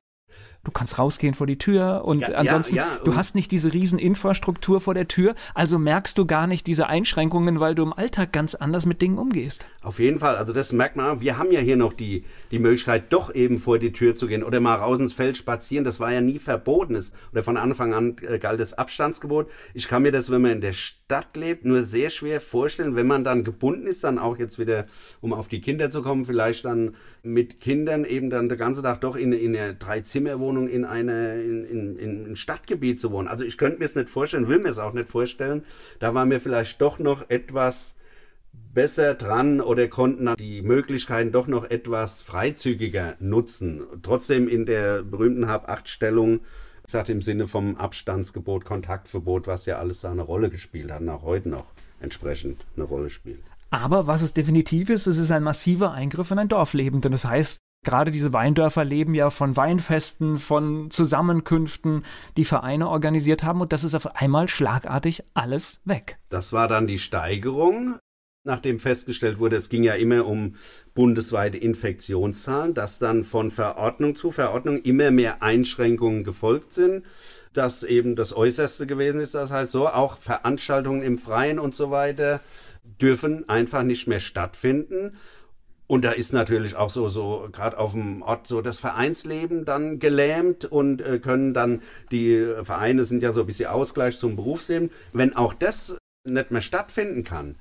du 0.65 0.71
kannst 0.71 0.99
rausgehen 0.99 1.35
vor 1.35 1.47
die 1.47 1.59
Tür 1.59 2.03
und 2.05 2.21
ja, 2.21 2.29
ansonsten, 2.29 2.77
ja, 2.77 2.85
ja, 2.85 3.01
du 3.05 3.17
hast 3.17 3.35
nicht 3.35 3.51
diese 3.51 3.73
riesen 3.73 3.99
Infrastruktur 3.99 4.81
vor 4.81 4.95
der 4.95 5.09
Tür, 5.09 5.35
also 5.55 5.79
merkst 5.79 6.17
du 6.17 6.27
gar 6.27 6.47
nicht 6.47 6.67
diese 6.67 6.87
Einschränkungen, 6.87 7.61
weil 7.61 7.75
du 7.75 7.83
im 7.83 7.93
Alltag 7.93 8.33
ganz 8.33 8.55
anders 8.55 8.87
mit 8.87 9.03
Dingen 9.03 9.19
umgehst. 9.19 9.67
Auf 9.83 9.99
jeden 9.99 10.19
Fall, 10.19 10.37
also 10.37 10.53
das 10.53 10.73
merkt 10.73 10.97
man, 10.97 11.21
wir 11.21 11.39
haben 11.39 11.51
ja 11.51 11.61
hier 11.61 11.77
noch 11.77 11.93
die, 11.93 12.25
die 12.53 12.59
Möglichkeit, 12.59 13.13
doch 13.13 13.35
eben 13.35 13.59
vor 13.59 13.79
die 13.79 13.93
Tür 13.93 14.15
zu 14.15 14.27
gehen 14.27 14.43
oder 14.45 14.61
mal 14.61 14.75
raus 14.75 14.99
ins 14.99 15.15
Feld 15.15 15.39
spazieren, 15.39 15.85
das 15.85 15.99
war 16.01 16.13
ja 16.13 16.21
nie 16.21 16.39
verboten, 16.39 16.93
oder 17.33 17.43
von 17.43 17.57
Anfang 17.57 17.95
an 17.95 18.17
äh, 18.21 18.39
galt 18.39 18.61
das 18.61 18.75
Abstandsgebot. 18.75 19.51
Ich 19.73 19.89
kann 19.89 20.03
mir 20.03 20.13
das, 20.13 20.31
wenn 20.31 20.43
man 20.43 20.53
in 20.53 20.61
der 20.61 20.75
Stadt 20.75 21.35
lebt, 21.37 21.65
nur 21.65 21.83
sehr 21.83 22.11
schwer 22.11 22.41
vorstellen, 22.43 22.95
wenn 22.95 23.07
man 23.07 23.25
dann 23.25 23.43
gebunden 23.43 23.87
ist, 23.87 24.05
dann 24.05 24.19
auch 24.19 24.39
jetzt 24.39 24.59
wieder, 24.59 24.87
um 25.23 25.33
auf 25.33 25.49
die 25.49 25.63
Kinder 25.63 25.91
zu 25.91 26.03
kommen, 26.03 26.27
vielleicht 26.27 26.67
dann 26.67 26.95
mit 27.23 27.59
Kindern 27.61 28.05
eben 28.05 28.29
dann 28.29 28.51
den 28.51 28.59
ganzen 28.59 28.83
Tag 28.83 29.01
doch 29.01 29.17
in, 29.17 29.33
in 29.33 29.57
einer 29.57 29.73
Dreizimmerwohnung 29.73 30.69
in, 30.69 30.85
eine, 30.85 31.41
in, 31.43 31.65
in, 31.65 31.97
in 31.97 32.33
ein 32.33 32.37
Stadtgebiet 32.37 33.01
zu 33.01 33.11
wohnen. 33.13 33.29
Also 33.29 33.45
ich 33.45 33.57
könnte 33.57 33.79
mir 33.79 33.87
es 33.87 33.95
nicht 33.95 34.11
vorstellen, 34.11 34.49
will 34.49 34.59
mir 34.59 34.69
es 34.69 34.79
auch 34.79 34.93
nicht 34.93 35.09
vorstellen. 35.09 35.65
Da 36.01 36.15
war 36.15 36.27
mir 36.27 36.41
vielleicht 36.41 36.83
doch 36.83 36.99
noch 36.99 37.31
etwas 37.31 37.95
besser 38.53 39.15
dran 39.15 39.61
oder 39.61 39.89
konnten 39.89 40.35
die 40.39 40.63
Möglichkeiten 40.63 41.33
doch 41.33 41.47
noch 41.47 41.65
etwas 41.65 42.23
freizügiger 42.23 43.17
nutzen. 43.21 43.83
Trotzdem 44.03 44.49
in 44.49 44.67
der 44.67 45.03
berühmten 45.03 45.49
Hab-Acht-Stellung, 45.49 46.41
gesagt 46.85 47.09
im 47.09 47.23
Sinne 47.23 47.47
vom 47.47 47.77
Abstandsgebot, 47.77 48.65
Kontaktverbot, 48.65 49.47
was 49.47 49.67
ja 49.67 49.79
alles 49.79 50.01
da 50.01 50.11
eine 50.11 50.23
Rolle 50.23 50.51
gespielt 50.51 50.91
hat 50.91 51.01
und 51.01 51.11
auch 51.11 51.23
heute 51.23 51.49
noch 51.49 51.67
entsprechend 52.01 52.65
eine 52.77 52.85
Rolle 52.85 53.11
spielt. 53.11 53.43
Aber 53.71 54.07
was 54.07 54.21
es 54.21 54.35
definitiv 54.35 54.91
ist, 54.91 55.07
es 55.07 55.17
ist 55.17 55.31
ein 55.31 55.43
massiver 55.43 55.93
Eingriff 55.93 56.31
in 56.31 56.39
ein 56.39 56.49
Dorfleben. 56.49 57.01
Denn 57.01 57.13
das 57.13 57.25
heißt, 57.25 57.59
gerade 57.87 58.11
diese 58.11 58.35
Weindörfer 58.35 58.85
leben 58.85 59.15
ja 59.15 59.31
von 59.31 59.57
Weinfesten, 59.57 60.39
von 60.39 60.91
Zusammenkünften, 60.91 62.05
die 62.37 62.45
Vereine 62.45 62.89
organisiert 62.89 63.43
haben. 63.43 63.63
Und 63.63 63.73
das 63.73 63.85
ist 63.85 63.95
auf 63.95 64.17
einmal 64.17 64.49
schlagartig 64.49 65.25
alles 65.33 65.81
weg. 65.87 66.19
Das 66.29 66.53
war 66.53 66.69
dann 66.69 66.87
die 66.87 66.99
Steigerung. 66.99 67.99
Nachdem 68.45 68.81
festgestellt 68.81 69.39
wurde, 69.39 69.57
es 69.57 69.69
ging 69.69 69.85
ja 69.85 69.95
immer 69.95 70.27
um 70.27 70.57
bundesweite 70.95 71.59
Infektionszahlen, 71.59 72.75
dass 72.75 72.99
dann 72.99 73.25
von 73.25 73.51
Verordnung 73.51 74.17
zu 74.17 74.33
Verordnung 74.33 74.83
immer 74.83 75.11
mehr 75.13 75.43
Einschränkungen 75.43 76.25
gefolgt 76.25 76.73
sind 76.73 77.05
das 77.53 77.83
eben 77.83 78.17
das 78.17 78.35
Äußerste 78.35 78.87
gewesen 78.87 79.21
ist. 79.21 79.35
Das 79.35 79.51
heißt 79.51 79.73
so, 79.73 79.89
auch 79.89 80.19
Veranstaltungen 80.19 81.03
im 81.03 81.19
Freien 81.19 81.59
und 81.59 81.75
so 81.75 81.91
weiter 81.91 82.41
dürfen 83.01 83.49
einfach 83.49 83.83
nicht 83.83 84.07
mehr 84.07 84.21
stattfinden. 84.21 85.17
Und 85.87 86.05
da 86.05 86.13
ist 86.13 86.33
natürlich 86.33 86.77
auch 86.77 86.89
so, 86.89 87.09
so 87.09 87.49
gerade 87.53 87.77
auf 87.77 87.93
dem 87.93 88.23
Ort 88.23 88.47
so 88.47 88.63
das 88.63 88.79
Vereinsleben 88.79 89.67
dann 89.67 89.99
gelähmt 89.99 90.65
und 90.65 91.03
äh, 91.03 91.19
können 91.19 91.53
dann, 91.53 91.83
die 92.11 92.55
Vereine 92.63 93.05
sind 93.05 93.23
ja 93.23 93.33
so 93.33 93.41
ein 93.41 93.47
bisschen 93.47 93.69
Ausgleich 93.69 94.19
zum 94.19 94.37
Berufsleben. 94.37 94.91
Wenn 95.13 95.37
auch 95.37 95.53
das 95.53 95.99
nicht 96.27 96.51
mehr 96.51 96.63
stattfinden 96.63 97.25
kann, 97.25 97.57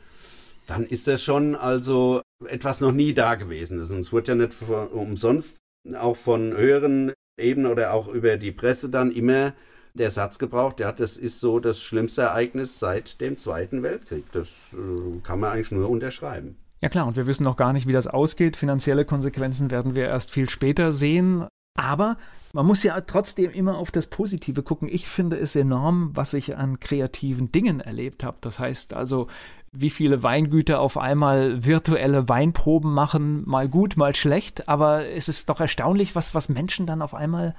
dann 0.67 0.85
ist 0.85 1.07
das 1.07 1.23
schon 1.23 1.55
also 1.55 2.21
etwas 2.47 2.81
noch 2.81 2.91
nie 2.91 3.13
da 3.13 3.35
gewesen. 3.35 3.79
Also 3.79 3.95
es 3.97 4.13
wird 4.13 4.27
ja 4.27 4.35
nicht 4.35 4.55
umsonst 4.93 5.57
auch 5.97 6.15
von 6.15 6.55
höheren 6.55 7.13
Ebenen 7.39 7.71
oder 7.71 7.93
auch 7.93 8.07
über 8.07 8.37
die 8.37 8.51
Presse 8.51 8.89
dann 8.89 9.11
immer 9.11 9.53
der 9.93 10.11
Satz 10.11 10.39
gebraucht, 10.39 10.79
ja, 10.79 10.91
das 10.91 11.17
ist 11.17 11.39
so 11.39 11.59
das 11.59 11.81
schlimmste 11.81 12.21
Ereignis 12.21 12.79
seit 12.79 13.19
dem 13.19 13.37
Zweiten 13.37 13.83
Weltkrieg. 13.83 14.23
Das 14.31 14.73
äh, 14.73 15.19
kann 15.21 15.39
man 15.39 15.51
eigentlich 15.51 15.71
nur 15.71 15.89
unterschreiben. 15.89 16.55
Ja 16.81 16.89
klar, 16.89 17.05
und 17.05 17.15
wir 17.15 17.27
wissen 17.27 17.43
noch 17.43 17.57
gar 17.57 17.73
nicht, 17.73 17.87
wie 17.87 17.93
das 17.93 18.07
ausgeht. 18.07 18.57
Finanzielle 18.57 19.05
Konsequenzen 19.05 19.69
werden 19.69 19.95
wir 19.95 20.05
erst 20.05 20.31
viel 20.31 20.49
später 20.49 20.91
sehen. 20.91 21.45
Aber 21.77 22.17
man 22.53 22.65
muss 22.65 22.83
ja 22.83 22.99
trotzdem 23.01 23.51
immer 23.51 23.77
auf 23.77 23.91
das 23.91 24.07
Positive 24.07 24.63
gucken. 24.63 24.89
Ich 24.91 25.07
finde 25.07 25.37
es 25.37 25.55
enorm, 25.55 26.11
was 26.13 26.33
ich 26.33 26.57
an 26.57 26.79
kreativen 26.79 27.51
Dingen 27.51 27.79
erlebt 27.79 28.23
habe. 28.23 28.37
Das 28.41 28.59
heißt 28.59 28.93
also, 28.93 29.27
wie 29.73 29.89
viele 29.89 30.21
Weingüter 30.21 30.79
auf 30.79 30.97
einmal 30.97 31.65
virtuelle 31.65 32.27
Weinproben 32.27 32.93
machen, 32.93 33.43
mal 33.45 33.69
gut, 33.69 33.95
mal 33.95 34.15
schlecht. 34.15 34.67
Aber 34.67 35.05
es 35.07 35.29
ist 35.29 35.49
doch 35.49 35.59
erstaunlich, 35.61 36.15
was, 36.15 36.35
was 36.35 36.49
Menschen 36.49 36.85
dann 36.85 37.01
auf 37.01 37.13
einmal 37.13 37.55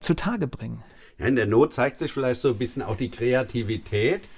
zutage 0.00 0.46
bringen. 0.46 0.82
Ja, 1.18 1.26
in 1.26 1.36
der 1.36 1.46
Not 1.46 1.74
zeigt 1.74 1.98
sich 1.98 2.12
vielleicht 2.12 2.40
so 2.40 2.48
ein 2.50 2.58
bisschen 2.58 2.82
auch 2.82 2.96
die 2.96 3.10
Kreativität. 3.10 4.28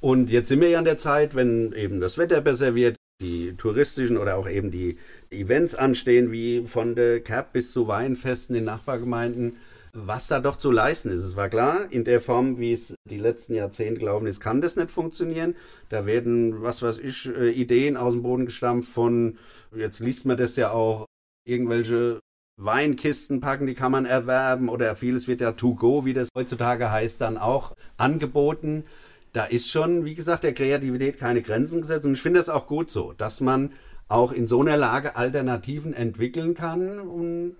Und 0.00 0.30
jetzt 0.30 0.48
sind 0.48 0.60
wir 0.60 0.68
ja 0.68 0.80
in 0.80 0.84
der 0.84 0.98
Zeit, 0.98 1.34
wenn 1.34 1.72
eben 1.72 2.00
das 2.00 2.18
Wetter 2.18 2.40
besser 2.40 2.74
wird, 2.74 2.96
die 3.22 3.54
touristischen 3.56 4.18
oder 4.18 4.36
auch 4.36 4.48
eben 4.48 4.72
die 4.72 4.98
Events 5.30 5.76
anstehen, 5.76 6.32
wie 6.32 6.66
von 6.66 6.96
der 6.96 7.20
Cap 7.20 7.52
bis 7.52 7.72
zu 7.72 7.86
Weinfesten 7.86 8.56
in 8.56 8.64
Nachbargemeinden, 8.64 9.56
was 9.94 10.26
da 10.26 10.40
doch 10.40 10.56
zu 10.56 10.70
leisten 10.72 11.08
ist. 11.08 11.22
Es 11.22 11.36
war 11.36 11.48
klar, 11.48 11.86
in 11.90 12.04
der 12.04 12.20
Form, 12.20 12.58
wie 12.58 12.72
es 12.72 12.94
die 13.08 13.16
letzten 13.16 13.54
Jahrzehnte 13.54 14.00
gelaufen 14.00 14.26
ist, 14.26 14.40
kann 14.40 14.60
das 14.60 14.76
nicht 14.76 14.90
funktionieren. 14.90 15.54
Da 15.88 16.04
werden, 16.04 16.62
was 16.62 16.82
weiß 16.82 16.98
ich, 16.98 17.32
äh, 17.34 17.50
Ideen 17.50 17.96
aus 17.96 18.12
dem 18.12 18.22
Boden 18.22 18.46
gestampft 18.46 18.88
von, 18.88 19.38
jetzt 19.74 20.00
liest 20.00 20.26
man 20.26 20.36
das 20.36 20.56
ja 20.56 20.72
auch, 20.72 21.06
irgendwelche 21.46 22.20
Weinkisten 22.56 23.40
packen, 23.40 23.66
die 23.66 23.74
kann 23.74 23.92
man 23.92 24.04
erwerben 24.04 24.68
oder 24.68 24.96
vieles 24.96 25.28
wird 25.28 25.40
ja 25.40 25.52
to 25.52 25.74
go, 25.74 26.04
wie 26.04 26.12
das 26.12 26.28
heutzutage 26.36 26.90
heißt, 26.90 27.20
dann 27.20 27.36
auch 27.36 27.74
angeboten. 27.96 28.84
Da 29.32 29.44
ist 29.44 29.68
schon, 29.68 30.04
wie 30.04 30.14
gesagt, 30.14 30.44
der 30.44 30.54
Kreativität 30.54 31.18
keine 31.18 31.42
Grenzen 31.42 31.80
gesetzt 31.80 32.06
und 32.06 32.12
ich 32.14 32.22
finde 32.22 32.40
es 32.40 32.48
auch 32.48 32.66
gut 32.66 32.90
so, 32.90 33.12
dass 33.12 33.40
man 33.40 33.72
auch 34.08 34.32
in 34.32 34.46
so 34.46 34.60
einer 34.60 34.76
Lage 34.76 35.16
Alternativen 35.16 35.92
entwickeln 35.92 36.54
kann 36.54 37.00
und 37.00 37.56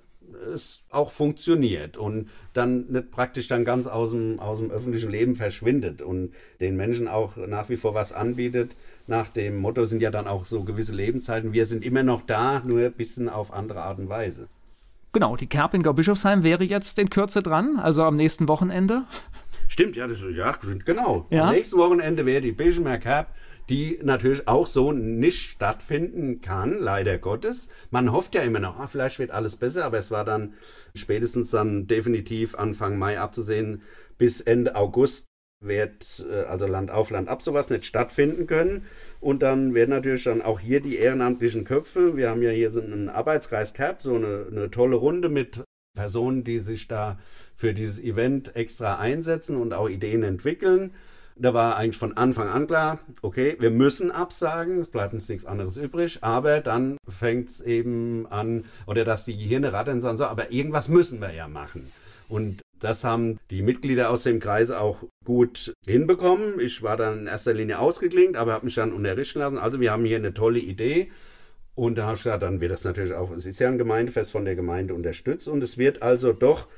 es 0.52 0.82
auch 0.90 1.10
funktioniert 1.10 1.96
und 1.96 2.28
dann 2.52 2.86
nicht 2.88 3.10
praktisch 3.10 3.48
dann 3.48 3.64
ganz 3.64 3.86
aus 3.86 4.10
dem, 4.10 4.38
aus 4.40 4.58
dem 4.58 4.70
öffentlichen 4.70 5.10
Leben 5.10 5.34
verschwindet 5.34 6.02
und 6.02 6.32
den 6.60 6.76
Menschen 6.76 7.08
auch 7.08 7.36
nach 7.36 7.68
wie 7.68 7.76
vor 7.76 7.94
was 7.94 8.12
anbietet. 8.12 8.76
Nach 9.06 9.28
dem 9.28 9.56
Motto 9.56 9.84
sind 9.84 10.02
ja 10.02 10.10
dann 10.10 10.26
auch 10.26 10.44
so 10.44 10.64
gewisse 10.64 10.94
Lebenszeiten, 10.94 11.52
wir 11.52 11.66
sind 11.66 11.84
immer 11.84 12.02
noch 12.02 12.22
da, 12.22 12.62
nur 12.64 12.80
ein 12.80 12.92
bisschen 12.92 13.28
auf 13.28 13.52
andere 13.52 13.82
Art 13.82 13.98
und 13.98 14.08
Weise. 14.08 14.48
Genau, 15.12 15.36
die 15.36 15.46
Kerb 15.46 15.74
in 15.74 15.84
Gau-Bischofsheim 15.84 16.42
wäre 16.42 16.64
jetzt 16.64 16.98
in 16.98 17.08
Kürze 17.08 17.40
dran, 17.40 17.78
also 17.78 18.02
am 18.02 18.16
nächsten 18.16 18.48
Wochenende. 18.48 19.04
Stimmt, 19.68 19.96
ja, 19.96 20.06
das, 20.06 20.18
ja 20.34 20.52
genau. 20.84 21.26
Ja? 21.30 21.44
Am 21.44 21.54
nächsten 21.54 21.78
Wochenende 21.78 22.26
wäre 22.26 22.40
die 22.40 22.52
Bischomer 22.52 22.98
Kerb, 22.98 23.28
die 23.68 23.98
natürlich 24.02 24.46
auch 24.46 24.66
so 24.66 24.92
nicht 24.92 25.50
stattfinden 25.50 26.40
kann, 26.40 26.78
leider 26.78 27.18
Gottes. 27.18 27.68
Man 27.90 28.12
hofft 28.12 28.34
ja 28.34 28.42
immer 28.42 28.60
noch, 28.60 28.78
ah, 28.78 28.86
vielleicht 28.86 29.18
wird 29.18 29.30
alles 29.30 29.56
besser, 29.56 29.84
aber 29.84 29.98
es 29.98 30.10
war 30.10 30.24
dann 30.24 30.54
spätestens 30.94 31.50
dann 31.50 31.86
definitiv 31.86 32.54
Anfang 32.54 32.98
Mai 32.98 33.18
abzusehen, 33.18 33.82
bis 34.18 34.40
Ende 34.40 34.76
August 34.76 35.26
wird 35.60 36.24
äh, 36.30 36.42
also 36.42 36.66
Land 36.66 36.90
auf 36.90 37.10
Land 37.10 37.28
ab 37.28 37.42
sowas 37.42 37.70
nicht 37.70 37.86
stattfinden 37.86 38.46
können. 38.46 38.86
Und 39.20 39.42
dann 39.42 39.74
werden 39.74 39.90
natürlich 39.90 40.24
dann 40.24 40.42
auch 40.42 40.60
hier 40.60 40.80
die 40.80 40.96
ehrenamtlichen 40.96 41.64
Köpfe, 41.64 42.16
wir 42.16 42.30
haben 42.30 42.42
ja 42.42 42.50
hier 42.50 42.70
so 42.70 42.80
einen 42.80 43.08
Arbeitskreis 43.08 43.74
CAP, 43.74 44.02
so 44.02 44.14
eine, 44.14 44.46
eine 44.50 44.70
tolle 44.70 44.96
Runde 44.96 45.28
mit 45.28 45.62
Personen, 45.94 46.44
die 46.44 46.58
sich 46.58 46.88
da 46.88 47.18
für 47.56 47.72
dieses 47.72 48.00
Event 48.00 48.56
extra 48.56 48.98
einsetzen 48.98 49.56
und 49.56 49.72
auch 49.72 49.88
Ideen 49.88 50.22
entwickeln. 50.22 50.92
Da 51.36 51.52
war 51.52 51.76
eigentlich 51.76 51.98
von 51.98 52.16
Anfang 52.16 52.48
an 52.48 52.68
klar, 52.68 53.00
okay, 53.22 53.56
wir 53.58 53.70
müssen 53.70 54.12
absagen, 54.12 54.78
es 54.78 54.88
bleibt 54.88 55.14
uns 55.14 55.28
nichts 55.28 55.44
anderes 55.44 55.76
übrig, 55.76 56.18
aber 56.22 56.60
dann 56.60 56.96
fängt 57.08 57.48
es 57.48 57.60
eben 57.60 58.26
an, 58.30 58.64
oder 58.86 59.02
dass 59.02 59.24
die 59.24 59.36
Gehirne 59.36 59.72
rattern 59.72 60.00
sagen 60.00 60.16
so, 60.16 60.26
aber 60.26 60.52
irgendwas 60.52 60.88
müssen 60.88 61.20
wir 61.20 61.32
ja 61.32 61.48
machen. 61.48 61.90
Und 62.28 62.62
das 62.78 63.02
haben 63.02 63.38
die 63.50 63.62
Mitglieder 63.62 64.10
aus 64.10 64.22
dem 64.22 64.40
Kreis 64.40 64.70
auch 64.70 65.02
gut 65.24 65.72
hinbekommen. 65.86 66.60
Ich 66.60 66.82
war 66.82 66.96
dann 66.96 67.20
in 67.20 67.26
erster 67.26 67.52
Linie 67.52 67.78
ausgeklingt, 67.78 68.36
aber 68.36 68.52
habe 68.52 68.66
mich 68.66 68.74
dann 68.74 68.92
unterrichten 68.92 69.40
lassen. 69.40 69.58
Also 69.58 69.80
wir 69.80 69.90
haben 69.90 70.04
hier 70.04 70.16
eine 70.16 70.34
tolle 70.34 70.58
Idee. 70.58 71.10
Und 71.74 71.96
da 71.96 72.04
habe 72.06 72.16
ich 72.16 72.22
gesagt, 72.22 72.42
dann 72.42 72.60
wird 72.60 72.70
das 72.70 72.84
natürlich 72.84 73.14
auch, 73.14 73.32
es 73.32 73.46
ist 73.46 73.58
ja 73.58 73.68
ein 73.68 73.78
Gemeindefest 73.78 74.30
von 74.30 74.44
der 74.44 74.54
Gemeinde 74.54 74.94
unterstützt 74.94 75.48
und 75.48 75.62
es 75.62 75.76
wird 75.76 76.02
also 76.02 76.32
doch 76.32 76.68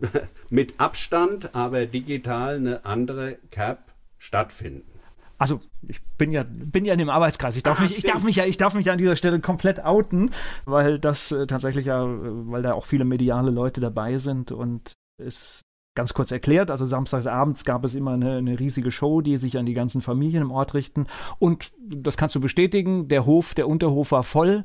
mit 0.50 0.78
Abstand, 0.78 1.54
aber 1.56 1.86
digital 1.86 2.56
eine 2.56 2.84
andere 2.84 3.38
CAP 3.50 3.87
stattfinden. 4.18 4.98
Also 5.38 5.60
ich 5.86 6.02
bin 6.18 6.32
ja 6.32 6.44
bin 6.44 6.84
ja 6.84 6.92
in 6.92 6.98
dem 6.98 7.10
Arbeitskreis. 7.10 7.56
Ich 7.56 7.62
darf 7.62 7.78
ah, 7.78 7.82
mich 7.82 7.96
ich 7.96 8.04
darf 8.04 8.24
mich 8.24 8.36
ja 8.36 8.44
ich 8.44 8.56
darf 8.56 8.74
mich 8.74 8.86
ja 8.86 8.92
an 8.92 8.98
dieser 8.98 9.14
Stelle 9.14 9.38
komplett 9.38 9.84
outen, 9.84 10.30
weil 10.64 10.98
das 10.98 11.30
äh, 11.30 11.46
tatsächlich 11.46 11.86
ja 11.86 12.04
weil 12.06 12.62
da 12.62 12.72
auch 12.72 12.84
viele 12.84 13.04
mediale 13.04 13.52
Leute 13.52 13.80
dabei 13.80 14.18
sind 14.18 14.50
und 14.50 14.92
ist 15.22 15.62
ganz 15.98 16.14
kurz 16.14 16.30
erklärt, 16.30 16.70
also 16.70 16.86
samstagsabends 16.86 17.64
gab 17.64 17.84
es 17.84 17.96
immer 17.96 18.12
eine, 18.12 18.36
eine, 18.36 18.60
riesige 18.60 18.92
Show, 18.92 19.20
die 19.20 19.36
sich 19.36 19.58
an 19.58 19.66
die 19.66 19.72
ganzen 19.72 20.00
Familien 20.00 20.42
im 20.42 20.52
Ort 20.52 20.74
richten. 20.74 21.08
Und 21.40 21.72
das 21.88 22.16
kannst 22.16 22.36
du 22.36 22.40
bestätigen, 22.40 23.08
der 23.08 23.26
Hof, 23.26 23.52
der 23.54 23.66
Unterhof 23.66 24.12
war 24.12 24.22
voll. 24.22 24.64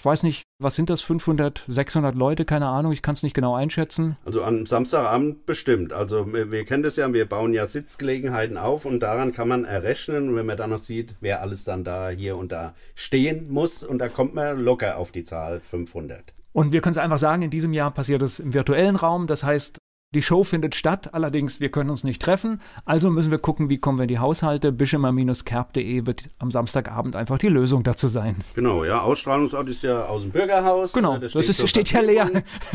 Ich 0.00 0.04
weiß 0.06 0.22
nicht, 0.22 0.44
was 0.58 0.76
sind 0.76 0.88
das, 0.88 1.02
500, 1.02 1.62
600 1.68 2.14
Leute, 2.14 2.46
keine 2.46 2.68
Ahnung, 2.68 2.90
ich 2.90 3.02
kann 3.02 3.16
es 3.16 3.22
nicht 3.22 3.34
genau 3.34 3.54
einschätzen. 3.54 4.16
Also 4.24 4.42
am 4.42 4.64
Samstagabend 4.64 5.44
bestimmt. 5.44 5.92
Also 5.92 6.32
wir, 6.32 6.50
wir, 6.50 6.64
kennen 6.64 6.82
das 6.82 6.96
ja, 6.96 7.12
wir 7.12 7.28
bauen 7.28 7.52
ja 7.52 7.66
Sitzgelegenheiten 7.66 8.56
auf 8.56 8.86
und 8.86 9.00
daran 9.00 9.32
kann 9.32 9.46
man 9.46 9.66
errechnen, 9.66 10.34
wenn 10.34 10.46
man 10.46 10.56
dann 10.56 10.70
noch 10.70 10.78
sieht, 10.78 11.16
wer 11.20 11.42
alles 11.42 11.64
dann 11.64 11.84
da 11.84 12.08
hier 12.08 12.38
und 12.38 12.50
da 12.50 12.74
stehen 12.94 13.50
muss 13.50 13.84
und 13.84 13.98
da 13.98 14.08
kommt 14.08 14.34
man 14.34 14.58
locker 14.64 14.96
auf 14.96 15.12
die 15.12 15.24
Zahl 15.24 15.60
500. 15.60 16.32
Und 16.52 16.72
wir 16.72 16.80
können 16.80 16.92
es 16.92 16.98
einfach 16.98 17.18
sagen, 17.18 17.42
in 17.42 17.50
diesem 17.50 17.74
Jahr 17.74 17.90
passiert 17.90 18.22
es 18.22 18.40
im 18.40 18.54
virtuellen 18.54 18.96
Raum. 18.96 19.26
Das 19.26 19.44
heißt, 19.44 19.79
die 20.12 20.22
Show 20.22 20.42
findet 20.42 20.74
statt, 20.74 21.14
allerdings 21.14 21.60
wir 21.60 21.70
können 21.70 21.88
uns 21.88 22.02
nicht 22.02 22.20
treffen. 22.20 22.60
Also 22.84 23.10
müssen 23.10 23.30
wir 23.30 23.38
gucken, 23.38 23.68
wie 23.68 23.78
kommen 23.78 23.98
wir 23.98 24.02
in 24.02 24.08
die 24.08 24.18
Haushalte. 24.18 24.72
bischemer-kerb.de 24.72 26.06
wird 26.06 26.24
am 26.38 26.50
Samstagabend 26.50 27.14
einfach 27.14 27.38
die 27.38 27.48
Lösung 27.48 27.84
dazu 27.84 28.08
sein. 28.08 28.36
Genau, 28.54 28.84
ja. 28.84 29.02
Ausstrahlungsort 29.02 29.68
ist 29.68 29.82
ja 29.82 30.06
aus 30.06 30.22
dem 30.22 30.32
Bürgerhaus. 30.32 30.92
Genau, 30.92 31.16
das, 31.18 31.32
das 31.32 31.44
steht, 31.44 31.58
ist, 31.58 31.68
steht 31.68 31.92
ja 31.92 32.00
leer. 32.00 32.30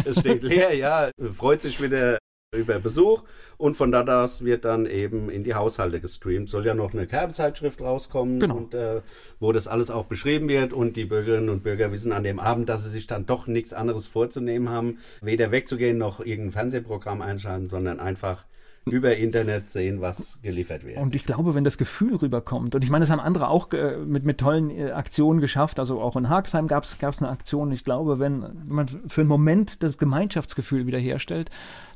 Es 0.05 0.19
steht 0.19 0.43
leer, 0.43 0.73
ja. 0.75 1.09
Freut 1.33 1.61
sich 1.61 1.81
wieder 1.81 2.17
über 2.51 2.79
Besuch 2.79 3.23
und 3.57 3.75
von 3.77 3.91
da 3.91 4.03
aus 4.23 4.43
wird 4.43 4.65
dann 4.65 4.85
eben 4.85 5.29
in 5.29 5.43
die 5.43 5.55
Haushalte 5.55 5.99
gestreamt. 5.99 6.49
Soll 6.49 6.65
ja 6.65 6.73
noch 6.73 6.93
eine 6.93 7.07
Kerbezeitschrift 7.07 7.81
rauskommen, 7.81 8.39
genau. 8.39 8.57
und, 8.57 8.73
äh, 8.73 9.01
wo 9.39 9.51
das 9.51 9.67
alles 9.67 9.89
auch 9.89 10.05
beschrieben 10.05 10.49
wird 10.49 10.73
und 10.73 10.97
die 10.97 11.05
Bürgerinnen 11.05 11.49
und 11.49 11.63
Bürger 11.63 11.91
wissen 11.91 12.11
an 12.11 12.23
dem 12.23 12.39
Abend, 12.39 12.69
dass 12.69 12.83
sie 12.83 12.89
sich 12.89 13.07
dann 13.07 13.25
doch 13.25 13.47
nichts 13.47 13.73
anderes 13.73 14.07
vorzunehmen 14.07 14.69
haben, 14.69 14.99
weder 15.21 15.51
wegzugehen 15.51 15.97
noch 15.97 16.19
irgendein 16.19 16.51
Fernsehprogramm 16.51 17.21
einschalten, 17.21 17.67
sondern 17.67 17.99
einfach 17.99 18.45
über 18.87 19.15
Internet 19.17 19.71
sehen, 19.71 19.99
was 19.99 20.37
geliefert 20.43 20.85
wird. 20.85 20.99
Und 20.99 21.15
ich 21.15 21.25
glaube, 21.25 21.55
wenn 21.55 21.63
das 21.63 21.79
Gefühl 21.79 22.15
rüberkommt, 22.17 22.75
und 22.75 22.83
ich 22.83 22.91
meine, 22.91 23.01
das 23.01 23.09
haben 23.09 23.19
andere 23.19 23.49
auch 23.49 23.71
äh, 23.73 23.97
mit, 23.97 24.25
mit 24.25 24.37
tollen 24.37 24.69
äh, 24.69 24.91
Aktionen 24.91 25.41
geschafft, 25.41 25.79
also 25.79 25.99
auch 26.01 26.15
in 26.15 26.29
Haxheim 26.29 26.67
gab 26.67 26.83
es 26.83 26.95
eine 27.01 27.29
Aktion, 27.29 27.71
ich 27.71 27.83
glaube, 27.83 28.19
wenn 28.19 28.45
man 28.67 28.87
für 28.87 29.21
einen 29.21 29.27
Moment 29.27 29.81
das 29.81 29.97
Gemeinschaftsgefühl 29.97 30.85
wiederherstellt, 30.85 31.49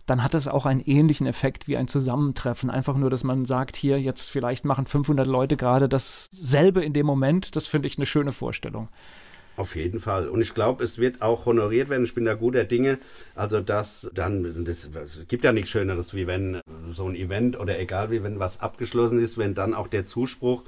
dann 0.09 0.23
hat 0.23 0.33
das 0.33 0.47
auch 0.47 0.65
einen 0.65 0.81
ähnlichen 0.81 1.27
Effekt 1.27 1.67
wie 1.67 1.77
ein 1.77 1.87
Zusammentreffen. 1.87 2.69
Einfach 2.69 2.97
nur, 2.97 3.09
dass 3.09 3.23
man 3.23 3.45
sagt, 3.45 3.75
hier 3.75 3.99
jetzt 3.99 4.29
vielleicht 4.29 4.65
machen 4.65 4.87
500 4.87 5.27
Leute 5.27 5.55
gerade 5.55 5.87
dasselbe 5.87 6.83
in 6.83 6.93
dem 6.93 7.05
Moment. 7.05 7.55
Das 7.55 7.67
finde 7.67 7.87
ich 7.87 7.97
eine 7.97 8.05
schöne 8.05 8.31
Vorstellung. 8.31 8.89
Auf 9.55 9.75
jeden 9.75 9.99
Fall. 9.99 10.29
Und 10.29 10.41
ich 10.41 10.53
glaube, 10.53 10.83
es 10.85 10.99
wird 10.99 11.21
auch 11.21 11.45
honoriert 11.45 11.89
werden. 11.89 12.05
Ich 12.05 12.15
bin 12.15 12.23
da 12.23 12.33
guter 12.33 12.63
Dinge. 12.63 12.97
Also, 13.35 13.59
dass 13.59 14.09
dann, 14.13 14.65
es 14.65 14.89
gibt 15.27 15.43
ja 15.43 15.51
nichts 15.51 15.69
Schöneres, 15.69 16.13
wie 16.13 16.27
wenn 16.27 16.61
so 16.91 17.07
ein 17.07 17.15
Event 17.15 17.59
oder 17.59 17.77
egal 17.77 18.09
wie, 18.09 18.23
wenn 18.23 18.39
was 18.39 18.61
abgeschlossen 18.61 19.19
ist, 19.19 19.37
wenn 19.37 19.53
dann 19.53 19.73
auch 19.73 19.87
der 19.87 20.05
Zuspruch 20.05 20.63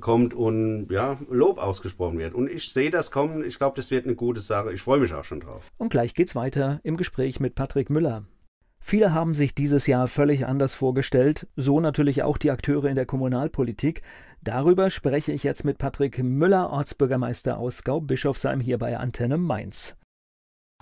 kommt 0.00 0.32
und 0.32 0.88
ja, 0.90 1.18
Lob 1.30 1.58
ausgesprochen 1.58 2.18
wird. 2.18 2.34
Und 2.34 2.50
ich 2.50 2.72
sehe 2.72 2.90
das 2.90 3.10
kommen. 3.10 3.44
Ich 3.44 3.58
glaube, 3.58 3.76
das 3.76 3.90
wird 3.90 4.06
eine 4.06 4.14
gute 4.14 4.40
Sache. 4.40 4.72
Ich 4.72 4.80
freue 4.80 5.00
mich 5.00 5.12
auch 5.12 5.24
schon 5.24 5.40
drauf. 5.40 5.70
Und 5.78 5.90
gleich 5.90 6.14
geht's 6.14 6.34
weiter 6.34 6.80
im 6.82 6.96
Gespräch 6.96 7.40
mit 7.40 7.54
Patrick 7.54 7.90
Müller. 7.90 8.24
Viele 8.82 9.12
haben 9.12 9.34
sich 9.34 9.54
dieses 9.54 9.86
Jahr 9.86 10.08
völlig 10.08 10.46
anders 10.46 10.74
vorgestellt, 10.74 11.46
so 11.54 11.80
natürlich 11.80 12.22
auch 12.22 12.38
die 12.38 12.50
Akteure 12.50 12.86
in 12.86 12.96
der 12.96 13.06
Kommunalpolitik. 13.06 14.02
Darüber 14.42 14.88
spreche 14.88 15.32
ich 15.32 15.44
jetzt 15.44 15.64
mit 15.64 15.76
Patrick 15.76 16.22
Müller, 16.22 16.70
Ortsbürgermeister 16.70 17.58
aus 17.58 17.84
Gau-Bischofsheim 17.84 18.60
hier 18.60 18.78
bei 18.78 18.96
Antenne 18.96 19.36
Mainz. 19.36 19.96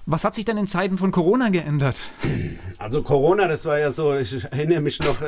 Was 0.07 0.24
hat 0.24 0.34
sich 0.36 0.44
denn 0.44 0.57
in 0.57 0.68
Zeiten 0.68 0.96
von 0.96 1.11
Corona 1.11 1.51
geändert? 1.51 1.96
Also 2.78 3.03
Corona, 3.03 3.49
das 3.49 3.66
war 3.66 3.78
ja 3.78 3.90
so, 3.90 4.16
ich 4.16 4.44
erinnere 4.44 4.80
mich 4.80 5.01
noch, 5.01 5.18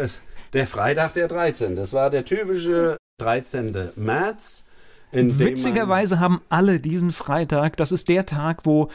der 0.53 0.67
Freitag 0.67 1.13
der 1.15 1.29
13. 1.29 1.77
Das 1.77 1.93
war 1.93 2.09
der 2.09 2.25
typische 2.25 2.97
13. 3.19 3.91
März. 3.97 4.65
Witzigerweise 5.13 6.21
haben 6.21 6.41
alle 6.49 6.79
diesen 6.79 7.11
Freitag, 7.11 7.77
das 7.77 7.91
ist 7.91 8.09
der 8.09 8.27
Tag, 8.27 8.65
wo 8.65 8.91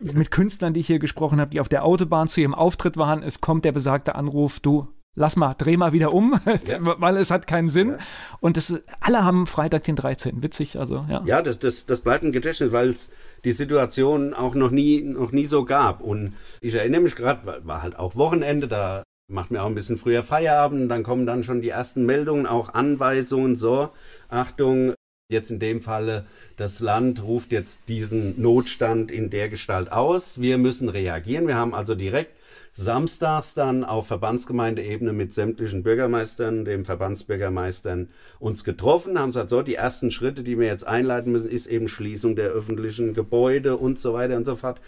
mit 0.00 0.30
Künstlern, 0.30 0.74
die 0.74 0.80
ich 0.80 0.86
hier 0.86 0.98
gesprochen 0.98 1.40
habe, 1.40 1.50
die 1.50 1.60
auf 1.60 1.68
der 1.68 1.84
Autobahn 1.84 2.28
zu 2.28 2.40
ihrem 2.40 2.54
Auftritt 2.54 2.96
waren. 2.96 3.22
Es 3.22 3.40
kommt 3.40 3.64
der 3.64 3.72
besagte 3.72 4.14
Anruf, 4.14 4.60
du 4.60 4.88
lass 5.14 5.36
mal, 5.36 5.54
dreh 5.54 5.76
mal 5.76 5.92
wieder 5.92 6.12
um, 6.12 6.40
ja. 6.66 6.78
weil 7.00 7.16
es 7.16 7.30
hat 7.30 7.46
keinen 7.46 7.68
Sinn. 7.68 7.90
Ja. 7.90 7.98
Und 8.40 8.56
das, 8.56 8.82
alle 9.00 9.24
haben 9.24 9.46
Freitag 9.46 9.84
den 9.84 9.96
13. 9.96 10.42
Witzig, 10.42 10.78
also 10.78 11.04
ja. 11.08 11.22
Ja, 11.24 11.42
das, 11.42 11.58
das, 11.58 11.86
das 11.86 12.00
bleibt 12.00 12.24
ein 12.24 12.32
Gedächtnis, 12.32 12.72
weil 12.72 12.90
es 12.90 13.10
die 13.44 13.52
Situation 13.52 14.34
auch 14.34 14.54
noch 14.54 14.70
nie, 14.70 15.02
noch 15.02 15.32
nie 15.32 15.46
so 15.46 15.64
gab. 15.64 16.00
Und 16.00 16.34
ich 16.60 16.74
erinnere 16.74 17.02
mich 17.02 17.16
gerade, 17.16 17.64
war 17.64 17.82
halt 17.82 17.98
auch 17.98 18.16
Wochenende, 18.16 18.68
da 18.68 19.02
macht 19.28 19.50
mir 19.50 19.62
auch 19.62 19.66
ein 19.66 19.74
bisschen 19.74 19.98
früher 19.98 20.22
Feierabend, 20.22 20.90
dann 20.90 21.04
kommen 21.04 21.26
dann 21.26 21.44
schon 21.44 21.60
die 21.60 21.68
ersten 21.68 22.04
Meldungen, 22.04 22.46
auch 22.46 22.74
Anweisungen, 22.74 23.54
so, 23.54 23.90
Achtung, 24.28 24.94
Jetzt 25.30 25.52
in 25.52 25.60
dem 25.60 25.80
Falle, 25.80 26.26
das 26.56 26.80
Land 26.80 27.22
ruft 27.22 27.52
jetzt 27.52 27.88
diesen 27.88 28.42
Notstand 28.42 29.12
in 29.12 29.30
der 29.30 29.48
Gestalt 29.48 29.92
aus. 29.92 30.40
Wir 30.40 30.58
müssen 30.58 30.88
reagieren. 30.88 31.46
Wir 31.46 31.54
haben 31.54 31.72
also 31.72 31.94
direkt 31.94 32.36
samstags 32.72 33.54
dann 33.54 33.84
auf 33.84 34.08
Verbandsgemeindeebene 34.08 35.12
mit 35.12 35.32
sämtlichen 35.32 35.84
Bürgermeistern, 35.84 36.64
dem 36.64 36.84
Verbandsbürgermeistern 36.84 38.08
uns 38.40 38.64
getroffen, 38.64 39.20
haben 39.20 39.30
gesagt, 39.30 39.50
so, 39.50 39.62
die 39.62 39.76
ersten 39.76 40.10
Schritte, 40.10 40.42
die 40.42 40.58
wir 40.58 40.66
jetzt 40.66 40.84
einleiten 40.84 41.30
müssen, 41.30 41.48
ist 41.48 41.68
eben 41.68 41.86
Schließung 41.86 42.34
der 42.34 42.48
öffentlichen 42.48 43.14
Gebäude 43.14 43.76
und 43.76 44.00
so 44.00 44.12
weiter 44.12 44.36
und 44.36 44.44
so 44.44 44.56
fort. 44.56 44.80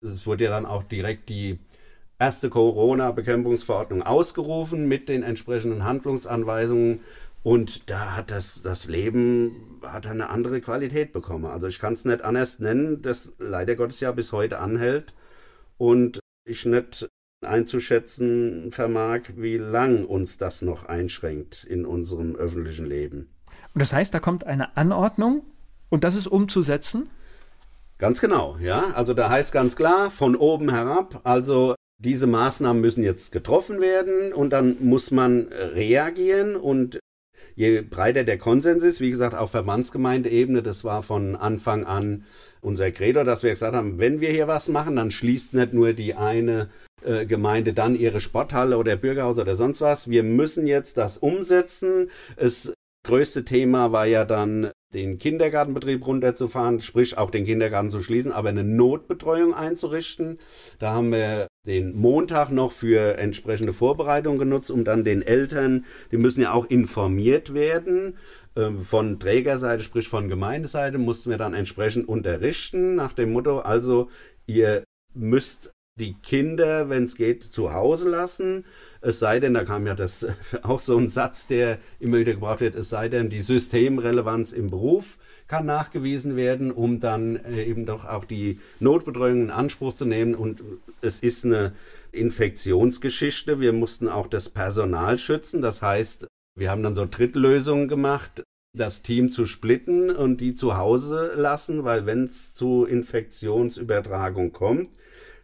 Es 0.00 0.26
wurde 0.28 0.44
ja 0.44 0.50
dann 0.50 0.64
auch 0.64 0.84
direkt 0.84 1.28
die 1.28 1.58
erste 2.20 2.50
Corona-Bekämpfungsverordnung 2.50 4.02
ausgerufen 4.02 4.86
mit 4.86 5.08
den 5.08 5.24
entsprechenden 5.24 5.84
Handlungsanweisungen 5.84 7.00
und 7.48 7.88
da 7.88 8.14
hat 8.14 8.30
das, 8.30 8.60
das 8.60 8.88
Leben 8.88 9.80
hat 9.82 10.06
eine 10.06 10.28
andere 10.28 10.60
Qualität 10.60 11.12
bekommen. 11.12 11.46
Also 11.46 11.66
ich 11.66 11.78
kann 11.78 11.94
es 11.94 12.04
nicht 12.04 12.20
anders 12.20 12.58
nennen, 12.58 13.00
das 13.00 13.32
leider 13.38 13.74
Gottes 13.74 14.00
ja 14.00 14.12
bis 14.12 14.32
heute 14.32 14.58
anhält 14.58 15.14
und 15.78 16.20
ich 16.46 16.66
nicht 16.66 17.08
einzuschätzen 17.42 18.70
vermag, 18.70 19.20
wie 19.36 19.56
lang 19.56 20.04
uns 20.04 20.36
das 20.36 20.60
noch 20.60 20.84
einschränkt 20.84 21.64
in 21.64 21.86
unserem 21.86 22.36
öffentlichen 22.36 22.84
Leben. 22.84 23.30
Und 23.72 23.80
das 23.80 23.94
heißt, 23.94 24.12
da 24.12 24.18
kommt 24.18 24.44
eine 24.44 24.76
Anordnung 24.76 25.40
und 25.88 26.04
das 26.04 26.16
ist 26.16 26.26
umzusetzen? 26.26 27.08
Ganz 27.96 28.20
genau, 28.20 28.58
ja. 28.60 28.90
Also 28.92 29.14
da 29.14 29.30
heißt 29.30 29.52
ganz 29.52 29.74
klar, 29.74 30.10
von 30.10 30.36
oben 30.36 30.68
herab, 30.68 31.22
also 31.24 31.76
diese 31.96 32.26
Maßnahmen 32.26 32.82
müssen 32.82 33.02
jetzt 33.02 33.32
getroffen 33.32 33.80
werden 33.80 34.34
und 34.34 34.50
dann 34.50 34.76
muss 34.84 35.10
man 35.10 35.48
reagieren 35.48 36.54
und 36.54 36.98
je 37.58 37.82
breiter 37.82 38.22
der 38.22 38.38
Konsens 38.38 38.84
ist, 38.84 39.00
wie 39.00 39.10
gesagt, 39.10 39.34
auf 39.34 39.50
Verbandsgemeindeebene, 39.50 40.62
das 40.62 40.84
war 40.84 41.02
von 41.02 41.34
Anfang 41.34 41.84
an 41.84 42.24
unser 42.60 42.92
Credo, 42.92 43.24
dass 43.24 43.42
wir 43.42 43.50
gesagt 43.50 43.74
haben, 43.74 43.98
wenn 43.98 44.20
wir 44.20 44.30
hier 44.30 44.46
was 44.46 44.68
machen, 44.68 44.94
dann 44.94 45.10
schließt 45.10 45.54
nicht 45.54 45.72
nur 45.72 45.92
die 45.92 46.14
eine 46.14 46.68
äh, 47.02 47.26
Gemeinde 47.26 47.72
dann 47.72 47.96
ihre 47.96 48.20
Sporthalle 48.20 48.78
oder 48.78 48.94
Bürgerhaus 48.94 49.40
oder 49.40 49.56
sonst 49.56 49.80
was. 49.80 50.08
Wir 50.08 50.22
müssen 50.22 50.68
jetzt 50.68 50.98
das 50.98 51.18
umsetzen. 51.18 52.10
Das 52.36 52.72
größte 53.04 53.44
Thema 53.44 53.90
war 53.90 54.06
ja 54.06 54.24
dann 54.24 54.70
den 54.94 55.18
Kindergartenbetrieb 55.18 56.06
runterzufahren, 56.06 56.80
sprich 56.80 57.18
auch 57.18 57.30
den 57.30 57.44
Kindergarten 57.44 57.90
zu 57.90 58.00
schließen, 58.00 58.32
aber 58.32 58.48
eine 58.48 58.64
Notbetreuung 58.64 59.54
einzurichten. 59.54 60.38
Da 60.78 60.94
haben 60.94 61.12
wir 61.12 61.46
den 61.66 61.94
Montag 61.94 62.50
noch 62.50 62.72
für 62.72 63.18
entsprechende 63.18 63.74
Vorbereitungen 63.74 64.38
genutzt, 64.38 64.70
um 64.70 64.84
dann 64.84 65.04
den 65.04 65.20
Eltern, 65.20 65.84
die 66.10 66.16
müssen 66.16 66.40
ja 66.40 66.52
auch 66.52 66.64
informiert 66.66 67.52
werden, 67.52 68.16
ähm, 68.56 68.82
von 68.82 69.20
Trägerseite, 69.20 69.82
sprich 69.82 70.08
von 70.08 70.28
Gemeindeseite, 70.28 70.96
mussten 70.96 71.30
wir 71.30 71.36
dann 71.36 71.52
entsprechend 71.52 72.08
unterrichten 72.08 72.94
nach 72.94 73.12
dem 73.12 73.32
Motto, 73.32 73.60
also 73.60 74.08
ihr 74.46 74.84
müsst 75.14 75.70
die 75.98 76.14
Kinder, 76.14 76.88
wenn 76.88 77.04
es 77.04 77.16
geht, 77.16 77.42
zu 77.42 77.72
Hause 77.72 78.08
lassen. 78.08 78.64
Es 79.00 79.18
sei 79.18 79.40
denn, 79.40 79.54
da 79.54 79.64
kam 79.64 79.86
ja 79.86 79.94
das 79.94 80.26
auch 80.62 80.78
so 80.78 80.96
ein 80.96 81.08
Satz, 81.08 81.46
der 81.46 81.78
immer 82.00 82.18
wieder 82.18 82.34
gebraucht 82.34 82.60
wird, 82.60 82.74
es 82.74 82.88
sei 82.88 83.08
denn, 83.08 83.30
die 83.30 83.42
Systemrelevanz 83.42 84.52
im 84.52 84.70
Beruf 84.70 85.18
kann 85.46 85.64
nachgewiesen 85.64 86.36
werden, 86.36 86.70
um 86.70 87.00
dann 87.00 87.36
äh, 87.36 87.64
eben 87.64 87.86
doch 87.86 88.04
auch 88.04 88.24
die 88.24 88.60
Notbetreuung 88.80 89.42
in 89.42 89.50
Anspruch 89.50 89.94
zu 89.94 90.04
nehmen. 90.04 90.34
Und 90.34 90.62
es 91.00 91.20
ist 91.20 91.44
eine 91.44 91.72
Infektionsgeschichte. 92.12 93.58
Wir 93.58 93.72
mussten 93.72 94.08
auch 94.08 94.26
das 94.26 94.50
Personal 94.50 95.18
schützen. 95.18 95.62
Das 95.62 95.80
heißt, 95.80 96.26
wir 96.56 96.70
haben 96.70 96.82
dann 96.82 96.94
so 96.94 97.06
Drittlösungen 97.06 97.88
gemacht, 97.88 98.42
das 98.76 99.02
Team 99.02 99.30
zu 99.30 99.46
splitten 99.46 100.10
und 100.10 100.40
die 100.40 100.54
zu 100.54 100.76
Hause 100.76 101.32
lassen, 101.34 101.84
weil 101.84 102.04
wenn 102.04 102.24
es 102.24 102.52
zu 102.52 102.84
Infektionsübertragung 102.84 104.52
kommt, 104.52 104.90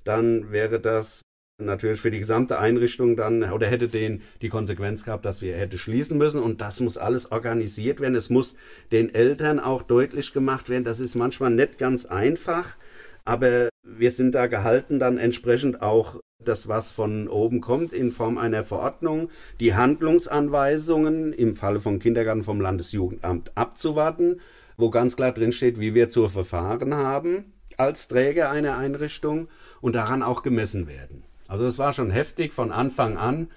dann 0.04 0.52
wäre 0.52 0.80
das 0.80 1.22
natürlich 1.58 2.00
für 2.00 2.10
die 2.10 2.18
gesamte 2.18 2.58
Einrichtung 2.58 3.16
dann 3.16 3.42
oder 3.52 3.68
hätte 3.68 3.88
den 3.88 4.22
die 4.42 4.48
Konsequenz 4.48 5.04
gehabt, 5.04 5.24
dass 5.24 5.40
wir 5.40 5.56
hätte 5.56 5.78
schließen 5.78 6.18
müssen 6.18 6.42
und 6.42 6.60
das 6.60 6.80
muss 6.80 6.98
alles 6.98 7.30
organisiert 7.30 8.00
werden. 8.00 8.16
Es 8.16 8.28
muss 8.28 8.56
den 8.90 9.14
Eltern 9.14 9.60
auch 9.60 9.82
deutlich 9.82 10.32
gemacht 10.32 10.68
werden. 10.68 10.84
Das 10.84 10.98
ist 10.98 11.14
manchmal 11.14 11.50
nicht 11.50 11.78
ganz 11.78 12.06
einfach, 12.06 12.76
aber 13.24 13.68
wir 13.84 14.10
sind 14.10 14.34
da 14.34 14.48
gehalten, 14.48 14.98
dann 14.98 15.16
entsprechend 15.18 15.80
auch 15.80 16.20
das, 16.44 16.66
was 16.66 16.90
von 16.90 17.28
oben 17.28 17.60
kommt, 17.60 17.92
in 17.92 18.10
Form 18.10 18.36
einer 18.36 18.64
Verordnung, 18.64 19.30
die 19.60 19.74
Handlungsanweisungen 19.74 21.32
im 21.32 21.56
Falle 21.56 21.80
von 21.80 22.00
Kindergarten 22.00 22.42
vom 22.42 22.60
Landesjugendamt 22.60 23.52
abzuwarten, 23.54 24.40
wo 24.76 24.90
ganz 24.90 25.16
klar 25.16 25.32
drin 25.32 25.52
steht, 25.52 25.78
wie 25.78 25.94
wir 25.94 26.10
zu 26.10 26.28
verfahren 26.28 26.94
haben 26.94 27.52
als 27.76 28.08
Träger 28.08 28.50
einer 28.50 28.76
Einrichtung 28.76 29.48
und 29.80 29.94
daran 29.94 30.22
auch 30.22 30.42
gemessen 30.42 30.86
werden. 30.86 31.24
Also 31.48 31.64
das 31.64 31.78
war 31.78 31.92
schon 31.92 32.10
heftig 32.10 32.52
von 32.52 32.72
Anfang 32.72 33.16
an. 33.16 33.48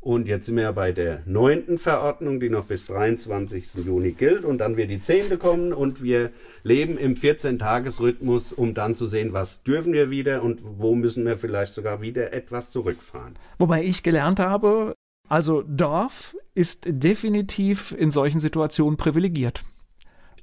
Und 0.00 0.28
jetzt 0.28 0.44
sind 0.44 0.56
wir 0.56 0.64
ja 0.64 0.72
bei 0.72 0.92
der 0.92 1.22
neunten 1.24 1.78
Verordnung, 1.78 2.38
die 2.38 2.50
noch 2.50 2.66
bis 2.66 2.84
23. 2.86 3.86
Juni 3.86 4.12
gilt. 4.12 4.44
Und 4.44 4.58
dann 4.58 4.76
wird 4.76 4.90
die 4.90 5.00
zehnte 5.00 5.38
kommen 5.38 5.72
und 5.72 6.02
wir 6.02 6.30
leben 6.62 6.98
im 6.98 7.14
14-Tages-Rhythmus, 7.14 8.52
um 8.52 8.74
dann 8.74 8.94
zu 8.94 9.06
sehen, 9.06 9.32
was 9.32 9.62
dürfen 9.62 9.94
wir 9.94 10.10
wieder 10.10 10.42
und 10.42 10.60
wo 10.62 10.94
müssen 10.94 11.24
wir 11.24 11.38
vielleicht 11.38 11.72
sogar 11.72 12.02
wieder 12.02 12.34
etwas 12.34 12.70
zurückfahren. 12.70 13.32
Wobei 13.58 13.82
ich 13.82 14.02
gelernt 14.02 14.40
habe, 14.40 14.92
also 15.30 15.62
Dorf 15.62 16.36
ist 16.54 16.82
definitiv 16.86 17.94
in 17.96 18.10
solchen 18.10 18.40
Situationen 18.40 18.98
privilegiert. 18.98 19.64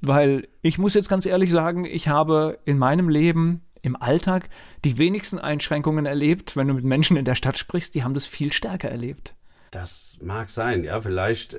Weil 0.00 0.48
ich 0.60 0.78
muss 0.78 0.94
jetzt 0.94 1.08
ganz 1.08 1.24
ehrlich 1.24 1.52
sagen, 1.52 1.84
ich 1.84 2.08
habe 2.08 2.58
in 2.64 2.78
meinem 2.78 3.08
Leben 3.08 3.62
im 3.82 4.00
Alltag 4.00 4.48
die 4.84 4.98
wenigsten 4.98 5.38
Einschränkungen 5.38 6.06
erlebt. 6.06 6.56
Wenn 6.56 6.68
du 6.68 6.74
mit 6.74 6.84
Menschen 6.84 7.16
in 7.16 7.24
der 7.24 7.34
Stadt 7.34 7.58
sprichst, 7.58 7.94
die 7.94 8.04
haben 8.04 8.14
das 8.14 8.26
viel 8.26 8.52
stärker 8.52 8.88
erlebt. 8.88 9.34
Das 9.70 10.18
mag 10.22 10.50
sein, 10.50 10.84
ja, 10.84 11.00
vielleicht 11.00 11.58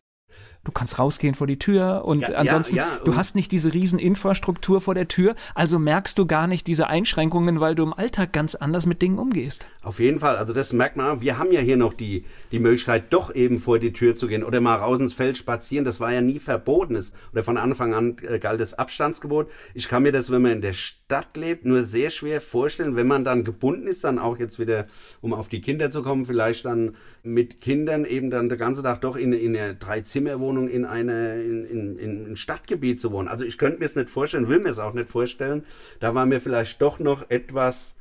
Du 0.66 0.72
kannst 0.72 0.98
rausgehen 0.98 1.36
vor 1.36 1.46
die 1.46 1.60
Tür 1.60 2.04
und 2.06 2.22
Ja, 2.22 2.32
ja, 2.32 2.38
ansonsten, 2.38 2.78
ja, 2.78 2.88
du 3.04 3.12
und- 3.12 3.18
hast 3.18 3.36
nicht 3.36 3.52
diese 3.52 3.74
riesen 3.74 4.00
Infrastruktur 4.00 4.80
vor 4.80 4.96
der 4.96 5.10
Tür, 5.10 5.36
also 5.56 5.78
merkst 5.78 6.18
du 6.18 6.26
gar 6.26 6.48
nicht 6.48 6.68
diese 6.68 6.88
Einschränkungen, 6.88 7.60
weil 7.60 7.76
du 7.76 7.84
im 7.84 7.92
Alltag 7.92 8.32
ganz 8.32 8.56
anders 8.56 8.86
mit 8.86 9.02
Dingen 9.02 9.20
umgehst. 9.20 9.68
Auf 9.82 10.00
jeden 10.00 10.20
Fall, 10.20 10.38
also 10.38 10.54
das 10.54 10.72
merkt 10.72 10.96
man 10.96 11.08
auch. 11.18 11.22
Wir 11.22 11.38
haben 11.38 11.52
ja 11.52 11.60
hier 11.60 11.76
noch 11.76 11.94
die, 11.94 12.24
die 12.54 12.60
Möglichkeit, 12.60 13.12
doch 13.12 13.36
eben 13.36 13.60
vor 13.60 13.78
die 13.78 13.92
Tür 13.92 14.16
zu 14.16 14.28
gehen 14.28 14.42
oder 14.42 14.62
mal 14.62 14.76
raus 14.76 15.00
ins 15.02 15.12
Feld 15.12 15.38
spazieren. 15.38 15.84
Das 15.84 16.00
war 16.00 16.14
ja 16.14 16.22
nie 16.22 16.40
verboten. 16.40 16.98
Oder 17.34 17.44
von 17.44 17.58
Anfang 17.58 17.94
an 17.94 18.16
äh, 18.26 18.40
galt 18.40 18.62
das 18.62 18.74
Abstandsgebot. 18.74 19.50
Ich 19.74 19.90
kann 19.90 20.04
mir 20.04 20.14
das, 20.14 20.32
wenn 20.32 20.42
man 20.44 20.52
in 20.54 20.62
der 20.62 20.74
Stadt 20.74 21.36
lebt, 21.36 21.66
nur 21.66 21.84
sehr 21.84 22.10
schwer 22.10 22.40
vorstellen, 22.40 22.96
wenn 22.96 23.08
man 23.08 23.26
dann 23.26 23.44
gebunden 23.44 23.88
ist, 23.88 24.06
dann 24.06 24.18
auch 24.18 24.38
jetzt 24.40 24.60
wieder, 24.60 24.86
um 25.20 25.34
auf 25.34 25.50
die 25.50 25.60
Kinder 25.60 25.92
zu 25.92 26.04
kommen, 26.04 26.26
vielleicht 26.26 26.64
dann 26.66 26.96
mit 27.24 27.62
Kindern 27.62 28.06
eben 28.06 28.30
dann 28.30 28.48
den 28.50 28.58
ganzen 28.58 28.84
Tag 28.84 29.02
doch 29.02 29.16
in, 29.16 29.34
in 29.34 29.56
einer 29.58 29.74
Dreizimmerwohnung 29.74 30.53
in 30.68 30.86
einer 30.86 31.36
in, 31.36 31.66
in, 31.98 32.28
in 32.28 32.36
Stadtgebiet 32.36 33.02
zu 33.02 33.12
wohnen. 33.12 33.28
Also 33.28 33.46
ich 33.46 33.58
könnte 33.58 33.80
mir 33.80 33.86
es 33.86 33.96
nicht 33.96 34.10
vorstellen, 34.10 34.48
will 34.48 34.60
mir 34.60 34.70
es 34.70 34.80
auch 34.80 34.94
nicht 34.94 35.10
vorstellen. 35.10 35.64
Da 36.00 36.16
war 36.16 36.26
mir 36.26 36.40
vielleicht 36.40 36.82
doch 36.82 37.00
noch 37.00 37.30
etwas 37.30 37.96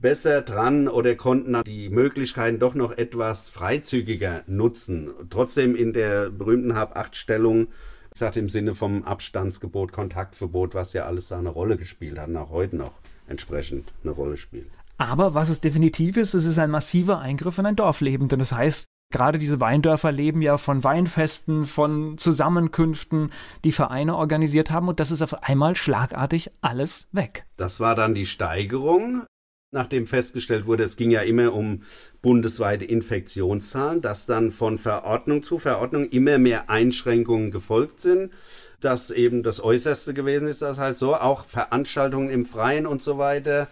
besser 0.00 0.42
dran 0.42 0.88
oder 0.88 1.14
konnten 1.14 1.62
die 1.64 1.88
Möglichkeiten 1.88 2.58
doch 2.58 2.74
noch 2.74 2.96
etwas 2.96 3.48
freizügiger 3.48 4.42
nutzen. 4.46 5.10
Trotzdem 5.28 5.74
in 5.74 5.92
der 5.92 6.30
berühmten 6.30 6.74
Hab-Acht-Stellung, 6.74 7.68
ich 8.12 8.18
sagte 8.18 8.40
im 8.40 8.48
Sinne 8.48 8.74
vom 8.74 9.04
Abstandsgebot, 9.04 9.92
Kontaktverbot, 9.92 10.74
was 10.74 10.92
ja 10.92 11.04
alles 11.06 11.28
da 11.28 11.38
eine 11.38 11.50
Rolle 11.50 11.76
gespielt 11.76 12.18
hat 12.18 12.28
und 12.28 12.36
auch 12.36 12.50
heute 12.50 12.76
noch 12.76 12.92
entsprechend 13.26 13.92
eine 14.02 14.12
Rolle 14.12 14.36
spielt. 14.36 14.70
Aber 14.98 15.32
was 15.32 15.48
es 15.48 15.60
definitiv 15.60 16.18
ist, 16.18 16.34
es 16.34 16.44
ist 16.44 16.58
ein 16.58 16.70
massiver 16.70 17.20
Eingriff 17.20 17.56
in 17.58 17.64
ein 17.64 17.76
Dorfleben, 17.76 18.28
denn 18.28 18.38
das 18.38 18.52
heißt, 18.52 18.84
gerade 19.10 19.38
diese 19.38 19.60
Weindörfer 19.60 20.12
leben 20.12 20.40
ja 20.40 20.56
von 20.56 20.82
Weinfesten, 20.84 21.66
von 21.66 22.16
Zusammenkünften, 22.16 23.30
die 23.64 23.72
Vereine 23.72 24.16
organisiert 24.16 24.70
haben 24.70 24.88
und 24.88 25.00
das 25.00 25.10
ist 25.10 25.22
auf 25.22 25.42
einmal 25.42 25.76
schlagartig 25.76 26.50
alles 26.60 27.08
weg. 27.12 27.44
Das 27.56 27.80
war 27.80 27.94
dann 27.94 28.14
die 28.14 28.26
Steigerung, 28.26 29.24
nachdem 29.72 30.06
festgestellt 30.06 30.66
wurde, 30.66 30.84
es 30.84 30.96
ging 30.96 31.10
ja 31.10 31.22
immer 31.22 31.52
um 31.52 31.82
bundesweite 32.22 32.84
Infektionszahlen, 32.84 34.00
dass 34.00 34.26
dann 34.26 34.52
von 34.52 34.78
Verordnung 34.78 35.42
zu 35.42 35.58
Verordnung 35.58 36.08
immer 36.08 36.38
mehr 36.38 36.70
Einschränkungen 36.70 37.50
gefolgt 37.50 38.00
sind, 38.00 38.32
dass 38.80 39.10
eben 39.10 39.42
das 39.42 39.62
Äußerste 39.62 40.14
gewesen 40.14 40.48
ist, 40.48 40.62
das 40.62 40.78
heißt 40.78 40.98
so, 40.98 41.14
auch 41.14 41.44
Veranstaltungen 41.44 42.30
im 42.30 42.44
Freien 42.44 42.86
und 42.86 43.02
so 43.02 43.18
weiter 43.18 43.68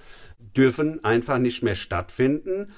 dürfen 0.57 1.05
einfach 1.05 1.39
nicht 1.39 1.63
mehr 1.63 1.77
stattfinden. 1.77 2.73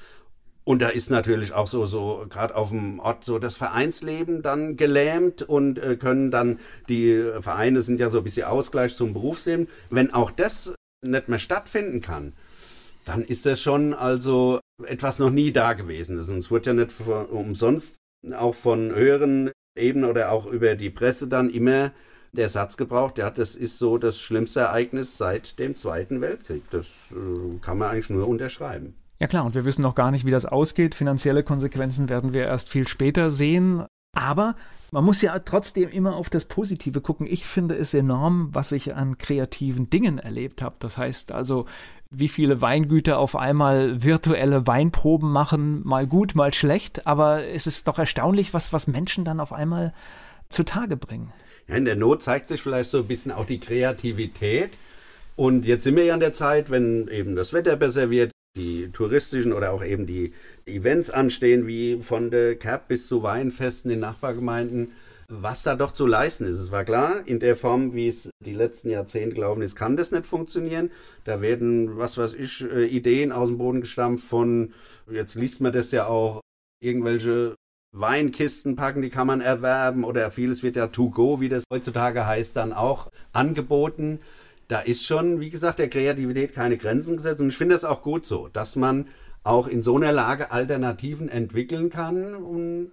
Und 0.65 0.83
da 0.83 0.89
ist 0.89 1.11
natürlich 1.11 1.53
auch 1.53 1.67
so, 1.67 1.87
so 1.87 2.27
gerade 2.29 2.55
auf 2.55 2.69
dem 2.69 3.01
Ort 3.01 3.25
so 3.25 3.39
das 3.39 3.57
Vereinsleben 3.57 4.43
dann 4.43 4.77
gelähmt 4.77 5.43
und 5.43 5.79
äh, 5.79 5.97
können 5.97 6.31
dann, 6.31 6.61
die 6.89 7.31
Vereine 7.41 7.83
sind 7.83 7.99
ja 7.99 8.11
so 8.11 8.19
ein 8.19 8.25
bisschen 8.25 8.45
Ausgleich 8.45 8.95
zum 8.95 9.13
Berufsleben. 9.13 9.69
Wenn 9.89 10.13
auch 10.13 10.31
das 10.31 10.75
nicht 11.05 11.29
mehr 11.29 11.39
stattfinden 11.39 12.01
kann, 12.01 12.35
dann 13.05 13.25
ist 13.25 13.47
das 13.47 13.61
schon 13.61 13.95
also 13.95 14.61
etwas 14.87 15.19
noch 15.19 15.31
nie 15.31 15.53
da 15.53 15.73
gewesen. 15.73 16.19
Und 16.19 16.39
es 16.39 16.51
wird 16.51 16.67
ja 16.67 16.75
nicht 16.75 16.93
umsonst 17.31 17.97
auch 18.33 18.55
von 18.55 18.95
höheren 18.95 19.51
Ebenen 19.77 20.09
oder 20.09 20.31
auch 20.31 20.47
über 20.47 20.75
die 20.75 20.91
Presse 20.91 21.27
dann 21.27 21.51
immer 21.51 21.93
der 22.33 22.49
Satz 22.49 22.77
gebraucht, 22.77 23.19
ja, 23.19 23.31
das 23.31 23.57
ist 23.57 23.79
so 23.79 23.99
das 23.99 24.21
schlimmste 24.21 24.61
Ereignis 24.61 25.17
seit 25.17 25.59
dem 25.59 25.75
Zweiten 25.75 26.21
Weltkrieg. 26.21 26.63
Das 26.71 27.13
äh, 27.13 27.59
kann 27.61 27.79
man 27.79 27.91
eigentlich 27.91 28.11
nur 28.11 28.29
unterschreiben. 28.29 28.95
Ja 29.21 29.27
klar, 29.27 29.45
und 29.45 29.55
wir 29.55 29.67
wissen 29.67 29.83
noch 29.83 29.95
gar 29.95 30.11
nicht, 30.11 30.25
wie 30.25 30.31
das 30.31 30.47
ausgeht. 30.47 30.95
Finanzielle 30.95 31.43
Konsequenzen 31.43 32.09
werden 32.09 32.33
wir 32.33 32.45
erst 32.45 32.71
viel 32.71 32.89
später 32.89 33.31
sehen. 33.31 33.85
Aber 34.13 34.57
man 34.91 35.05
muss 35.05 35.23
ja 35.23 35.39
trotzdem 35.39 35.91
immer 35.91 36.17
auf 36.17 36.31
das 36.31 36.47
Positive 36.47 37.01
gucken. 37.01 37.27
Ich 37.31 37.45
finde 37.45 37.77
es 37.77 37.95
enorm, 37.95 38.49
was 38.53 38.73
ich 38.73 38.95
an 38.97 39.19
kreativen 39.19 39.91
Dingen 39.91 40.19
erlebt 40.19 40.63
habe. 40.63 40.77
Das 40.81 40.97
heißt 40.97 41.33
also, 41.33 41.67
wie 42.11 42.29
viele 42.29 42.61
Weingüter 42.61 43.19
auf 43.19 43.37
einmal 43.37 44.03
virtuelle 44.03 44.67
Weinproben 44.67 45.31
machen, 45.31 45.87
mal 45.87 46.07
gut, 46.07 46.35
mal 46.35 46.53
schlecht. 46.53 47.07
Aber 47.07 47.45
es 47.45 47.67
ist 47.67 47.87
doch 47.87 47.99
erstaunlich, 47.99 48.55
was, 48.55 48.73
was 48.73 48.87
Menschen 48.87 49.25
dann 49.27 49.39
auf 49.39 49.53
einmal 49.53 49.93
zutage 50.49 50.97
bringen. 50.97 51.31
Ja, 51.69 51.77
in 51.77 51.85
der 51.85 51.95
Not 51.95 52.23
zeigt 52.23 52.49
sich 52.49 52.63
vielleicht 52.63 52.91
so 52.91 52.99
ein 52.99 53.07
bisschen 53.07 53.33
auch 53.33 53.45
die 53.45 53.61
Kreativität. 53.61 54.79
Und 55.37 55.67
jetzt 55.67 55.85
sind 55.85 55.95
wir 55.95 56.05
ja 56.05 56.15
in 56.15 56.21
der 56.21 56.33
Zeit, 56.33 56.71
wenn 56.71 57.07
eben 57.09 57.37
das 57.37 57.53
Wetter 57.53 57.77
besser 57.77 58.11
wird, 58.11 58.33
die 58.57 58.91
touristischen 58.93 59.53
oder 59.53 59.73
auch 59.73 59.85
eben 59.85 60.07
die 60.07 60.33
Events 60.67 61.11
anstehen, 61.11 61.67
wie 61.67 62.03
von 62.03 62.31
der 62.31 62.57
Cap 62.57 62.89
bis 62.89 63.07
zu 63.07 63.23
Weinfesten 63.23 63.91
in 63.91 64.01
Nachbargemeinden, 64.01 64.93
was 65.29 65.63
da 65.63 65.77
doch 65.77 65.93
zu 65.93 66.07
leisten 66.07 66.45
ist. 66.45 66.59
Es 66.59 66.73
war 66.73 66.85
klar, 66.85 67.23
in 67.27 67.39
der 67.39 67.55
Form, 67.55 67.95
wie 67.95 68.09
es 68.09 68.31
die 68.45 68.53
letzten 68.53 68.91
Jahrzehnte 68.91 69.37
gelaufen 69.37 69.63
ist, 69.63 69.77
kann 69.77 69.97
das 69.97 70.11
nicht 70.11 70.27
funktionieren. 70.27 70.91
Da 71.25 71.41
werden, 71.41 71.97
was 71.97 72.19
weiß 72.19 72.35
ich, 72.35 72.69
äh, 72.69 72.87
Ideen 72.87 73.31
aus 73.31 73.49
dem 73.49 73.59
Boden 73.59 73.83
gestampft 73.83 74.25
von, 74.25 74.75
jetzt 75.09 75.37
liest 75.37 75.61
man 75.61 75.73
das 75.73 75.93
ja 75.93 76.07
auch, 76.07 76.41
irgendwelche 76.83 77.55
Weinkisten 77.93 78.75
packen, 78.75 79.03
die 79.03 79.11
kann 79.11 79.27
man 79.27 79.41
erwerben 79.41 80.05
oder 80.05 80.31
vieles 80.31 80.63
wird 80.63 80.77
ja 80.77 80.89
to 80.89 81.11
go, 81.11 81.41
wie 81.41 81.49
das 81.49 81.65
heutzutage 81.73 82.27
heißt, 82.27 82.57
dann 82.57 82.73
auch 82.73 83.11
angeboten. 83.33 84.21
Da 84.71 84.79
ist 84.79 85.05
schon, 85.05 85.41
wie 85.41 85.51
gesagt, 85.51 85.81
der 85.81 85.89
Kreativität 85.89 86.53
keine 86.53 86.77
Grenzen 86.77 87.17
gesetzt 87.17 87.41
und 87.41 87.49
ich 87.49 87.57
finde 87.57 87.75
das 87.75 87.85
auch 87.85 88.03
gut 88.03 88.25
so, 88.25 88.47
dass 88.53 88.77
man 88.77 89.09
auch 89.43 89.67
in 89.67 89.83
so 89.83 89.97
einer 89.97 90.13
Lage 90.13 90.53
Alternativen 90.53 91.29
entwickeln 91.29 91.91
kann 91.91 92.37
und 92.37 92.93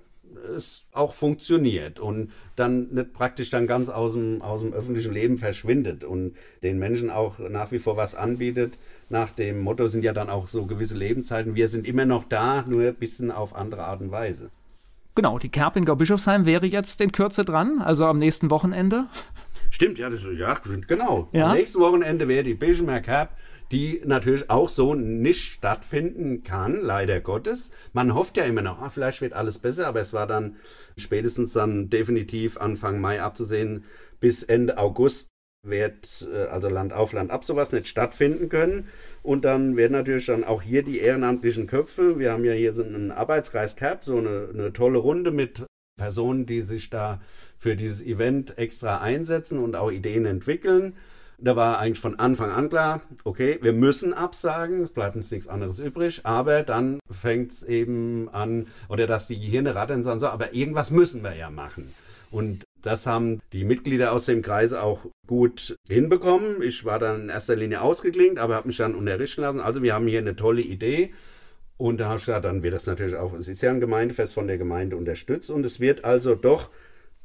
es 0.55 0.86
auch 0.91 1.13
funktioniert 1.13 1.99
und 1.99 2.32
dann 2.55 2.88
nicht 2.89 3.13
praktisch 3.13 3.51
dann 3.51 3.67
ganz 3.67 3.89
aus 3.89 4.13
dem, 4.13 4.41
aus 4.41 4.61
dem 4.61 4.73
öffentlichen 4.73 5.13
Leben 5.13 5.38
verschwindet 5.38 6.03
und 6.03 6.36
den 6.63 6.80
Menschen 6.80 7.11
auch 7.11 7.38
nach 7.38 7.71
wie 7.71 7.80
vor 7.80 7.95
was 7.95 8.15
anbietet. 8.15 8.80
Nach 9.09 9.30
dem 9.30 9.59
Motto 9.59 9.86
sind 9.86 10.03
ja 10.03 10.13
dann 10.13 10.32
auch 10.32 10.47
so 10.47 10.65
gewisse 10.65 10.97
Lebenszeiten, 10.97 11.53
wir 11.53 11.67
sind 11.67 11.86
immer 11.86 12.05
noch 12.05 12.23
da, 12.23 12.65
nur 12.67 12.88
ein 12.88 12.95
bisschen 12.95 13.30
auf 13.30 13.55
andere 13.55 13.84
Art 13.84 14.01
und 14.01 14.09
Weise. 14.09 14.49
Genau, 15.13 15.39
die 15.39 15.49
Kerb 15.49 15.75
in 15.75 15.86
Gau-Bischofsheim 15.86 16.45
wäre 16.45 16.65
jetzt 16.65 17.01
in 17.01 17.11
Kürze 17.11 17.43
dran, 17.43 17.82
also 17.82 18.05
am 18.05 18.19
nächsten 18.19 18.51
Wochenende. 18.51 19.07
Stimmt, 19.70 19.97
ja, 19.97 20.09
das, 20.09 20.22
ja 20.38 20.57
genau. 20.88 21.30
Ja. 21.34 21.47
Am 21.47 21.57
nächsten 21.57 21.80
Wochenende 21.80 22.28
wäre 22.28 22.43
die 22.43 22.53
Bismarck 22.53 23.05
Cup, 23.05 23.38
die 23.72 24.01
natürlich 24.05 24.49
auch 24.49 24.70
so 24.70 24.93
nicht 24.95 25.51
stattfinden 25.53 26.43
kann, 26.43 26.80
leider 26.82 27.20
Gottes. 27.20 27.72
Man 27.93 28.13
hofft 28.13 28.38
ja 28.38 28.43
immer 28.43 28.61
noch, 28.61 28.82
ah, 28.82 28.89
vielleicht 28.89 29.22
wird 29.22 29.34
alles 29.34 29.59
besser, 29.59 29.88
aber 29.88 29.99
es 29.99 30.13
war 30.13 30.28
dann 30.28 30.55
spätestens 30.97 31.53
dann 31.53 31.89
definitiv 31.89 32.57
Anfang 32.57 32.99
Mai 32.99 33.22
abzusehen, 33.22 33.84
bis 34.20 34.43
Ende 34.43 34.78
August 34.78 35.28
wird 35.63 36.28
äh, 36.32 36.45
also 36.45 36.70
Land 36.70 36.93
auf 36.93 37.13
Land 37.13 37.32
ab 37.32 37.43
sowas 37.43 37.72
nicht 37.72 37.88
stattfinden 37.88 38.49
können. 38.49 38.88
Und 39.24 39.45
dann 39.45 39.76
werden 39.76 39.93
natürlich 39.93 40.28
dann 40.28 40.43
auch 40.43 40.61
hier 40.61 40.84
die 40.84 40.99
ehrenamtlichen 40.99 41.68
Köpfe, 41.68 42.20
wir 42.20 42.32
haben 42.32 42.45
ja 42.45 42.53
hier 42.53 42.74
so 42.74 42.84
einen 42.84 43.11
Arbeitskreis 43.11 43.76
Cap, 43.76 44.05
so 44.05 44.18
eine, 44.18 44.49
eine 44.53 44.74
tolle 44.74 44.99
Runde 44.99 45.32
mit 45.32 45.65
Personen, 45.98 46.45
die 46.45 46.62
sich 46.62 46.89
da 46.89 47.20
für 47.58 47.76
dieses 47.76 48.02
Event 48.02 48.58
extra 48.58 49.00
einsetzen 49.00 49.60
und 49.60 49.76
auch 49.76 49.91
Ideen 49.91 50.26
entwickeln. 50.26 50.93
Da 51.39 51.56
war 51.56 51.78
eigentlich 51.78 52.00
von 52.00 52.18
Anfang 52.18 52.50
an 52.50 52.70
klar, 52.70 53.02
okay, 53.24 53.60
wir 53.62 53.74
müssen 53.74 54.14
absagen, 54.14 54.82
es 54.82 54.89
bleibt 54.89 55.16
uns 55.16 55.30
nichts 55.30 55.48
anderes 55.48 55.78
übrig, 55.78 56.22
aber 56.24 56.64
dann 56.64 57.00
fängt 57.12 57.52
es 57.52 57.64
eben 57.64 58.28
an, 58.30 58.68
oder 58.89 59.06
dass 59.06 59.28
die 59.28 59.39
Gehirne 59.39 59.76
rattern 59.76 60.02
sagen, 60.02 60.20
so, 60.20 60.28
aber 60.28 60.56
irgendwas 60.56 60.89
müssen 60.89 61.24
wir 61.24 61.36
ja 61.36 61.52
machen. 61.52 61.93
Und 62.32 62.64
das 62.82 63.06
haben 63.06 63.39
die 63.54 63.66
Mitglieder 63.66 64.14
aus 64.14 64.26
dem 64.26 64.41
Kreis 64.41 64.74
auch 64.74 65.06
gut 65.28 65.76
hinbekommen. 65.88 66.62
Ich 66.62 66.86
war 66.86 67.00
dann 67.00 67.24
in 67.24 67.30
erster 67.30 67.56
Linie 67.56 67.82
ausgeklingt, 67.82 68.39
aber 68.39 68.56
habe 68.56 68.68
mich 68.68 68.78
dann 68.78 68.95
unterrichten 68.95 69.41
lassen. 69.41 69.60
Also 69.60 69.84
wir 69.84 69.93
haben 69.93 70.08
hier 70.08 70.20
eine 70.20 70.36
tolle 70.36 70.62
Idee. 70.62 71.14
Und 71.78 71.99
da 71.99 72.17
dann 72.17 72.63
wird 72.63 72.73
das 72.73 72.88
natürlich 72.88 73.15
auch, 73.15 73.34
es 73.34 73.47
ist 73.47 73.61
ja 73.61 73.69
ein 73.69 73.80
Gemeindefest 73.80 74.34
von 74.34 74.47
der 74.47 74.57
Gemeinde 74.57 74.97
unterstützt 74.97 75.51
und 75.51 75.63
es 75.63 75.80
wird 75.80 76.03
also 76.03 76.34
doch 76.34 76.69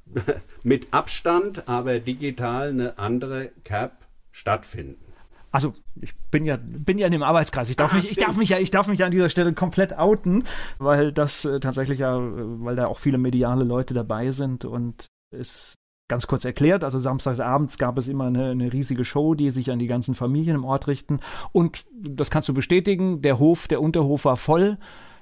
mit 0.62 0.92
Abstand, 0.92 1.68
aber 1.68 1.98
digital 2.00 2.68
eine 2.68 2.98
andere 2.98 3.50
Cap 3.64 4.06
stattfinden. 4.30 5.12
Also 5.52 5.74
ich 6.00 6.14
bin 6.30 6.46
ja, 6.46 6.58
bin 6.60 6.98
ja 6.98 7.06
in 7.06 7.12
dem 7.12 7.22
Arbeitskreis. 7.22 7.68
Ich 7.68 7.76
darf, 7.76 7.92
Ah, 7.92 7.96
mich, 7.96 8.10
ich, 8.10 8.16
darf 8.16 8.36
mich 8.36 8.48
ja, 8.48 8.58
ich 8.58 8.70
darf 8.70 8.88
mich 8.88 8.98
ja 8.98 9.06
an 9.06 9.12
dieser 9.12 9.28
Stelle 9.28 9.52
komplett 9.52 9.96
outen, 9.98 10.44
weil 10.78 11.12
das 11.12 11.44
äh, 11.44 11.60
tatsächlich 11.60 11.98
ja, 11.98 12.16
äh, 12.16 12.20
weil 12.64 12.74
da 12.74 12.86
auch 12.86 12.98
viele 12.98 13.18
mediale 13.18 13.64
Leute 13.64 13.92
dabei 13.92 14.32
sind 14.32 14.64
und 14.64 15.06
es 15.30 15.74
ganz 16.12 16.26
kurz 16.26 16.44
erklärt, 16.44 16.84
also 16.84 16.98
samstags 16.98 17.40
abends 17.40 17.78
gab 17.78 17.96
es 17.96 18.06
immer 18.06 18.26
eine, 18.26 18.50
eine 18.50 18.70
riesige 18.70 19.02
Show, 19.02 19.34
die 19.34 19.50
sich 19.50 19.70
an 19.70 19.78
die 19.78 19.86
ganzen 19.86 20.14
Familien 20.14 20.56
im 20.56 20.64
Ort 20.64 20.86
richten 20.88 21.20
und 21.52 21.86
das 21.98 22.30
kannst 22.30 22.50
du 22.50 22.54
bestätigen, 22.54 23.22
der 23.22 23.38
Hof, 23.38 23.66
der 23.66 23.80
Unterhof 23.80 24.26
war 24.26 24.36
voll. 24.36 24.76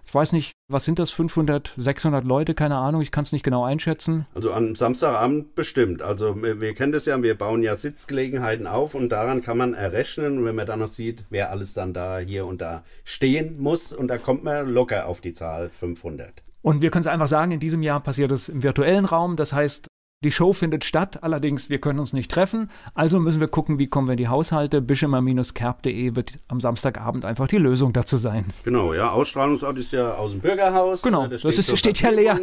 Ich 0.04 0.12
weiß 0.12 0.32
nicht, 0.32 0.50
was 0.66 0.84
sind 0.84 0.98
das, 0.98 1.12
500, 1.12 1.72
600 1.76 2.24
Leute, 2.24 2.54
keine 2.54 2.76
Ahnung, 2.76 3.00
ich 3.00 3.12
kann 3.12 3.22
es 3.22 3.30
nicht 3.30 3.44
genau 3.44 3.62
einschätzen. 3.62 4.26
Also 4.34 4.52
am 4.52 4.74
Samstagabend 4.74 5.54
bestimmt. 5.54 6.02
Also 6.02 6.42
wir, 6.42 6.60
wir 6.60 6.74
kennen 6.74 6.90
das 6.90 7.06
ja, 7.06 7.22
wir 7.22 7.38
bauen 7.38 7.62
ja 7.62 7.76
Sitzgelegenheiten 7.76 8.66
auf 8.66 8.96
und 8.96 9.10
daran 9.10 9.40
kann 9.40 9.56
man 9.56 9.74
errechnen, 9.74 10.38
und 10.38 10.44
wenn 10.44 10.56
man 10.56 10.66
dann 10.66 10.80
noch 10.80 10.88
sieht, 10.88 11.24
wer 11.30 11.52
alles 11.52 11.74
dann 11.74 11.94
da 11.94 12.18
hier 12.18 12.46
und 12.46 12.60
da 12.60 12.82
stehen 13.04 13.60
muss 13.60 13.92
und 13.92 14.08
da 14.08 14.18
kommt 14.18 14.42
man 14.42 14.68
locker 14.68 15.06
auf 15.06 15.20
die 15.20 15.32
Zahl 15.32 15.70
500. 15.70 16.42
Und 16.62 16.82
wir 16.82 16.90
können 16.90 17.02
es 17.02 17.06
einfach 17.06 17.28
sagen, 17.28 17.52
in 17.52 17.60
diesem 17.60 17.82
Jahr 17.82 18.00
passiert 18.00 18.32
es 18.32 18.48
im 18.48 18.62
virtuellen 18.62 19.04
Raum. 19.04 19.36
Das 19.36 19.52
heißt, 19.52 19.86
die 20.22 20.30
Show 20.30 20.52
findet 20.52 20.84
statt, 20.84 21.22
allerdings 21.22 21.70
wir 21.70 21.78
können 21.80 21.98
uns 21.98 22.12
nicht 22.12 22.30
treffen. 22.30 22.70
Also 22.94 23.18
müssen 23.18 23.40
wir 23.40 23.48
gucken, 23.48 23.78
wie 23.78 23.86
kommen 23.86 24.06
wir 24.06 24.12
in 24.12 24.18
die 24.18 24.28
Haushalte. 24.28 24.82
bischemer-kerb.de 24.82 26.14
wird 26.14 26.32
am 26.48 26.60
Samstagabend 26.60 27.24
einfach 27.24 27.46
die 27.46 27.56
Lösung 27.56 27.92
dazu 27.94 28.18
sein. 28.18 28.44
Genau, 28.64 28.92
ja, 28.92 29.10
Ausstrahlungsort 29.10 29.78
ist 29.78 29.92
ja 29.92 30.14
aus 30.14 30.32
dem 30.32 30.40
Bürgerhaus. 30.40 31.00
Genau, 31.02 31.26
das 31.26 31.44
ist- 31.44 31.66
zur 31.68 31.76
steht 31.78 32.00
ja 32.02 32.10
leer. 32.10 32.38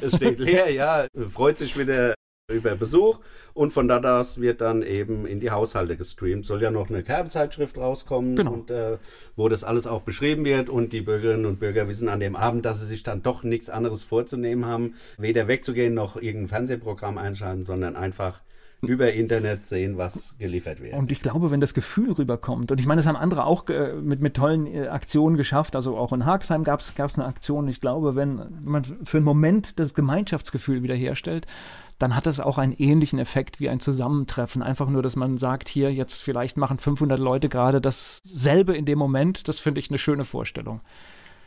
Es 0.00 0.16
steht 0.16 0.40
leer, 0.40 0.70
ja, 0.70 1.06
freut 1.30 1.56
sich 1.58 1.78
wieder 1.78 2.14
über 2.52 2.76
Besuch 2.76 3.20
und 3.54 3.72
von 3.72 3.88
da 3.88 3.98
aus 4.20 4.40
wird 4.40 4.60
dann 4.60 4.82
eben 4.82 5.26
in 5.26 5.40
die 5.40 5.50
Haushalte 5.50 5.96
gestreamt. 5.96 6.46
Soll 6.46 6.62
ja 6.62 6.70
noch 6.70 6.88
eine 6.88 7.02
Kerbenzeitschrift 7.02 7.76
rauskommen, 7.76 8.36
Genau. 8.36 8.52
und, 8.52 8.70
äh, 8.70 8.98
wo 9.36 9.48
das 9.48 9.64
alles 9.64 9.86
auch 9.86 10.02
beschrieben 10.02 10.44
wird 10.44 10.68
und 10.68 10.92
die 10.92 11.00
Bürgerinnen 11.02 11.46
und 11.46 11.58
Bürger 11.60 11.88
wissen 11.88 12.08
an 12.08 12.20
dem 12.20 12.36
Abend, 12.36 12.64
dass 12.64 12.80
sie 12.80 12.86
sich 12.86 13.02
dann 13.02 13.22
doch 13.22 13.42
nichts 13.42 13.70
anderes 13.70 14.04
vorzunehmen 14.04 14.66
haben, 14.66 14.94
weder 15.18 15.48
wegzugehen 15.48 15.94
noch 15.94 16.16
irgendein 16.16 16.48
Fernsehprogramm 16.48 17.18
einschalten, 17.18 17.64
sondern 17.64 17.96
einfach 17.96 18.40
über 18.84 19.12
Internet 19.12 19.66
sehen, 19.66 19.96
was 19.96 20.34
geliefert 20.40 20.82
wird. 20.82 20.94
Und 20.94 21.12
ich 21.12 21.20
glaube, 21.20 21.52
wenn 21.52 21.60
das 21.60 21.72
Gefühl 21.72 22.12
rüberkommt, 22.12 22.72
und 22.72 22.80
ich 22.80 22.86
meine, 22.86 22.98
das 22.98 23.06
haben 23.06 23.14
andere 23.16 23.44
auch 23.44 23.68
äh, 23.68 23.92
mit, 23.94 24.20
mit 24.20 24.34
tollen 24.34 24.66
äh, 24.66 24.88
Aktionen 24.88 25.36
geschafft, 25.36 25.76
also 25.76 25.96
auch 25.96 26.12
in 26.12 26.26
Haxheim 26.26 26.64
gab 26.64 26.80
es 26.80 26.92
eine 26.98 27.24
Aktion. 27.24 27.68
Ich 27.68 27.80
glaube, 27.80 28.16
wenn 28.16 28.40
man 28.64 28.82
für 28.82 29.18
einen 29.18 29.24
Moment 29.24 29.78
das 29.78 29.94
Gemeinschaftsgefühl 29.94 30.82
wiederherstellt, 30.82 31.46
dann 32.02 32.16
hat 32.16 32.26
das 32.26 32.40
auch 32.40 32.58
einen 32.58 32.72
ähnlichen 32.72 33.20
Effekt 33.20 33.60
wie 33.60 33.68
ein 33.68 33.78
Zusammentreffen. 33.78 34.60
Einfach 34.60 34.88
nur, 34.88 35.02
dass 35.02 35.14
man 35.14 35.38
sagt, 35.38 35.68
hier 35.68 35.92
jetzt 35.92 36.22
vielleicht 36.22 36.56
machen 36.56 36.78
500 36.78 37.16
Leute 37.18 37.48
gerade 37.48 37.80
dasselbe 37.80 38.76
in 38.76 38.84
dem 38.84 38.98
Moment. 38.98 39.46
Das 39.46 39.60
finde 39.60 39.78
ich 39.78 39.88
eine 39.88 39.98
schöne 39.98 40.24
Vorstellung. 40.24 40.80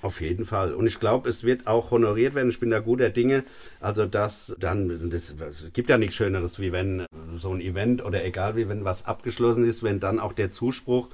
Auf 0.02 0.22
jeden 0.22 0.46
Fall. 0.46 0.74
Und 0.74 0.88
ich 0.88 1.00
glaube, 1.00 1.28
es 1.28 1.44
wird 1.44 1.68
auch 1.68 1.92
honoriert 1.92 2.36
werden. 2.36 2.50
Ich 2.50 2.62
bin 2.62 2.70
da 2.70 2.80
guter 2.80 3.10
Dinge. 3.10 3.44
Also, 3.82 4.06
dass 4.06 4.56
dann, 4.58 5.10
das, 5.10 5.36
es 5.42 5.74
gibt 5.74 5.90
ja 5.90 5.98
nichts 5.98 6.16
Schöneres, 6.16 6.58
wie 6.60 6.72
wenn 6.72 7.06
so 7.36 7.52
ein 7.52 7.60
Event 7.60 8.06
oder 8.06 8.24
egal 8.24 8.56
wie, 8.56 8.70
wenn 8.70 8.86
was 8.86 9.06
abgeschlossen 9.06 9.66
ist, 9.66 9.84
wenn 9.84 10.00
dann 10.00 10.22
auch 10.22 10.32
der 10.32 10.52
Zuspruch 10.52 11.10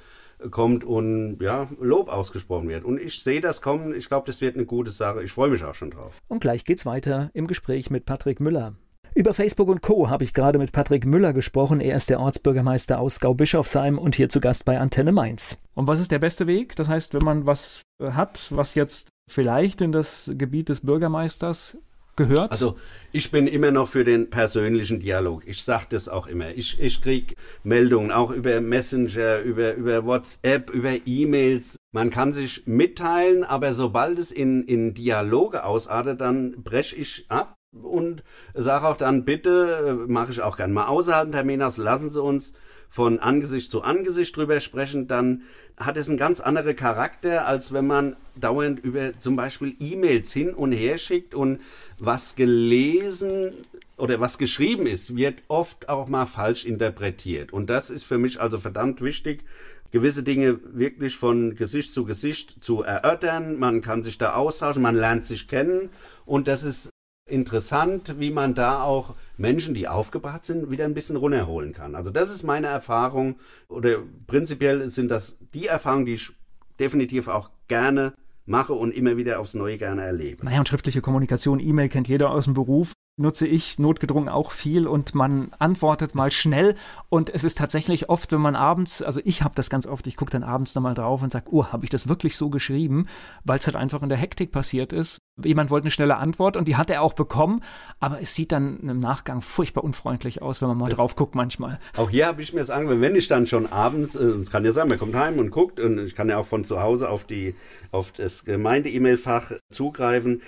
kommt 0.51 0.83
und 0.83 1.39
ja, 1.41 1.67
Lob 1.79 2.09
ausgesprochen 2.09 2.69
wird. 2.69 2.83
Und 2.83 3.01
ich 3.01 3.23
sehe 3.23 3.41
das 3.41 3.61
kommen. 3.61 3.95
Ich 3.95 4.07
glaube, 4.07 4.27
das 4.27 4.39
wird 4.39 4.55
eine 4.55 4.65
gute 4.65 4.91
Sache. 4.91 5.23
Ich 5.23 5.31
freue 5.31 5.49
mich 5.49 5.63
auch 5.63 5.75
schon 5.75 5.89
drauf. 5.89 6.19
Und 6.27 6.41
gleich 6.41 6.63
geht's 6.63 6.85
weiter 6.85 7.31
im 7.33 7.47
Gespräch 7.47 7.89
mit 7.89 8.05
Patrick 8.05 8.39
Müller. 8.39 8.75
Über 9.13 9.33
Facebook 9.33 9.67
und 9.67 9.81
Co. 9.81 10.09
habe 10.09 10.23
ich 10.23 10.33
gerade 10.33 10.57
mit 10.57 10.71
Patrick 10.71 11.05
Müller 11.05 11.33
gesprochen. 11.33 11.81
Er 11.81 11.97
ist 11.97 12.09
der 12.09 12.21
Ortsbürgermeister 12.21 12.97
aus 12.97 13.19
Gau-Bischofsheim 13.19 13.97
und 13.97 14.15
hier 14.15 14.29
zu 14.29 14.39
Gast 14.39 14.63
bei 14.63 14.79
Antenne 14.79 15.11
Mainz. 15.11 15.57
Und 15.73 15.87
was 15.87 15.99
ist 15.99 16.11
der 16.11 16.19
beste 16.19 16.47
Weg? 16.47 16.77
Das 16.77 16.87
heißt, 16.87 17.13
wenn 17.13 17.23
man 17.23 17.45
was 17.45 17.81
äh, 18.01 18.11
hat, 18.11 18.47
was 18.51 18.73
jetzt 18.73 19.09
vielleicht 19.29 19.81
in 19.81 19.91
das 19.91 20.31
Gebiet 20.35 20.69
des 20.69 20.79
Bürgermeisters 20.81 21.77
gehört? 22.15 22.51
Also 22.51 22.77
ich 23.11 23.31
bin 23.31 23.47
immer 23.47 23.71
noch 23.71 23.89
für 23.89 24.05
den 24.05 24.29
persönlichen 24.29 25.01
Dialog. 25.01 25.45
Ich 25.45 25.61
sage 25.61 25.87
das 25.89 26.07
auch 26.07 26.27
immer. 26.27 26.51
Ich, 26.51 26.79
ich 26.79 27.01
kriege 27.01 27.35
Meldungen 27.63 28.11
auch 28.11 28.31
über 28.31 28.61
Messenger, 28.61 29.39
über, 29.39 29.73
über 29.73 30.05
WhatsApp, 30.05 30.69
über 30.69 30.91
E-Mails. 31.05 31.75
Man 31.91 32.11
kann 32.11 32.31
sich 32.31 32.63
mitteilen, 32.65 33.43
aber 33.43 33.73
sobald 33.73 34.19
es 34.19 34.31
in, 34.31 34.63
in 34.63 34.93
Dialoge 34.93 35.65
ausartet, 35.65 36.21
dann 36.21 36.63
breche 36.63 36.95
ich 36.95 37.25
ab 37.27 37.57
und 37.73 38.23
sage 38.53 38.87
auch 38.87 38.97
dann, 38.97 39.25
bitte, 39.25 40.05
äh, 40.07 40.11
mache 40.11 40.31
ich 40.31 40.41
auch 40.41 40.57
gern 40.57 40.73
mal 40.73 40.87
außerhalb 40.87 41.23
einen 41.23 41.31
Termin 41.31 41.61
aus, 41.61 41.77
lassen 41.77 42.09
Sie 42.09 42.21
uns 42.21 42.53
von 42.89 43.19
Angesicht 43.19 43.71
zu 43.71 43.81
Angesicht 43.83 44.35
drüber 44.35 44.59
sprechen, 44.59 45.07
dann 45.07 45.43
hat 45.77 45.95
es 45.95 46.09
einen 46.09 46.17
ganz 46.17 46.41
anderen 46.41 46.75
Charakter, 46.75 47.47
als 47.47 47.71
wenn 47.71 47.87
man 47.87 48.17
dauernd 48.35 48.83
über 48.83 49.17
zum 49.17 49.37
Beispiel 49.37 49.75
E-Mails 49.79 50.33
hin 50.33 50.53
und 50.53 50.73
her 50.73 50.97
schickt 50.97 51.33
und 51.33 51.61
was 51.99 52.35
gelesen 52.35 53.53
oder 53.95 54.19
was 54.19 54.37
geschrieben 54.37 54.87
ist, 54.87 55.15
wird 55.15 55.41
oft 55.47 55.87
auch 55.87 56.09
mal 56.09 56.25
falsch 56.25 56.65
interpretiert. 56.65 57.53
Und 57.53 57.69
das 57.69 57.89
ist 57.89 58.03
für 58.03 58.17
mich 58.17 58.41
also 58.41 58.57
verdammt 58.57 59.01
wichtig, 59.01 59.45
gewisse 59.91 60.23
Dinge 60.23 60.59
wirklich 60.73 61.15
von 61.15 61.55
Gesicht 61.55 61.93
zu 61.93 62.03
Gesicht 62.03 62.61
zu 62.61 62.83
erörtern. 62.83 63.57
Man 63.57 63.79
kann 63.79 64.03
sich 64.03 64.17
da 64.17 64.33
austauschen, 64.33 64.81
man 64.81 64.95
lernt 64.95 65.23
sich 65.23 65.47
kennen 65.47 65.89
und 66.25 66.49
das 66.49 66.63
ist 66.63 66.90
interessant, 67.31 68.15
wie 68.19 68.31
man 68.31 68.53
da 68.53 68.83
auch 68.83 69.15
Menschen, 69.37 69.73
die 69.73 69.87
aufgebracht 69.87 70.45
sind, 70.45 70.69
wieder 70.69 70.85
ein 70.85 70.93
bisschen 70.93 71.15
runterholen 71.15 71.73
kann. 71.73 71.95
Also 71.95 72.11
das 72.11 72.29
ist 72.29 72.43
meine 72.43 72.67
Erfahrung 72.67 73.35
oder 73.67 73.99
prinzipiell 74.27 74.87
sind 74.89 75.09
das 75.09 75.37
die 75.53 75.67
Erfahrungen, 75.67 76.05
die 76.05 76.13
ich 76.13 76.31
definitiv 76.79 77.27
auch 77.27 77.49
gerne 77.67 78.13
mache 78.45 78.73
und 78.73 78.91
immer 78.91 79.17
wieder 79.17 79.39
aufs 79.39 79.53
Neue 79.53 79.77
gerne 79.77 80.03
erlebe. 80.03 80.45
Naja, 80.45 80.59
und 80.59 80.67
schriftliche 80.67 81.01
Kommunikation, 81.01 81.59
E-Mail 81.59 81.89
kennt 81.89 82.07
jeder 82.07 82.31
aus 82.31 82.45
dem 82.45 82.53
Beruf. 82.53 82.93
Nutze 83.17 83.45
ich 83.45 83.77
notgedrungen 83.77 84.29
auch 84.29 84.51
viel 84.51 84.87
und 84.87 85.13
man 85.13 85.51
antwortet 85.59 86.15
mal 86.15 86.31
schnell. 86.31 86.75
Und 87.09 87.29
es 87.29 87.43
ist 87.43 87.57
tatsächlich 87.57 88.09
oft, 88.09 88.31
wenn 88.31 88.39
man 88.39 88.55
abends, 88.55 89.01
also 89.01 89.19
ich 89.25 89.43
habe 89.43 89.53
das 89.53 89.69
ganz 89.69 89.85
oft, 89.85 90.07
ich 90.07 90.15
gucke 90.15 90.31
dann 90.31 90.43
abends 90.43 90.75
nochmal 90.75 90.93
drauf 90.93 91.21
und 91.21 91.33
sage, 91.33 91.47
oh, 91.51 91.65
habe 91.65 91.83
ich 91.83 91.89
das 91.89 92.07
wirklich 92.07 92.37
so 92.37 92.49
geschrieben? 92.49 93.07
Weil 93.43 93.59
es 93.59 93.67
halt 93.67 93.75
einfach 93.75 94.01
in 94.01 94.09
der 94.09 94.17
Hektik 94.17 94.53
passiert 94.53 94.93
ist. 94.93 95.19
Jemand 95.43 95.69
wollte 95.69 95.85
eine 95.85 95.91
schnelle 95.91 96.17
Antwort 96.17 96.55
und 96.55 96.67
die 96.67 96.77
hat 96.77 96.89
er 96.89 97.01
auch 97.01 97.13
bekommen, 97.13 97.61
aber 97.99 98.21
es 98.21 98.33
sieht 98.33 98.51
dann 98.51 98.79
im 98.79 98.99
Nachgang 98.99 99.41
furchtbar 99.41 99.83
unfreundlich 99.83 100.41
aus, 100.41 100.61
wenn 100.61 100.69
man 100.69 100.77
mal 100.77 100.89
drauf 100.89 101.15
guckt 101.15 101.35
manchmal. 101.35 101.79
Auch 101.97 102.09
hier 102.09 102.27
habe 102.27 102.41
ich 102.41 102.53
mir 102.53 102.59
das 102.59 102.69
angewöhnt, 102.69 103.01
wenn 103.01 103.15
ich 103.15 103.27
dann 103.27 103.45
schon 103.45 103.71
abends, 103.71 104.15
äh, 104.15 104.23
es 104.23 104.51
kann 104.51 104.63
ja 104.63 104.71
sein, 104.71 104.87
man 104.87 104.99
kommt 104.99 105.15
heim 105.15 105.37
und 105.37 105.51
guckt 105.51 105.79
und 105.79 105.99
ich 105.99 106.15
kann 106.15 106.29
ja 106.29 106.37
auch 106.37 106.45
von 106.45 106.63
zu 106.63 106.81
Hause 106.81 107.09
auf, 107.09 107.25
die, 107.25 107.55
auf 107.91 108.11
das 108.11 108.45
Gemeinde-E-Mail-Fach 108.45 109.51
zugreifen. 109.69 110.41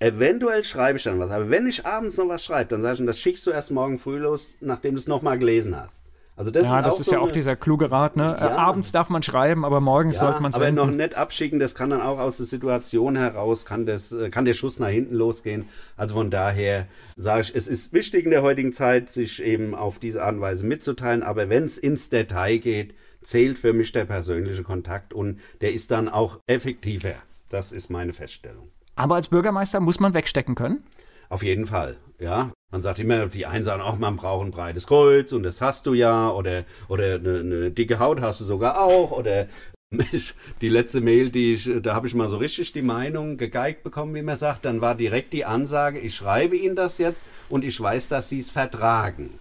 Eventuell 0.00 0.62
schreibe 0.62 0.98
ich 0.98 1.04
dann 1.04 1.18
was, 1.18 1.30
aber 1.30 1.50
wenn 1.50 1.66
ich 1.66 1.84
abends 1.84 2.16
noch 2.16 2.28
was 2.28 2.44
schreibe, 2.44 2.70
dann 2.70 2.82
sage 2.82 3.00
ich, 3.00 3.06
das 3.06 3.18
schickst 3.18 3.46
du 3.46 3.50
erst 3.50 3.70
morgen 3.72 3.98
früh 3.98 4.18
los, 4.18 4.54
nachdem 4.60 4.94
du 4.94 5.00
es 5.00 5.08
nochmal 5.08 5.38
gelesen 5.38 5.76
hast. 5.76 6.04
Also 6.36 6.52
das 6.52 6.62
ja, 6.62 6.78
ist 6.78 6.86
das 6.86 7.00
ist 7.00 7.06
so 7.06 7.12
ja 7.14 7.18
auch 7.18 7.32
dieser 7.32 7.56
kluge 7.56 7.90
Rat, 7.90 8.14
ne? 8.16 8.36
Äh, 8.40 8.44
Ja. 8.44 8.56
abends 8.58 8.92
darf 8.92 9.10
man 9.10 9.24
schreiben, 9.24 9.64
aber 9.64 9.80
morgens 9.80 10.14
ja, 10.16 10.20
sollte 10.20 10.40
man 10.40 10.50
es 10.50 10.54
aber 10.56 10.70
noch 10.70 10.84
senden. 10.84 10.98
nicht 10.98 11.16
abschicken, 11.16 11.58
das 11.58 11.74
kann 11.74 11.90
dann 11.90 12.00
auch 12.00 12.20
aus 12.20 12.36
der 12.36 12.46
Situation 12.46 13.16
heraus, 13.16 13.64
kann, 13.66 13.86
das, 13.86 14.12
äh, 14.12 14.30
kann 14.30 14.44
der 14.44 14.54
Schuss 14.54 14.78
nach 14.78 14.86
hinten 14.86 15.16
losgehen. 15.16 15.64
Also 15.96 16.14
von 16.14 16.30
daher 16.30 16.86
sage 17.16 17.40
ich, 17.40 17.56
es 17.56 17.66
ist 17.66 17.92
wichtig 17.92 18.24
in 18.24 18.30
der 18.30 18.42
heutigen 18.42 18.72
Zeit, 18.72 19.10
sich 19.10 19.42
eben 19.42 19.74
auf 19.74 19.98
diese 19.98 20.22
Art 20.22 20.36
und 20.36 20.40
Weise 20.40 20.64
mitzuteilen, 20.64 21.24
aber 21.24 21.48
wenn 21.48 21.64
es 21.64 21.76
ins 21.76 22.08
Detail 22.08 22.58
geht, 22.58 22.94
zählt 23.20 23.58
für 23.58 23.72
mich 23.72 23.90
der 23.90 24.04
persönliche 24.04 24.62
Kontakt 24.62 25.12
und 25.12 25.40
der 25.60 25.72
ist 25.72 25.90
dann 25.90 26.08
auch 26.08 26.38
effektiver. 26.46 27.14
Das 27.50 27.72
ist 27.72 27.90
meine 27.90 28.12
Feststellung. 28.12 28.70
Aber 28.98 29.14
als 29.14 29.28
Bürgermeister 29.28 29.78
muss 29.78 30.00
man 30.00 30.12
wegstecken 30.12 30.56
können. 30.56 30.82
Auf 31.28 31.44
jeden 31.44 31.66
Fall, 31.66 31.96
ja. 32.18 32.50
Man 32.72 32.82
sagt 32.82 32.98
immer, 32.98 33.26
die 33.26 33.46
einen 33.46 33.62
sagen 33.62 33.80
auch, 33.80 33.96
man 33.96 34.16
braucht 34.16 34.44
ein 34.44 34.50
breites 34.50 34.88
Kreuz 34.88 35.32
und 35.32 35.44
das 35.44 35.60
hast 35.60 35.86
du 35.86 35.94
ja 35.94 36.30
oder, 36.32 36.64
oder 36.88 37.14
eine, 37.14 37.38
eine 37.38 37.70
dicke 37.70 38.00
Haut 38.00 38.20
hast 38.20 38.40
du 38.40 38.44
sogar 38.44 38.80
auch 38.80 39.12
oder 39.12 39.46
die 40.60 40.68
letzte 40.68 41.00
Mail, 41.00 41.30
die 41.30 41.54
ich, 41.54 41.70
da 41.80 41.94
habe 41.94 42.08
ich 42.08 42.14
mal 42.14 42.28
so 42.28 42.38
richtig 42.38 42.72
die 42.72 42.82
Meinung 42.82 43.36
gegeigt 43.36 43.84
bekommen, 43.84 44.16
wie 44.16 44.22
man 44.22 44.36
sagt, 44.36 44.64
dann 44.64 44.80
war 44.80 44.96
direkt 44.96 45.32
die 45.32 45.44
Ansage, 45.44 46.00
ich 46.00 46.16
schreibe 46.16 46.56
Ihnen 46.56 46.74
das 46.74 46.98
jetzt 46.98 47.24
und 47.48 47.64
ich 47.64 47.80
weiß, 47.80 48.08
dass 48.08 48.28
Sie 48.28 48.40
es 48.40 48.50
vertragen. 48.50 49.38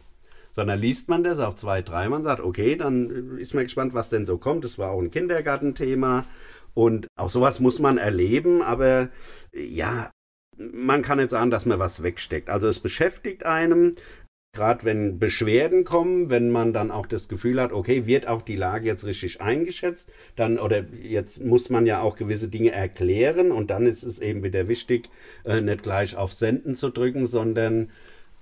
Sondern 0.52 0.80
liest 0.80 1.10
man 1.10 1.24
das 1.24 1.40
auch 1.40 1.54
zwei, 1.54 1.82
dreimal 1.82 2.20
und 2.20 2.24
sagt, 2.24 2.42
okay, 2.42 2.76
dann 2.76 3.38
ist 3.40 3.54
man 3.54 3.64
gespannt, 3.64 3.94
was 3.94 4.10
denn 4.10 4.26
so 4.26 4.38
kommt. 4.38 4.64
Das 4.64 4.78
war 4.78 4.92
auch 4.92 5.02
ein 5.02 5.12
Kindergartenthema 5.12 6.26
und 6.78 7.08
auch 7.16 7.32
sowas 7.32 7.60
muss 7.60 7.80
man 7.80 7.98
erleben, 7.98 8.62
aber 8.62 9.10
ja, 9.52 10.12
man 10.60 11.02
kann 11.02 11.18
nicht 11.18 11.32
sagen, 11.32 11.50
dass 11.50 11.66
man 11.66 11.80
was 11.80 12.04
wegsteckt. 12.04 12.52
Also 12.52 12.68
es 12.68 12.80
beschäftigt 12.80 13.48
einem, 13.48 13.94
gerade 14.54 14.84
wenn 14.84 15.18
Beschwerden 15.18 15.86
kommen, 15.86 16.30
wenn 16.30 16.52
man 16.52 16.74
dann 16.74 16.92
auch 16.92 17.08
das 17.08 17.30
Gefühl 17.30 17.60
hat, 17.60 17.74
okay, 17.74 18.06
wird 18.06 18.28
auch 18.28 18.44
die 18.44 18.56
Lage 18.56 18.86
jetzt 18.86 19.06
richtig 19.06 19.42
eingeschätzt, 19.42 20.12
dann 20.36 20.60
oder 20.60 20.84
jetzt 21.02 21.44
muss 21.44 21.72
man 21.72 21.88
ja 21.88 22.00
auch 22.00 22.16
gewisse 22.16 22.48
Dinge 22.48 22.74
erklären 22.74 23.52
und 23.52 23.72
dann 23.72 23.88
ist 23.88 24.04
es 24.04 24.20
eben 24.20 24.44
wieder 24.44 24.68
wichtig, 24.68 25.10
äh, 25.46 25.62
nicht 25.62 25.82
gleich 25.82 26.16
auf 26.16 26.32
Senden 26.32 26.76
zu 26.76 26.92
drücken, 26.92 27.26
sondern 27.26 27.90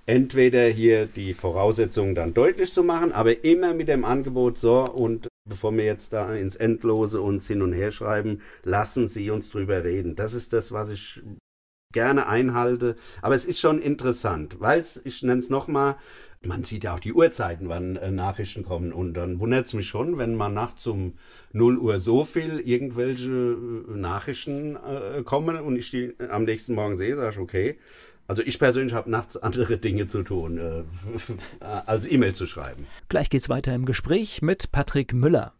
entweder 0.04 0.66
hier 0.66 1.06
die 1.06 1.32
Voraussetzungen 1.32 2.14
dann 2.14 2.34
deutlich 2.34 2.70
zu 2.70 2.84
machen, 2.84 3.12
aber 3.12 3.44
immer 3.44 3.72
mit 3.72 3.88
dem 3.88 4.04
Angebot 4.04 4.58
so 4.58 4.84
und 4.84 5.26
bevor 5.46 5.72
wir 5.76 5.84
jetzt 5.84 6.12
da 6.12 6.34
ins 6.34 6.56
Endlose 6.56 7.20
uns 7.20 7.46
hin 7.46 7.62
und 7.62 7.72
her 7.72 7.90
schreiben, 7.90 8.42
lassen 8.62 9.06
Sie 9.06 9.30
uns 9.30 9.50
drüber 9.50 9.84
reden. 9.84 10.16
Das 10.16 10.34
ist 10.34 10.52
das, 10.52 10.72
was 10.72 10.90
ich 10.90 11.22
gerne 11.92 12.26
einhalte. 12.26 12.96
Aber 13.22 13.34
es 13.34 13.44
ist 13.44 13.60
schon 13.60 13.80
interessant, 13.80 14.60
weil 14.60 14.80
es, 14.80 15.00
ich 15.04 15.22
nenne 15.22 15.38
es 15.38 15.48
nochmal, 15.48 15.96
man 16.42 16.64
sieht 16.64 16.84
ja 16.84 16.94
auch 16.94 17.00
die 17.00 17.12
Uhrzeiten, 17.12 17.68
wann 17.68 17.96
äh, 17.96 18.10
Nachrichten 18.10 18.64
kommen. 18.64 18.92
Und 18.92 19.14
dann 19.14 19.40
wundert 19.40 19.66
es 19.66 19.74
mich 19.74 19.88
schon, 19.88 20.18
wenn 20.18 20.34
man 20.34 20.54
nachts 20.54 20.86
um 20.86 21.14
0 21.52 21.78
Uhr 21.78 21.98
so 21.98 22.24
viel 22.24 22.60
irgendwelche 22.60 23.30
äh, 23.30 23.96
Nachrichten 23.96 24.76
äh, 24.76 25.22
kommen 25.22 25.56
und 25.56 25.76
ich 25.76 25.90
die 25.90 26.14
am 26.30 26.44
nächsten 26.44 26.74
Morgen 26.74 26.96
sehe, 26.96 27.16
sage 27.16 27.30
ich, 27.30 27.38
okay. 27.38 27.78
Also 28.28 28.42
ich 28.42 28.58
persönlich 28.58 28.94
habe 28.94 29.10
nachts 29.10 29.36
andere 29.36 29.78
Dinge 29.78 30.08
zu 30.08 30.22
tun, 30.22 30.58
äh, 30.58 30.84
als 31.64 32.10
E-Mail 32.10 32.34
zu 32.34 32.46
schreiben. 32.46 32.86
Gleich 33.08 33.30
geht's 33.30 33.48
weiter 33.48 33.74
im 33.74 33.84
Gespräch 33.84 34.42
mit 34.42 34.72
Patrick 34.72 35.12
Müller. 35.12 35.52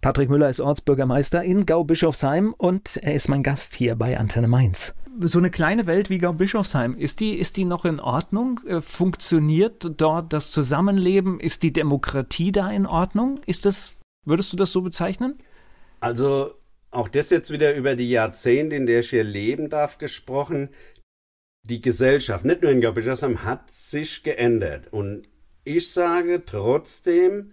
Patrick 0.00 0.30
Müller 0.30 0.48
ist 0.48 0.60
Ortsbürgermeister 0.60 1.42
in 1.42 1.66
Gau-Bischofsheim 1.66 2.54
und 2.56 2.98
er 2.98 3.14
ist 3.14 3.28
mein 3.28 3.42
Gast 3.42 3.74
hier 3.74 3.96
bei 3.96 4.16
Antenne 4.16 4.46
Mainz. 4.46 4.94
So 5.20 5.40
eine 5.40 5.50
kleine 5.50 5.86
Welt 5.86 6.08
wie 6.08 6.18
Gau-Bischofsheim, 6.18 6.96
ist 6.96 7.18
die, 7.18 7.34
ist 7.34 7.56
die 7.56 7.64
noch 7.64 7.84
in 7.84 7.98
Ordnung? 7.98 8.60
Äh, 8.66 8.80
funktioniert 8.80 9.90
dort 9.96 10.32
das 10.32 10.52
Zusammenleben? 10.52 11.40
Ist 11.40 11.64
die 11.64 11.72
Demokratie 11.72 12.52
da 12.52 12.70
in 12.70 12.86
Ordnung? 12.86 13.40
Ist 13.46 13.64
das, 13.64 13.92
würdest 14.24 14.52
du 14.52 14.56
das 14.56 14.70
so 14.70 14.82
bezeichnen? 14.82 15.36
Also 15.98 16.52
auch 16.92 17.08
das 17.08 17.30
jetzt 17.30 17.50
wieder 17.50 17.74
über 17.74 17.96
die 17.96 18.08
Jahrzehnte, 18.08 18.76
in 18.76 18.86
der 18.86 19.00
ich 19.00 19.10
hier 19.10 19.24
leben 19.24 19.68
darf, 19.68 19.98
gesprochen. 19.98 20.68
Die 21.68 21.82
Gesellschaft, 21.82 22.46
nicht 22.46 22.62
nur 22.62 22.70
in 22.70 22.80
Gau-Bischofsheim, 22.80 23.44
hat 23.44 23.70
sich 23.70 24.22
geändert. 24.22 24.90
Und 24.90 25.28
ich 25.64 25.90
sage 25.90 26.42
trotzdem, 26.46 27.50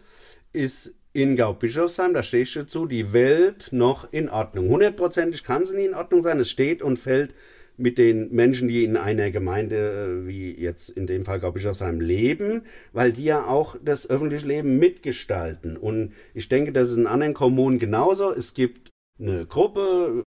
ist 0.53 0.93
in 1.11 1.35
Gau-Bischofsheim, 1.35 2.13
da 2.13 2.23
stehe 2.23 2.43
ich 2.43 2.53
dazu, 2.53 2.85
die 2.85 3.11
Welt 3.11 3.69
noch 3.71 4.11
in 4.13 4.29
Ordnung. 4.29 4.69
Hundertprozentig 4.69 5.43
kann 5.43 5.65
sie 5.65 5.75
nie 5.75 5.85
in 5.85 5.93
Ordnung 5.93 6.21
sein. 6.21 6.39
Es 6.39 6.49
steht 6.49 6.81
und 6.81 6.97
fällt 6.97 7.35
mit 7.77 7.97
den 7.97 8.33
Menschen, 8.33 8.69
die 8.69 8.85
in 8.85 8.95
einer 8.95 9.31
Gemeinde, 9.31 10.21
äh, 10.23 10.27
wie 10.27 10.51
jetzt 10.51 10.89
in 10.89 11.07
dem 11.07 11.25
Fall 11.25 11.41
Gau-Bischofsheim, 11.41 11.99
leben, 11.99 12.63
weil 12.93 13.11
die 13.11 13.25
ja 13.25 13.45
auch 13.45 13.75
das 13.83 14.09
öffentliche 14.09 14.47
Leben 14.47 14.77
mitgestalten. 14.77 15.75
Und 15.75 16.13
ich 16.33 16.47
denke, 16.47 16.71
das 16.71 16.89
ist 16.89 16.97
in 16.97 17.07
anderen 17.07 17.33
Kommunen 17.33 17.79
genauso. 17.79 18.33
Es 18.33 18.53
gibt 18.53 18.91
eine 19.19 19.45
Gruppe, 19.45 20.23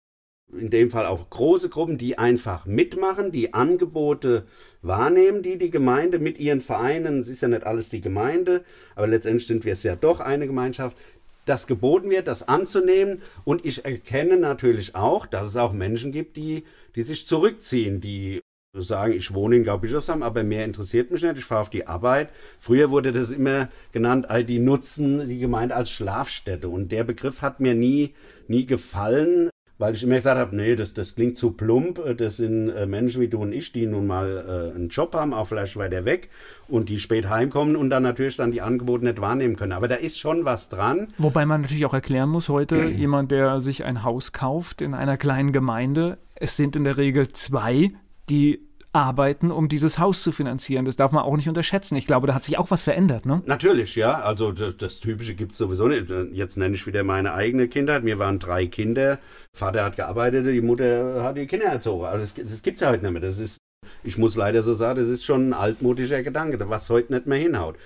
in 0.56 0.70
dem 0.70 0.90
Fall 0.90 1.06
auch 1.06 1.28
große 1.28 1.68
Gruppen, 1.68 1.98
die 1.98 2.18
einfach 2.18 2.64
mitmachen, 2.64 3.32
die 3.32 3.52
Angebote 3.52 4.46
wahrnehmen, 4.80 5.42
die 5.42 5.58
die 5.58 5.70
Gemeinde 5.70 6.18
mit 6.18 6.38
ihren 6.38 6.60
Vereinen, 6.60 7.18
es 7.18 7.28
ist 7.28 7.42
ja 7.42 7.48
nicht 7.48 7.64
alles 7.64 7.90
die 7.90 8.00
Gemeinde, 8.00 8.64
aber 8.94 9.06
letztendlich 9.06 9.46
sind 9.46 9.64
wir 9.64 9.74
es 9.74 9.82
ja 9.82 9.94
doch 9.94 10.20
eine 10.20 10.46
Gemeinschaft, 10.46 10.96
das 11.44 11.66
geboten 11.66 12.10
wird, 12.10 12.28
das 12.28 12.46
anzunehmen. 12.46 13.22
Und 13.44 13.64
ich 13.64 13.84
erkenne 13.84 14.36
natürlich 14.36 14.94
auch, 14.94 15.26
dass 15.26 15.48
es 15.48 15.56
auch 15.56 15.72
Menschen 15.72 16.12
gibt, 16.12 16.36
die, 16.36 16.64
die 16.94 17.02
sich 17.02 17.26
zurückziehen, 17.26 18.00
die 18.00 18.40
sagen, 18.76 19.14
ich 19.14 19.32
wohne 19.32 19.56
in 19.56 19.64
Gaubischofsheim, 19.64 20.22
aber 20.22 20.44
mehr 20.44 20.64
interessiert 20.64 21.10
mich 21.10 21.22
nicht, 21.22 21.38
ich 21.38 21.44
fahre 21.44 21.62
auf 21.62 21.70
die 21.70 21.86
Arbeit. 21.86 22.28
Früher 22.60 22.90
wurde 22.90 23.12
das 23.12 23.30
immer 23.30 23.70
genannt, 23.92 24.26
die 24.46 24.58
nutzen 24.58 25.26
die 25.26 25.38
Gemeinde 25.38 25.74
als 25.74 25.90
Schlafstätte. 25.90 26.68
Und 26.68 26.92
der 26.92 27.04
Begriff 27.04 27.40
hat 27.42 27.60
mir 27.60 27.74
nie, 27.74 28.14
nie 28.46 28.66
gefallen 28.66 29.50
weil 29.78 29.94
ich 29.94 30.02
immer 30.02 30.16
gesagt 30.16 30.38
habe, 30.38 30.56
nee, 30.56 30.74
das, 30.74 30.92
das 30.92 31.14
klingt 31.14 31.38
zu 31.38 31.52
plump. 31.52 32.00
Das 32.18 32.36
sind 32.36 32.68
äh, 32.70 32.86
Menschen 32.86 33.20
wie 33.20 33.28
du 33.28 33.40
und 33.40 33.52
ich, 33.52 33.72
die 33.72 33.86
nun 33.86 34.06
mal 34.06 34.72
äh, 34.72 34.76
einen 34.76 34.88
Job 34.88 35.14
haben, 35.14 35.32
auch 35.32 35.46
vielleicht 35.46 35.76
weiter 35.76 36.04
weg 36.04 36.28
und 36.66 36.88
die 36.88 36.98
spät 36.98 37.28
heimkommen 37.28 37.76
und 37.76 37.90
dann 37.90 38.02
natürlich 38.02 38.36
dann 38.36 38.50
die 38.50 38.60
Angebote 38.60 39.04
nicht 39.04 39.20
wahrnehmen 39.20 39.56
können. 39.56 39.72
Aber 39.72 39.88
da 39.88 39.94
ist 39.94 40.18
schon 40.18 40.44
was 40.44 40.68
dran. 40.68 41.08
Wobei 41.18 41.46
man 41.46 41.62
natürlich 41.62 41.86
auch 41.86 41.94
erklären 41.94 42.28
muss, 42.28 42.48
heute 42.48 42.84
jemand, 42.84 43.30
der 43.30 43.60
sich 43.60 43.84
ein 43.84 44.02
Haus 44.02 44.32
kauft 44.32 44.82
in 44.82 44.94
einer 44.94 45.16
kleinen 45.16 45.52
Gemeinde, 45.52 46.18
es 46.34 46.56
sind 46.56 46.76
in 46.76 46.84
der 46.84 46.96
Regel 46.96 47.28
zwei, 47.28 47.90
die 48.28 48.67
arbeiten, 48.92 49.50
um 49.50 49.68
dieses 49.68 49.98
Haus 49.98 50.22
zu 50.22 50.32
finanzieren. 50.32 50.84
Das 50.84 50.96
darf 50.96 51.12
man 51.12 51.22
auch 51.22 51.36
nicht 51.36 51.48
unterschätzen. 51.48 51.96
Ich 51.96 52.06
glaube, 52.06 52.26
da 52.26 52.34
hat 52.34 52.44
sich 52.44 52.58
auch 52.58 52.70
was 52.70 52.84
verändert, 52.84 53.26
ne? 53.26 53.42
Natürlich, 53.46 53.96
ja. 53.96 54.20
Also 54.20 54.52
das, 54.52 54.76
das 54.76 55.00
Typische 55.00 55.34
gibt 55.34 55.52
es 55.52 55.58
sowieso 55.58 55.88
nicht. 55.88 56.10
Jetzt 56.32 56.56
nenne 56.56 56.74
ich 56.74 56.86
wieder 56.86 57.04
meine 57.04 57.34
eigene 57.34 57.68
Kindheit. 57.68 58.02
Mir 58.02 58.18
waren 58.18 58.38
drei 58.38 58.66
Kinder. 58.66 59.18
Vater 59.54 59.84
hat 59.84 59.96
gearbeitet, 59.96 60.46
die 60.46 60.60
Mutter 60.60 61.22
hat 61.22 61.36
die 61.36 61.46
Kinder 61.46 61.66
erzogen. 61.66 62.06
Also 62.06 62.20
das, 62.20 62.50
das 62.50 62.62
gibt 62.62 62.76
es 62.76 62.80
ja 62.80 62.90
heute 62.90 63.02
nicht 63.02 63.12
mehr. 63.12 63.22
Das 63.22 63.38
ist, 63.38 63.58
ich 64.02 64.16
muss 64.18 64.36
leider 64.36 64.62
so 64.62 64.74
sagen, 64.74 64.98
das 64.98 65.08
ist 65.08 65.24
schon 65.24 65.50
ein 65.50 65.54
altmodischer 65.54 66.22
Gedanke, 66.22 66.58
was 66.68 66.90
heute 66.90 67.12
nicht 67.12 67.26
mehr 67.26 67.38
hinhaut. 67.38 67.76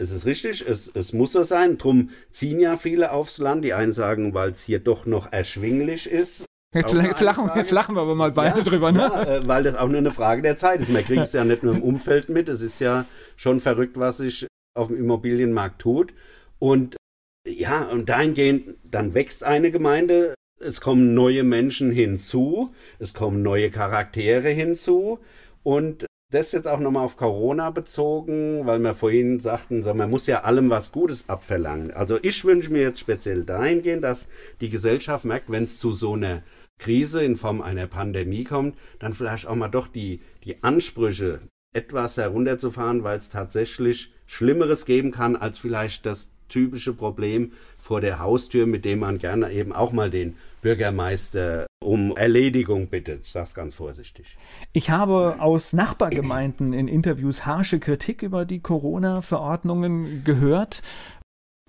Es 0.00 0.12
ist 0.12 0.26
richtig, 0.26 0.64
es, 0.66 0.90
es 0.94 1.12
muss 1.12 1.32
so 1.32 1.42
sein. 1.42 1.76
Drum 1.76 2.10
ziehen 2.30 2.60
ja 2.60 2.76
viele 2.76 3.10
aufs 3.10 3.38
Land. 3.38 3.64
Die 3.64 3.74
einen 3.74 3.92
sagen, 3.92 4.32
weil 4.32 4.50
es 4.50 4.62
hier 4.62 4.78
doch 4.78 5.06
noch 5.06 5.32
erschwinglich 5.32 6.08
ist. 6.08 6.46
Jetzt, 6.74 6.92
jetzt, 6.92 7.20
lachen, 7.22 7.50
jetzt, 7.56 7.70
lachen, 7.70 7.94
wir 7.94 8.02
aber 8.02 8.14
mal 8.14 8.30
beide 8.30 8.58
ja, 8.58 8.64
drüber, 8.64 8.92
ne? 8.92 9.00
Ja, 9.00 9.22
äh, 9.22 9.48
weil 9.48 9.62
das 9.62 9.74
auch 9.74 9.88
nur 9.88 9.98
eine 9.98 10.10
Frage 10.10 10.42
der 10.42 10.58
Zeit 10.58 10.82
ist. 10.82 10.90
Man 10.90 11.02
kriegt 11.02 11.22
es 11.22 11.32
ja 11.32 11.42
nicht 11.42 11.62
nur 11.62 11.74
im 11.74 11.82
Umfeld 11.82 12.28
mit. 12.28 12.50
Es 12.50 12.60
ist 12.60 12.78
ja 12.78 13.06
schon 13.36 13.60
verrückt, 13.60 13.98
was 13.98 14.18
sich 14.18 14.46
auf 14.74 14.88
dem 14.88 14.98
Immobilienmarkt 14.98 15.80
tut. 15.80 16.12
Und 16.58 16.96
ja, 17.46 17.88
und 17.88 18.10
dahingehend, 18.10 18.76
dann 18.84 19.14
wächst 19.14 19.44
eine 19.44 19.70
Gemeinde, 19.70 20.34
es 20.60 20.82
kommen 20.82 21.14
neue 21.14 21.42
Menschen 21.42 21.90
hinzu, 21.90 22.74
es 22.98 23.14
kommen 23.14 23.42
neue 23.42 23.70
Charaktere 23.70 24.50
hinzu. 24.50 25.20
Und 25.62 26.04
das 26.30 26.52
jetzt 26.52 26.68
auch 26.68 26.80
nochmal 26.80 27.04
auf 27.04 27.16
Corona 27.16 27.70
bezogen, 27.70 28.66
weil 28.66 28.78
wir 28.80 28.94
vorhin 28.94 29.40
sagten, 29.40 29.82
so, 29.82 29.94
man 29.94 30.10
muss 30.10 30.26
ja 30.26 30.44
allem 30.44 30.68
was 30.68 30.92
Gutes 30.92 31.24
abverlangen. 31.28 31.92
Also 31.92 32.18
ich 32.20 32.44
wünsche 32.44 32.70
mir 32.70 32.82
jetzt 32.82 33.00
speziell 33.00 33.44
dahingehend, 33.44 34.04
dass 34.04 34.28
die 34.60 34.68
Gesellschaft 34.68 35.24
merkt, 35.24 35.50
wenn 35.50 35.64
es 35.64 35.78
zu 35.78 35.92
so 35.92 36.12
einer 36.12 36.42
Krise 36.78 37.22
in 37.22 37.36
Form 37.36 37.60
einer 37.60 37.86
Pandemie 37.86 38.44
kommt, 38.44 38.76
dann 38.98 39.12
vielleicht 39.12 39.46
auch 39.46 39.56
mal 39.56 39.68
doch 39.68 39.88
die, 39.88 40.20
die 40.44 40.62
Ansprüche 40.62 41.40
etwas 41.74 42.16
herunterzufahren, 42.16 43.04
weil 43.04 43.18
es 43.18 43.28
tatsächlich 43.28 44.12
Schlimmeres 44.26 44.84
geben 44.84 45.10
kann 45.10 45.36
als 45.36 45.58
vielleicht 45.58 46.06
das 46.06 46.30
typische 46.48 46.94
Problem 46.94 47.52
vor 47.78 48.00
der 48.00 48.18
Haustür, 48.18 48.66
mit 48.66 48.84
dem 48.84 49.00
man 49.00 49.18
gerne 49.18 49.52
eben 49.52 49.72
auch 49.72 49.92
mal 49.92 50.10
den 50.10 50.36
Bürgermeister 50.62 51.66
um 51.82 52.16
Erledigung 52.16 52.88
bittet. 52.88 53.22
Ich 53.24 53.32
sage 53.32 53.44
es 53.46 53.54
ganz 53.54 53.74
vorsichtig. 53.74 54.36
Ich 54.72 54.90
habe 54.90 55.36
aus 55.40 55.72
Nachbargemeinden 55.72 56.72
in 56.72 56.88
Interviews 56.88 57.46
harsche 57.46 57.78
Kritik 57.78 58.22
über 58.22 58.44
die 58.44 58.60
Corona-Verordnungen 58.60 60.24
gehört. 60.24 60.82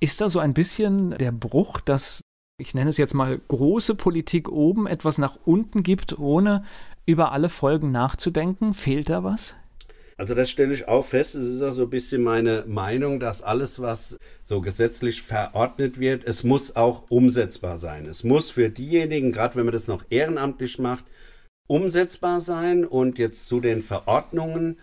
Ist 0.01 0.22
da 0.22 0.30
so 0.30 0.39
ein 0.39 0.53
bisschen 0.53 1.12
der 1.18 1.32
Bruch, 1.32 1.82
dass 1.82 2.22
ich 2.60 2.74
nenne 2.74 2.89
es 2.89 2.97
jetzt 2.97 3.14
mal 3.14 3.39
große 3.47 3.95
Politik 3.95 4.49
oben 4.49 4.86
etwas 4.86 5.18
nach 5.18 5.38
unten 5.45 5.82
gibt, 5.82 6.20
ohne 6.20 6.64
über 7.05 7.32
alle 7.32 7.49
Folgen 7.49 7.91
nachzudenken? 7.91 8.74
Fehlt 8.74 9.10
da 9.10 9.24
was? 9.24 9.55
Also 10.18 10.36
das 10.36 10.49
stelle 10.49 10.74
ich 10.74 10.89
auch 10.89 11.05
fest. 11.05 11.34
Es 11.36 11.47
ist 11.47 11.62
auch 11.62 11.72
so 11.72 11.84
ein 11.84 11.89
bisschen 11.89 12.22
meine 12.22 12.66
Meinung, 12.68 13.22
dass 13.22 13.41
alles, 13.41 13.80
was 13.80 14.18
so 14.43 14.60
gesetzlich 14.60 15.22
verordnet 15.22 15.97
wird, 15.97 16.26
es 16.26 16.43
muss 16.43 16.76
auch 16.76 17.03
umsetzbar 17.10 17.78
sein. 17.78 18.05
Es 18.05 18.26
muss 18.26 18.51
für 18.51 18.70
diejenigen, 18.70 19.32
gerade 19.32 19.55
wenn 19.55 19.64
man 19.64 19.72
das 19.72 19.88
noch 19.88 20.03
ehrenamtlich 20.10 20.78
macht, 20.78 21.05
umsetzbar 21.68 22.41
sein. 22.41 22.84
Und 22.84 23.18
jetzt 23.18 23.47
zu 23.47 23.62
den 23.62 23.82
Verordnungen. 23.82 24.78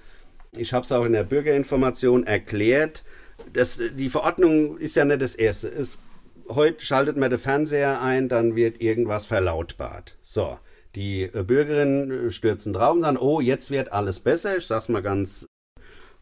Ich 0.56 0.72
habe 0.72 0.86
es 0.86 0.92
auch 0.92 1.04
in 1.04 1.12
der 1.12 1.24
Bürgerinformation 1.24 2.26
erklärt. 2.26 3.04
Das, 3.52 3.78
die 3.94 4.08
Verordnung 4.08 4.78
ist 4.78 4.96
ja 4.96 5.04
nicht 5.04 5.20
das 5.20 5.34
Erste. 5.34 5.68
Es, 5.68 6.00
heute 6.48 6.84
schaltet 6.84 7.16
man 7.16 7.30
den 7.30 7.38
Fernseher 7.38 8.00
ein, 8.02 8.28
dann 8.28 8.56
wird 8.56 8.80
irgendwas 8.80 9.26
verlautbart. 9.26 10.16
So. 10.22 10.58
Die 10.94 11.24
äh, 11.24 11.42
Bürgerinnen 11.42 12.28
äh, 12.28 12.30
stürzen 12.30 12.72
drauf 12.72 12.94
und 12.94 13.02
sagen, 13.02 13.18
oh, 13.18 13.40
jetzt 13.40 13.70
wird 13.70 13.92
alles 13.92 14.20
besser. 14.20 14.56
Ich 14.56 14.66
sag's 14.66 14.88
mal 14.88 15.02
ganz 15.02 15.46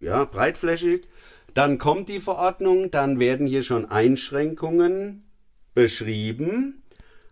ja, 0.00 0.24
breitflächig. 0.24 1.08
Dann 1.54 1.78
kommt 1.78 2.08
die 2.08 2.20
Verordnung, 2.20 2.90
dann 2.90 3.20
werden 3.20 3.46
hier 3.46 3.62
schon 3.62 3.86
Einschränkungen 3.86 5.30
beschrieben. 5.74 6.82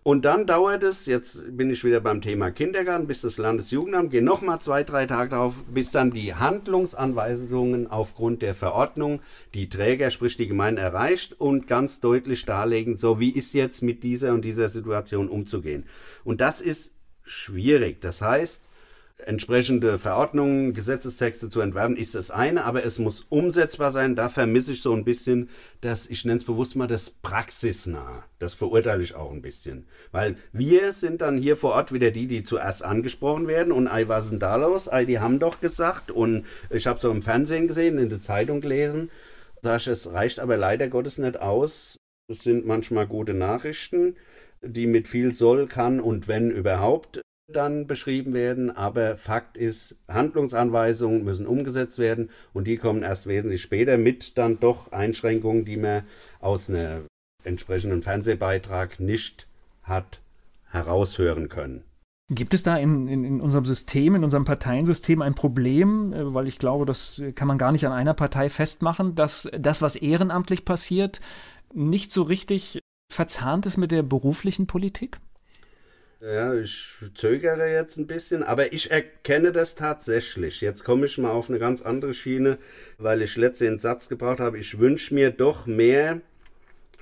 Und 0.05 0.25
dann 0.25 0.47
dauert 0.47 0.83
es, 0.83 1.07
jetzt 1.07 1.57
bin 1.57 1.71
ich 1.71 1.85
wieder 1.85 2.01
beim 2.01 2.21
Thema 2.21 2.51
Kindergarten, 2.51 3.07
bis 3.07 3.21
das 3.21 3.39
Landesjugendamt, 3.39 4.11
gehen 4.11 4.25
nochmal 4.25 4.61
zwei, 4.61 4.83
drei 4.83 5.07
Tage 5.07 5.31
darauf, 5.31 5.63
bis 5.73 5.93
dann 5.93 6.11
die 6.11 6.35
Handlungsanweisungen 6.35 7.87
aufgrund 7.87 8.43
der 8.43 8.57
Verordnung 8.57 9.21
die 9.55 9.69
Träger, 9.69 10.11
sprich 10.11 10.37
die 10.37 10.49
Gemeinde, 10.49 10.83
erreicht 10.83 11.41
und 11.41 11.69
ganz 11.69 12.01
deutlich 12.01 12.45
darlegen, 12.45 12.97
so 12.97 13.21
wie 13.21 13.31
ist 13.31 13.53
jetzt 13.53 13.81
mit 13.83 14.03
dieser 14.03 14.33
und 14.33 14.45
dieser 14.45 14.69
Situation 14.69 15.29
umzugehen. 15.29 15.85
Und 16.25 16.41
das 16.41 16.61
ist 16.61 16.93
schwierig. 17.23 18.01
Das 18.01 18.23
heißt, 18.23 18.65
entsprechende 19.27 19.99
Verordnungen, 19.99 20.75
Gesetzestexte 20.75 21.49
zu 21.49 21.61
entwerfen, 21.61 21.97
ist 21.97 22.15
das 22.15 22.31
eine, 22.31 22.65
aber 22.65 22.85
es 22.85 22.99
muss 22.99 23.25
umsetzbar 23.29 23.93
sein. 23.93 24.17
Da 24.17 24.29
vermisse 24.29 24.73
ich 24.73 24.83
so 24.83 24.93
ein 24.95 25.05
bisschen 25.05 25.49
das, 25.81 26.07
ich 26.07 26.25
nenne 26.25 26.39
es 26.39 26.45
bewusst 26.45 26.77
mal 26.77 26.87
das 26.87 27.11
Praxisnah. 27.11 28.25
Das 28.39 28.55
verurteile 28.55 29.03
ich 29.03 29.15
auch 29.15 29.31
ein 29.31 29.43
bisschen. 29.43 29.87
Weil 30.11 30.37
wir 30.53 30.93
sind 30.93 31.21
dann 31.21 31.39
hier 31.39 31.57
vor 31.57 31.73
Ort 31.73 31.93
wieder 31.93 32.11
die, 32.11 32.27
die 32.27 32.43
zuerst 32.43 32.85
angesprochen 32.85 33.47
werden 33.47 33.73
und 33.73 33.89
ei, 33.89 34.09
was 34.09 34.31
denn 34.31 34.39
da 34.39 34.57
los? 34.57 34.91
Ei, 34.91 35.05
die 35.05 35.21
haben 35.21 35.39
doch 35.39 35.61
gesagt 35.61 36.11
und 36.11 36.45
ich 36.71 36.87
habe 36.87 37.01
so 37.01 37.11
im 37.11 37.23
Fernsehen 37.23 37.69
gesehen, 37.69 37.99
in 37.99 38.09
der 38.09 38.21
Zeitung 38.21 38.61
gelesen, 38.61 39.11
sag 39.63 39.81
ich, 39.81 39.87
es 39.89 40.13
reicht 40.13 40.41
aber 40.41 40.57
leider 40.57 40.89
Gottes 40.89 41.19
nicht 41.19 41.41
aus, 41.41 41.97
Es 42.29 42.43
sind 42.45 42.67
manchmal 42.67 43.07
gute 43.07 43.35
Nachrichten, 43.35 44.17
die 44.63 44.87
mit 44.87 45.09
viel 45.09 45.35
soll, 45.35 45.67
kann 45.67 46.01
und 46.01 46.29
wenn 46.29 46.51
überhaupt 46.51 47.21
dann 47.53 47.87
beschrieben 47.87 48.35
werden. 48.35 48.71
Aber 48.71 49.17
Fakt 49.17 49.57
ist, 49.57 49.97
Handlungsanweisungen 50.09 51.25
müssen 51.25 51.47
umgesetzt 51.47 51.99
werden 51.99 52.31
und 52.53 52.67
die 52.67 52.77
kommen 52.77 53.03
erst 53.03 53.27
wesentlich 53.27 53.63
später 53.63 53.99
mit 53.99 54.37
dann 54.39 54.59
doch 54.61 54.93
Einschränkungen, 54.93 55.65
die 55.65 55.77
man 55.77 56.03
aus 56.41 56.69
einem 56.69 57.07
entsprechenden 57.45 58.03
Fernsehbeitrag 58.03 59.01
nicht 59.01 59.47
hat 59.83 60.21
heraushören 60.71 61.49
können. 61.49 61.85
Gibt 62.31 62.55
es 62.55 62.63
da 62.63 62.77
in, 62.77 63.09
in, 63.09 63.25
in, 63.25 63.41
unserem 63.41 63.67
System, 63.67 64.15
in 64.15 64.25
unserem 64.25 64.45
Parteiensystem 64.45 65.21
ein 65.21 65.35
Problem, 65.35 66.13
äh, 66.13 66.33
weil 66.35 66.47
ich 66.47 66.59
glaube, 66.59 66.87
das 66.87 67.21
kann 67.35 67.49
man 67.49 67.59
gar 67.59 67.73
nicht 67.73 67.87
an 67.87 67.93
einer 67.93 68.15
Partei 68.15 68.49
festmachen, 68.49 69.15
dass 69.15 69.51
das, 69.59 69.83
was 69.83 69.97
ehrenamtlich 69.97 70.65
passiert, 70.65 71.21
nicht 71.75 72.13
so 72.13 72.23
richtig 72.23 72.81
verzahnt 73.11 73.67
ist 73.67 73.77
mit 73.77 73.91
der 73.91 74.03
beruflichen 74.03 74.67
Politik? 74.67 75.21
Ja, 76.25 76.55
ich 76.55 76.95
zögere 77.17 77.69
jetzt 77.69 77.97
ein 77.97 78.07
bisschen, 78.07 78.45
aber 78.45 78.73
ich 78.73 78.93
erkenne 78.93 79.51
das 79.51 79.75
tatsächlich. 79.75 80.61
Jetzt 80.61 80.85
komme 80.85 81.07
ich 81.07 81.19
mal 81.19 81.33
auf 81.33 81.49
eine 81.49 81.59
ganz 81.59 81.83
andere 81.83 82.15
Schiene, 82.15 82.59
weil 82.99 83.23
ich 83.23 83.37
letztens 83.37 83.71
den 83.71 83.79
Satz 83.81 84.09
gebraucht 84.09 84.39
habe, 84.39 84.57
ich 84.57 84.79
wünsche 84.79 85.15
mir 85.15 85.33
doch 85.33 85.67
mehr 85.67 86.21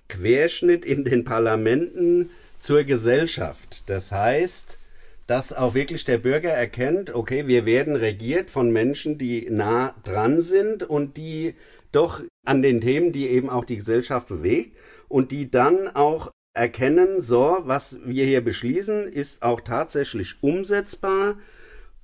Querschnitt 0.08 0.86
in 0.86 1.04
den 1.04 1.24
Parlamenten 1.24 2.30
zur 2.60 2.84
Gesellschaft. 2.84 3.82
Das 3.90 4.10
heißt, 4.10 4.78
dass 5.26 5.52
auch 5.52 5.74
wirklich 5.74 6.06
der 6.06 6.16
Bürger 6.16 6.52
erkennt, 6.52 7.14
okay, 7.14 7.46
wir 7.46 7.66
werden 7.66 7.96
regiert 7.96 8.48
von 8.48 8.70
Menschen, 8.70 9.18
die 9.18 9.50
nah 9.50 9.94
dran 10.02 10.40
sind 10.40 10.82
und 10.82 11.18
die 11.18 11.56
doch 11.92 12.22
an 12.46 12.62
den 12.62 12.80
Themen, 12.80 13.12
die 13.12 13.28
eben 13.28 13.50
auch 13.50 13.66
die 13.66 13.76
Gesellschaft 13.76 14.28
bewegt 14.28 14.74
und 15.08 15.30
die 15.30 15.50
dann 15.50 15.88
auch 15.88 16.30
erkennen, 16.54 17.20
so, 17.20 17.58
was 17.62 17.98
wir 18.04 18.24
hier 18.24 18.42
beschließen, 18.42 19.04
ist 19.04 19.42
auch 19.42 19.60
tatsächlich 19.60 20.42
umsetzbar 20.42 21.36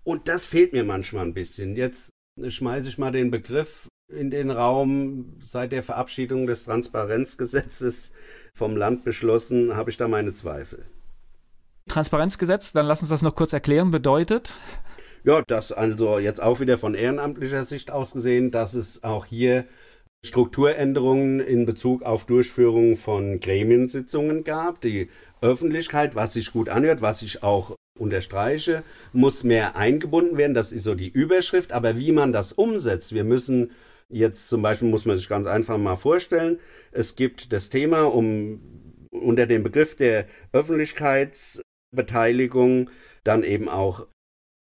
und 0.04 0.28
das 0.28 0.46
fehlt 0.46 0.72
mir 0.72 0.84
manchmal 0.84 1.24
ein 1.24 1.34
bisschen. 1.34 1.76
Jetzt 1.76 2.10
schmeiße 2.46 2.88
ich 2.88 2.98
mal 2.98 3.10
den 3.10 3.30
Begriff 3.30 3.88
in 4.08 4.30
den 4.30 4.50
Raum. 4.50 5.36
Seit 5.40 5.72
der 5.72 5.82
Verabschiedung 5.82 6.46
des 6.46 6.64
Transparenzgesetzes 6.64 8.12
vom 8.54 8.76
Land 8.76 9.04
beschlossen, 9.04 9.76
habe 9.76 9.90
ich 9.90 9.96
da 9.96 10.08
meine 10.08 10.32
Zweifel. 10.32 10.84
Transparenzgesetz, 11.88 12.72
dann 12.72 12.86
lass 12.86 13.00
uns 13.00 13.10
das 13.10 13.22
noch 13.22 13.34
kurz 13.34 13.52
erklären, 13.52 13.90
bedeutet? 13.90 14.54
Ja, 15.24 15.42
das 15.46 15.72
also 15.72 16.18
jetzt 16.18 16.40
auch 16.40 16.60
wieder 16.60 16.78
von 16.78 16.94
ehrenamtlicher 16.94 17.64
Sicht 17.64 17.90
aus 17.90 18.12
gesehen, 18.12 18.50
dass 18.50 18.74
es 18.74 19.02
auch 19.02 19.24
hier 19.24 19.64
Strukturänderungen 20.24 21.40
in 21.40 21.66
Bezug 21.66 22.02
auf 22.02 22.24
Durchführung 22.24 22.96
von 22.96 23.40
Gremiensitzungen 23.40 24.44
gab. 24.44 24.80
Die 24.80 25.08
Öffentlichkeit, 25.40 26.14
was 26.14 26.32
sich 26.32 26.52
gut 26.52 26.68
anhört, 26.68 27.02
was 27.02 27.22
ich 27.22 27.42
auch 27.42 27.76
unterstreiche, 27.98 28.82
muss 29.12 29.44
mehr 29.44 29.76
eingebunden 29.76 30.36
werden. 30.36 30.54
Das 30.54 30.72
ist 30.72 30.84
so 30.84 30.94
die 30.94 31.08
Überschrift. 31.08 31.72
Aber 31.72 31.96
wie 31.96 32.12
man 32.12 32.32
das 32.32 32.52
umsetzt, 32.52 33.14
wir 33.14 33.24
müssen 33.24 33.70
jetzt 34.08 34.48
zum 34.48 34.62
Beispiel, 34.62 34.88
muss 34.88 35.04
man 35.04 35.18
sich 35.18 35.28
ganz 35.28 35.46
einfach 35.46 35.78
mal 35.78 35.96
vorstellen, 35.96 36.58
es 36.92 37.16
gibt 37.16 37.52
das 37.52 37.68
Thema 37.70 38.04
um 38.04 38.60
unter 39.10 39.46
dem 39.46 39.62
Begriff 39.62 39.96
der 39.96 40.26
Öffentlichkeits 40.52 41.62
Beteiligung 41.94 42.90
dann 43.24 43.42
eben 43.42 43.68
auch 43.68 44.06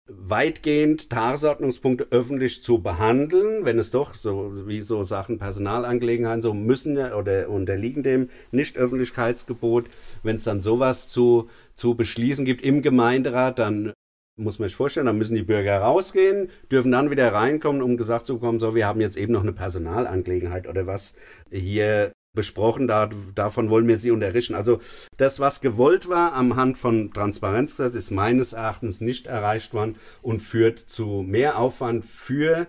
weitgehend 0.07 1.09
Tagesordnungspunkte 1.09 2.09
öffentlich 2.11 2.62
zu 2.62 2.82
behandeln, 2.82 3.64
wenn 3.64 3.78
es 3.78 3.90
doch 3.90 4.14
so 4.14 4.66
wie 4.66 4.82
so 4.82 5.02
Sachen 5.02 5.38
Personalangelegenheiten 5.38 6.42
so 6.42 6.52
müssen 6.52 6.98
oder 6.98 7.48
unterliegen 7.48 8.02
dem 8.02 8.28
Nicht-Öffentlichkeitsgebot. 8.50 9.86
Wenn 10.22 10.36
es 10.36 10.44
dann 10.44 10.61
sowas 10.61 11.09
zu, 11.09 11.48
zu 11.74 11.94
beschließen 11.94 12.44
gibt 12.44 12.62
im 12.62 12.82
Gemeinderat, 12.82 13.59
dann 13.59 13.94
muss 14.36 14.59
man 14.59 14.68
sich 14.68 14.76
vorstellen, 14.76 15.07
dann 15.07 15.18
müssen 15.18 15.36
die 15.36 15.42
Bürger 15.42 15.78
rausgehen, 15.78 16.50
dürfen 16.70 16.92
dann 16.92 17.11
wieder 17.11 17.32
reinkommen, 17.32 17.82
um 17.82 17.96
gesagt 17.96 18.26
zu 18.26 18.34
bekommen, 18.34 18.59
so, 18.59 18.74
wir 18.74 18.86
haben 18.86 19.00
jetzt 19.00 19.16
eben 19.16 19.32
noch 19.32 19.42
eine 19.42 19.52
Personalangelegenheit 19.52 20.66
oder 20.66 20.86
was 20.86 21.14
hier 21.50 22.12
besprochen, 22.35 22.87
da, 22.89 23.09
davon 23.35 23.70
wollen 23.70 23.89
wir 23.89 23.99
sie 23.99 24.11
unterrichten. 24.11 24.55
Also 24.55 24.80
das, 25.16 25.41
was 25.41 25.61
gewollt 25.61 26.09
war 26.09 26.35
am 26.35 26.57
Hand 26.57 26.76
von 26.76 27.12
Transparenzgesetz, 27.12 27.95
ist 27.95 28.11
meines 28.11 28.53
Erachtens 28.53 29.01
nicht 29.01 29.26
erreicht 29.26 29.72
worden 29.72 29.97
und 30.22 30.41
führt 30.41 30.78
zu 30.78 31.24
mehr 31.26 31.59
Aufwand 31.59 32.05
für 32.05 32.66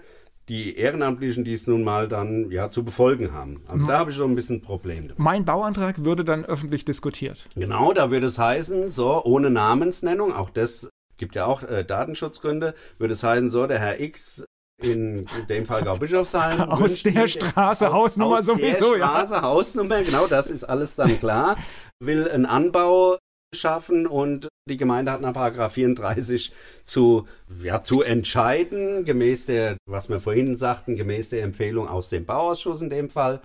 die 0.47 0.77
Ehrenamtlichen, 0.77 1.43
die 1.43 1.53
es 1.53 1.65
nun 1.65 1.83
mal 1.83 2.07
dann 2.07 2.51
ja 2.51 2.69
zu 2.69 2.83
befolgen 2.83 3.33
haben. 3.33 3.61
Also 3.67 3.87
da 3.87 3.97
habe 3.97 4.11
ich 4.11 4.17
so 4.17 4.25
ein 4.25 4.35
bisschen 4.35 4.61
Probleme. 4.61 5.13
Mein 5.17 5.43
Bauantrag 5.43 6.05
würde 6.05 6.23
dann 6.23 6.45
öffentlich 6.45 6.85
diskutiert. 6.85 7.47
Genau, 7.55 7.93
da 7.93 8.11
würde 8.11 8.27
es 8.27 8.37
heißen, 8.37 8.89
so 8.89 9.23
ohne 9.23 9.49
Namensnennung, 9.49 10.33
auch 10.33 10.51
das 10.51 10.89
gibt 11.17 11.35
ja 11.35 11.45
auch 11.45 11.63
äh, 11.63 11.83
Datenschutzgründe, 11.83 12.75
würde 12.99 13.13
es 13.13 13.23
heißen, 13.23 13.49
so 13.49 13.65
der 13.65 13.79
Herr 13.79 13.99
X 13.99 14.45
in 14.81 15.27
dem 15.49 15.65
Fall 15.65 15.83
Gaubischofsheim. 15.83 16.61
aus 16.69 17.03
der 17.03 17.27
Straße, 17.27 17.87
aus, 17.87 17.93
Hausnummer 17.93 18.39
aus 18.39 18.45
sowieso, 18.45 18.91
der 18.95 19.05
Straße, 19.05 19.33
ja. 19.33 19.41
Hausnummer, 19.41 20.03
genau, 20.03 20.27
das 20.27 20.51
ist 20.51 20.63
alles 20.63 20.95
dann 20.95 21.19
klar. 21.19 21.57
Will 22.03 22.29
einen 22.29 22.45
Anbau 22.45 23.17
schaffen 23.53 24.05
und 24.05 24.47
die 24.69 24.77
Gemeinde 24.77 25.11
hat 25.11 25.21
nach 25.21 25.33
Paragraph 25.33 25.73
34 25.73 26.51
zu, 26.83 27.27
ja, 27.63 27.81
zu 27.81 28.01
entscheiden, 28.01 29.05
gemäß 29.05 29.45
der, 29.45 29.77
was 29.87 30.09
wir 30.09 30.19
vorhin 30.19 30.55
sagten, 30.55 30.95
gemäß 30.95 31.29
der 31.29 31.43
Empfehlung 31.43 31.87
aus 31.87 32.09
dem 32.09 32.25
Bauausschuss 32.25 32.81
in 32.81 32.89
dem 32.89 33.09
Fall. 33.09 33.41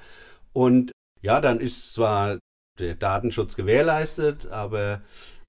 Und 0.53 0.91
ja, 1.23 1.41
dann 1.41 1.61
ist 1.61 1.95
zwar 1.95 2.39
der 2.79 2.95
Datenschutz 2.95 3.57
gewährleistet, 3.57 4.47
aber 4.47 5.03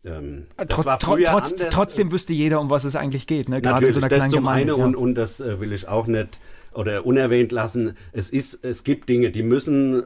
ähm, 0.03 0.47
äh, 0.57 0.65
trotz, 0.65 0.87
anders. 0.87 1.55
Trotzdem 1.69 2.11
wüsste 2.11 2.33
jeder, 2.33 2.59
um 2.59 2.69
was 2.69 2.85
es 2.85 2.95
eigentlich 2.95 3.27
geht, 3.27 3.49
ne? 3.49 3.61
gerade 3.61 3.87
in 3.87 3.93
so 3.93 3.99
einer 3.99 4.09
das 4.09 4.17
kleinen 4.17 4.31
zum 4.31 4.39
Gemeinde. 4.39 4.73
Eine, 4.73 4.81
ja. 4.81 4.87
und, 4.87 4.95
und 4.95 5.15
das 5.15 5.39
äh, 5.39 5.59
will 5.59 5.73
ich 5.73 5.87
auch 5.87 6.07
nicht 6.07 6.39
oder 6.73 7.05
unerwähnt 7.05 7.51
lassen. 7.51 7.97
Es, 8.11 8.29
ist, 8.29 8.63
es 8.65 8.83
gibt 8.83 9.09
Dinge, 9.09 9.29
die 9.31 9.43
müssen 9.43 10.05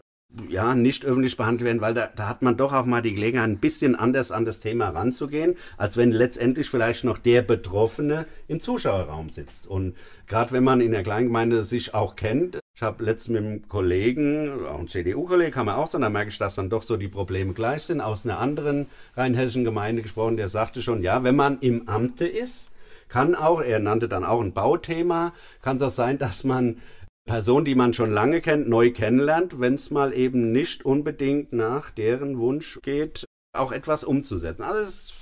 ja, 0.49 0.75
nicht 0.75 1.05
öffentlich 1.05 1.37
behandelt 1.37 1.65
werden, 1.65 1.81
weil 1.81 1.93
da, 1.93 2.09
da 2.13 2.27
hat 2.27 2.41
man 2.41 2.57
doch 2.57 2.73
auch 2.73 2.85
mal 2.85 3.01
die 3.01 3.13
Gelegenheit, 3.13 3.49
ein 3.49 3.59
bisschen 3.59 3.95
anders 3.95 4.31
an 4.31 4.43
das 4.43 4.59
Thema 4.59 4.89
ranzugehen, 4.89 5.55
als 5.77 5.95
wenn 5.95 6.11
letztendlich 6.11 6.69
vielleicht 6.69 7.03
noch 7.03 7.17
der 7.17 7.41
Betroffene 7.41 8.25
im 8.47 8.59
Zuschauerraum 8.59 9.29
sitzt. 9.29 9.67
Und 9.67 9.95
gerade 10.27 10.51
wenn 10.51 10.63
man 10.63 10.81
in 10.81 10.91
der 10.91 11.03
Kleingemeinde 11.03 11.63
sich 11.63 11.93
auch 11.93 12.15
kennt, 12.15 12.59
ich 12.75 12.81
habe 12.81 13.05
letztens 13.05 13.39
mit 13.39 13.43
einem 13.43 13.67
Kollegen, 13.69 14.65
auch 14.65 14.79
ein 14.79 14.89
CDU-Kollege, 14.89 15.51
kann 15.51 15.65
man 15.65 15.75
auch 15.75 15.87
sagen, 15.87 16.01
da 16.01 16.09
merke 16.09 16.29
ich, 16.29 16.37
dass 16.37 16.55
dann 16.55 16.69
doch 16.69 16.83
so 16.83 16.97
die 16.97 17.07
Probleme 17.07 17.53
gleich 17.53 17.83
sind, 17.83 18.01
aus 18.01 18.25
einer 18.25 18.37
anderen 18.39 18.87
rheinhessischen 19.15 19.63
Gemeinde 19.63 20.01
gesprochen, 20.01 20.35
der 20.35 20.49
sagte 20.49 20.81
schon, 20.81 21.01
ja, 21.01 21.23
wenn 21.23 21.37
man 21.37 21.59
im 21.59 21.87
Amte 21.87 22.27
ist, 22.27 22.71
kann 23.07 23.33
auch, 23.33 23.61
er 23.61 23.79
nannte 23.79 24.09
dann 24.09 24.25
auch 24.25 24.41
ein 24.41 24.51
Bauthema, 24.51 25.33
kann 25.61 25.77
es 25.77 25.83
auch 25.83 25.91
sein, 25.91 26.17
dass 26.17 26.43
man 26.43 26.81
Personen, 27.25 27.63
die 27.63 27.75
man 27.75 27.93
schon 27.93 28.11
lange 28.11 28.41
kennt, 28.41 28.67
neu 28.67 28.91
kennenlernt, 28.91 29.59
wenn 29.61 29.75
es 29.75 29.89
mal 29.89 30.13
eben 30.13 30.51
nicht 30.51 30.83
unbedingt 30.83 31.53
nach 31.53 31.91
deren 31.91 32.39
Wunsch 32.39 32.79
geht, 32.83 33.23
auch 33.53 33.71
etwas 33.71 34.03
umzusetzen. 34.03 34.63
Also 34.63 34.81
es 34.81 35.13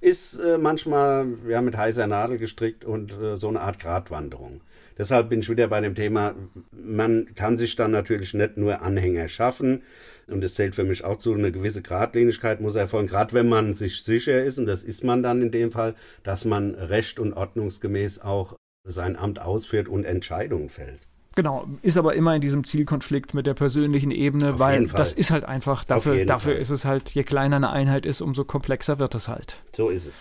ist 0.00 0.38
äh, 0.38 0.58
manchmal 0.58 1.26
ja, 1.48 1.62
mit 1.62 1.76
heißer 1.76 2.06
Nadel 2.06 2.36
gestrickt 2.36 2.84
und 2.84 3.12
äh, 3.18 3.36
so 3.36 3.48
eine 3.48 3.62
Art 3.62 3.80
Gratwanderung. 3.80 4.60
Deshalb 4.98 5.28
bin 5.28 5.40
ich 5.40 5.48
wieder 5.48 5.68
bei 5.68 5.80
dem 5.80 5.94
Thema, 5.94 6.34
man 6.72 7.34
kann 7.36 7.56
sich 7.56 7.76
dann 7.76 7.92
natürlich 7.92 8.34
nicht 8.34 8.56
nur 8.56 8.82
Anhänger 8.82 9.28
schaffen. 9.28 9.82
Und 10.26 10.42
es 10.44 10.56
zählt 10.56 10.74
für 10.74 10.84
mich 10.84 11.04
auch 11.04 11.16
zu, 11.16 11.32
eine 11.32 11.52
gewisse 11.52 11.80
Gradlinigkeit 11.80 12.60
muss 12.60 12.74
erfolgen, 12.74 13.08
gerade 13.08 13.32
wenn 13.32 13.48
man 13.48 13.74
sich 13.74 14.02
sicher 14.02 14.44
ist, 14.44 14.58
und 14.58 14.66
das 14.66 14.82
ist 14.82 15.04
man 15.04 15.22
dann 15.22 15.40
in 15.40 15.50
dem 15.50 15.70
Fall, 15.70 15.94
dass 16.24 16.44
man 16.44 16.74
recht 16.74 17.18
und 17.18 17.32
ordnungsgemäß 17.32 18.20
auch 18.20 18.56
sein 18.84 19.16
Amt 19.16 19.40
ausführt 19.40 19.88
und 19.88 20.04
Entscheidungen 20.04 20.68
fällt. 20.68 21.08
Genau, 21.36 21.68
ist 21.82 21.96
aber 21.96 22.14
immer 22.14 22.34
in 22.34 22.40
diesem 22.40 22.64
Zielkonflikt 22.64 23.32
mit 23.32 23.46
der 23.46 23.54
persönlichen 23.54 24.10
Ebene, 24.10 24.54
Auf 24.54 24.58
weil 24.58 24.88
das 24.88 25.12
ist 25.12 25.30
halt 25.30 25.44
einfach, 25.44 25.84
dafür, 25.84 26.24
dafür 26.24 26.58
ist 26.58 26.70
es 26.70 26.84
halt, 26.84 27.10
je 27.10 27.22
kleiner 27.22 27.56
eine 27.56 27.70
Einheit 27.70 28.06
ist, 28.06 28.20
umso 28.20 28.44
komplexer 28.44 28.98
wird 28.98 29.14
es 29.14 29.28
halt. 29.28 29.62
So 29.76 29.88
ist 29.88 30.06
es. 30.06 30.20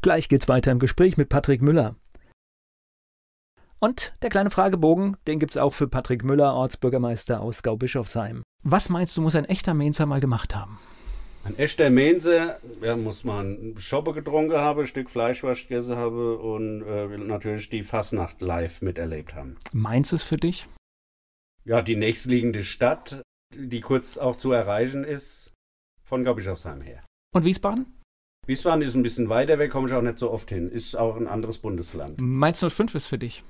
Gleich 0.00 0.28
geht's 0.30 0.48
weiter 0.48 0.72
im 0.72 0.78
Gespräch 0.78 1.18
mit 1.18 1.28
Patrick 1.28 1.60
Müller. 1.60 1.96
Und 3.84 4.14
der 4.22 4.30
kleine 4.30 4.48
Fragebogen, 4.48 5.18
den 5.26 5.38
gibt 5.38 5.50
es 5.50 5.58
auch 5.58 5.74
für 5.74 5.86
Patrick 5.86 6.24
Müller, 6.24 6.54
Ortsbürgermeister 6.54 7.42
aus 7.42 7.62
Gaubischofsheim. 7.62 8.42
Was 8.62 8.88
meinst 8.88 9.14
du, 9.14 9.20
muss 9.20 9.36
ein 9.36 9.44
echter 9.44 9.74
Mainzer 9.74 10.06
mal 10.06 10.20
gemacht 10.20 10.56
haben? 10.56 10.78
Ein 11.44 11.58
echter 11.58 11.90
Mainzer, 11.90 12.58
ja, 12.80 12.96
muss 12.96 13.24
man 13.24 13.74
Schoppe 13.76 14.14
getrunken 14.14 14.56
haben, 14.56 14.80
ein 14.80 14.86
Stück 14.86 15.10
Fleischwurst 15.10 15.68
gegessen 15.68 15.96
haben 15.96 16.38
und 16.38 16.80
äh, 16.80 17.18
natürlich 17.18 17.68
die 17.68 17.82
Fasnacht 17.82 18.40
live 18.40 18.80
miterlebt 18.80 19.34
haben. 19.34 19.58
Mainz 19.72 20.14
ist 20.14 20.22
für 20.22 20.38
dich? 20.38 20.66
Ja, 21.66 21.82
die 21.82 21.96
nächstliegende 21.96 22.64
Stadt, 22.64 23.20
die 23.54 23.82
kurz 23.82 24.16
auch 24.16 24.36
zu 24.36 24.52
erreichen 24.52 25.04
ist, 25.04 25.52
von 26.02 26.24
Gaubischofsheim 26.24 26.80
her. 26.80 27.04
Und 27.34 27.44
Wiesbaden? 27.44 27.84
Wiesbaden 28.46 28.80
ist 28.80 28.94
ein 28.94 29.02
bisschen 29.02 29.28
weiter 29.28 29.58
weg, 29.58 29.72
komme 29.72 29.88
ich 29.88 29.92
auch 29.92 30.00
nicht 30.00 30.18
so 30.18 30.30
oft 30.30 30.48
hin. 30.48 30.70
Ist 30.70 30.96
auch 30.96 31.16
ein 31.18 31.28
anderes 31.28 31.58
Bundesland. 31.58 32.18
Mainz 32.18 32.60
05 32.60 32.94
ist 32.94 33.08
für 33.08 33.18
dich? 33.18 33.44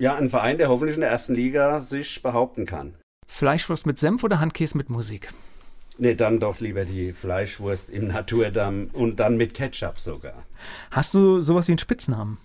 Ja, 0.00 0.14
ein 0.14 0.30
Verein, 0.30 0.56
der 0.56 0.70
hoffentlich 0.70 0.96
in 0.96 1.02
der 1.02 1.10
ersten 1.10 1.34
Liga 1.34 1.82
sich 1.82 2.22
behaupten 2.22 2.64
kann. 2.64 2.94
Fleischwurst 3.26 3.84
mit 3.84 3.98
Senf 3.98 4.24
oder 4.24 4.40
Handkäse 4.40 4.78
mit 4.78 4.88
Musik? 4.88 5.30
Nee, 5.98 6.14
dann 6.14 6.40
doch 6.40 6.58
lieber 6.58 6.86
die 6.86 7.12
Fleischwurst 7.12 7.90
im 7.90 8.08
Naturdamm 8.08 8.88
und 8.94 9.20
dann 9.20 9.36
mit 9.36 9.52
Ketchup 9.52 9.98
sogar. 9.98 10.46
Hast 10.90 11.12
du 11.12 11.42
sowas 11.42 11.68
wie 11.68 11.72
einen 11.72 11.78
Spitznamen? 11.78 12.38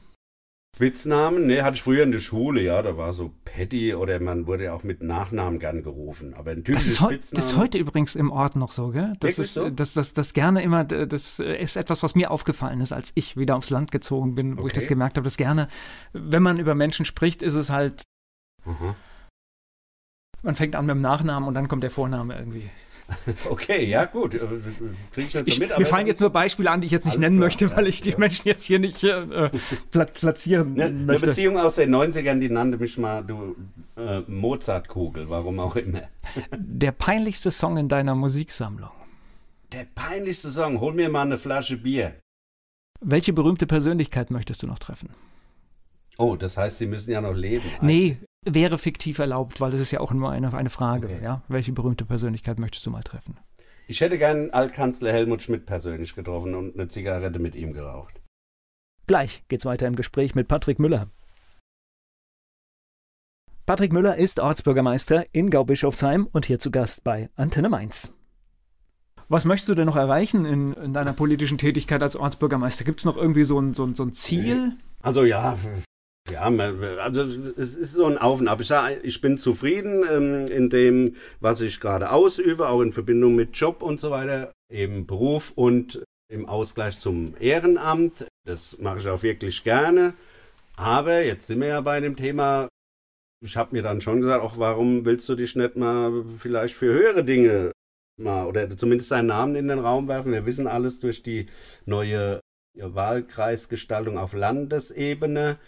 Spitznamen? 0.76 1.48
Nee, 1.48 1.62
hatte 1.62 1.76
ich 1.76 1.84
früher 1.84 2.04
in 2.04 2.12
der 2.12 2.20
Schule, 2.20 2.62
ja, 2.62 2.82
da 2.82 2.98
war 2.98 3.14
so 3.14 3.32
Patty 3.46 3.96
oder 3.96 4.20
man 4.20 4.46
wurde 4.46 4.66
ja 4.66 4.74
auch 4.74 4.84
mit 4.84 5.02
Nachnamen 5.02 5.58
gern 5.58 5.84
gerufen. 5.84 6.34
Aber 6.34 6.52
ein 6.52 6.64
das 6.66 6.86
ist, 6.86 6.98
Spitzname. 6.98 7.20
das 7.34 7.46
ist 7.46 7.58
heute 7.58 7.78
übrigens 7.78 8.14
im 8.16 8.30
Ort 8.30 8.58
noch 8.58 8.74
so, 8.74 8.90
gell? 8.90 9.14
Das 9.22 9.40
ist, 9.40 9.54
so? 9.54 9.70
das, 9.70 9.94
das, 9.94 10.12
das 10.12 10.34
gerne 10.34 10.62
immer, 10.62 10.84
das 10.84 11.40
ist 11.40 11.78
etwas, 11.78 12.04
was 12.04 12.14
mir 12.14 12.30
aufgefallen 12.30 12.82
ist, 12.82 12.92
als 12.92 13.14
ich 13.16 13.38
wieder 13.38 13.56
aufs 13.56 13.70
Land 13.70 13.92
gezogen 13.92 14.36
bin, 14.36 14.58
wo 14.58 14.62
ich 14.62 14.74
Okay. 14.74 14.76
das 14.76 14.88
gemerkt 14.88 15.16
habe, 15.16 15.24
dass 15.24 15.38
gerne, 15.38 15.70
wenn 16.12 16.44
man 16.44 16.60
über 16.60 16.76
Menschen 16.76 17.06
spricht, 17.06 17.42
ist 17.42 17.54
es 17.54 17.70
halt, 17.70 18.04
Mhm. 18.66 18.96
man 20.42 20.56
fängt 20.56 20.76
an 20.76 20.86
mit 20.88 20.96
dem 20.96 21.02
Nachnamen 21.02 21.48
und 21.48 21.54
dann 21.54 21.68
kommt 21.70 21.84
der 21.84 21.92
Vorname 21.92 22.38
irgendwie. 22.38 22.70
Okay, 23.50 23.86
ja 23.86 24.06
gut. 24.06 24.36
äh, 24.36 24.40
Krieg 25.12 25.34
ich 25.46 25.60
mit. 25.60 25.78
mir 25.78 25.86
fallen 25.86 26.08
jetzt 26.08 26.22
nur 26.22 26.30
Beispiele 26.30 26.72
an, 26.72 26.82
die 26.82 26.88
ich 26.88 26.92
jetzt 26.92 27.06
nicht 27.06 27.20
nennen 27.20 27.38
klar, 27.38 27.48
möchte, 27.48 27.76
weil 27.76 27.88
ich 27.88 28.02
die 28.02 28.12
ja. 28.12 28.18
Menschen 28.18 28.48
jetzt 28.48 28.64
hier 28.64 28.80
nicht 28.80 29.04
äh, 29.04 29.50
pla 29.92 30.06
platzieren 30.06 30.74
Ne, 30.74 30.86
eine 30.86 30.94
möchte. 31.04 31.28
Beziehung 31.28 31.58
aus 31.58 31.76
den 31.76 31.94
90ern, 31.94 32.40
die 32.40 32.50
nannte 32.50 32.78
mich 32.78 32.98
mal 32.98 33.24
du 33.24 33.56
äh, 33.96 34.22
Mozartkugel, 34.28 35.30
warum 35.30 35.60
auch 35.60 35.76
immer. 35.76 36.04
Der 36.58 36.92
peinlichste 36.92 37.52
Song 37.52 37.78
in 37.78 37.90
deiner 37.90 38.16
Musiksammlung. 38.16 38.92
Der 39.72 39.86
peinlichste 39.94 40.52
Song, 40.52 40.80
hol 40.80 40.94
mir 40.94 41.10
mal 41.10 41.24
eine 41.24 41.38
Flasche 41.38 41.78
Bier. 41.78 42.16
Welche 43.02 43.34
berühmte 43.34 43.68
Persönlichkeit 43.68 44.32
möchtest 44.32 44.64
du 44.64 44.68
noch 44.68 44.80
treffen? 44.80 45.10
Oh, 46.18 46.36
das 46.36 46.56
heißt, 46.58 46.78
sie 46.78 46.86
müssen 46.88 47.12
ja 47.12 47.20
noch 47.22 47.34
leben. 47.34 47.66
Nee, 47.82 48.18
wäre 48.46 48.78
fiktiv 48.78 49.20
erlaubt, 49.20 49.60
weil 49.60 49.72
das 49.72 49.82
ist 49.82 49.92
ja 49.92 50.00
auch 50.00 50.14
nur 50.14 50.32
eine, 50.32 50.54
eine 50.54 50.70
Frage. 50.70 51.08
Okay. 51.08 51.24
Ja? 51.24 51.42
Welche 51.48 51.72
berühmte 51.72 52.06
Persönlichkeit 52.06 52.60
möchtest 52.60 52.86
du 52.86 52.92
mal 52.92 53.04
treffen? 53.04 53.38
Ich 53.88 54.02
hätte 54.02 54.18
gern 54.18 54.52
Altkanzler 54.52 55.12
Helmut 55.12 55.44
Schmidt 55.44 55.66
persönlich 55.66 56.16
getroffen 56.16 56.56
und 56.56 56.76
eine 56.76 56.88
Zigarette 56.88 57.40
mit 57.40 57.56
ihm 57.56 57.74
geraucht. 57.74 58.22
Gleich 59.08 59.44
geht's 59.48 59.66
weiter 59.66 59.88
im 59.88 59.96
Gespräch 59.96 60.34
mit 60.34 60.48
Patrick 60.48 60.80
Müller. 60.80 61.08
Patrick 63.68 63.94
Müller 63.94 64.16
ist 64.16 64.40
Ortsbürgermeister 64.40 65.26
in 65.32 65.50
Gaubischofsheim 65.50 66.28
und 66.32 66.46
hier 66.46 66.60
zu 66.60 66.72
Gast 66.72 67.04
bei 67.04 67.30
Antenne 67.36 67.70
Mainz. 67.70 68.14
Was 69.28 69.46
möchtest 69.46 69.70
du 69.70 69.76
denn 69.76 69.88
noch 69.88 69.96
erreichen 69.96 70.46
in, 70.46 70.74
in 70.74 70.94
deiner 70.94 71.14
politischen 71.14 71.58
Tätigkeit 71.58 72.04
als 72.04 72.16
Ortsbürgermeister? 72.16 72.84
Gibt 72.84 73.00
es 73.02 73.06
noch 73.06 73.18
irgendwie 73.18 73.44
so 73.44 73.60
ein, 73.60 73.74
so, 73.74 73.84
ein, 73.84 73.96
so 73.96 74.04
ein 74.04 74.14
Ziel? 74.14 74.74
Also 75.02 75.24
ja, 75.24 75.58
ja, 76.32 76.42
also 76.42 77.22
es 77.22 77.76
ist 77.76 77.94
so 77.94 78.06
ein 78.06 78.18
Auf 78.18 78.40
und 78.40 78.48
Ab. 78.48 78.62
Ich 79.04 79.22
bin 79.22 79.38
zufrieden 79.38 80.04
ähm, 80.10 80.48
in 80.48 80.70
dem, 80.70 81.16
was 81.40 81.62
ich 81.62 81.80
gerade 81.80 82.12
ausübe, 82.12 82.68
auch 82.68 82.82
in 82.82 82.92
Verbindung 82.92 83.36
mit 83.36 83.56
Job 83.56 83.84
und 83.84 84.00
so 84.00 84.10
weiter, 84.10 84.52
eben 84.72 85.06
Beruf 85.06 85.52
und 85.56 86.04
im 86.28 86.48
Ausgleich 86.48 87.00
zum 87.00 87.36
Ehrenamt. 87.40 88.26
Das 88.46 88.80
mache 88.80 89.00
ich 89.00 89.08
auch 89.08 89.22
wirklich 89.22 89.64
gerne. 89.64 90.14
Aber 90.76 91.22
jetzt 91.22 91.48
sind 91.48 91.62
wir 91.62 91.68
ja 91.68 91.82
bei 91.82 92.00
dem 92.00 92.16
Thema. 92.16 92.68
Ich 93.44 93.56
habe 93.56 93.76
mir 93.76 93.84
dann 93.84 94.02
schon 94.02 94.22
gesagt, 94.22 94.44
auch 94.44 94.58
warum 94.58 95.06
willst 95.06 95.30
du 95.30 95.36
dich 95.36 95.56
nicht 95.56 95.76
mal 95.76 96.26
vielleicht 96.40 96.74
für 96.74 96.92
höhere 96.92 97.24
Dinge 97.24 97.72
mal 98.18 98.48
oder 98.48 98.76
zumindest 98.76 99.12
deinen 99.12 99.28
Namen 99.28 99.56
in 99.56 99.68
den 99.68 99.80
Raum 99.80 100.08
werfen? 100.08 100.32
Wir 100.32 100.46
wissen 100.48 100.68
alles 100.68 101.00
durch 101.00 101.22
die 101.22 101.48
neue 101.86 102.40
Wahlkreisgestaltung 102.76 104.18
auf 104.18 104.34
Landesebene. 104.34 105.60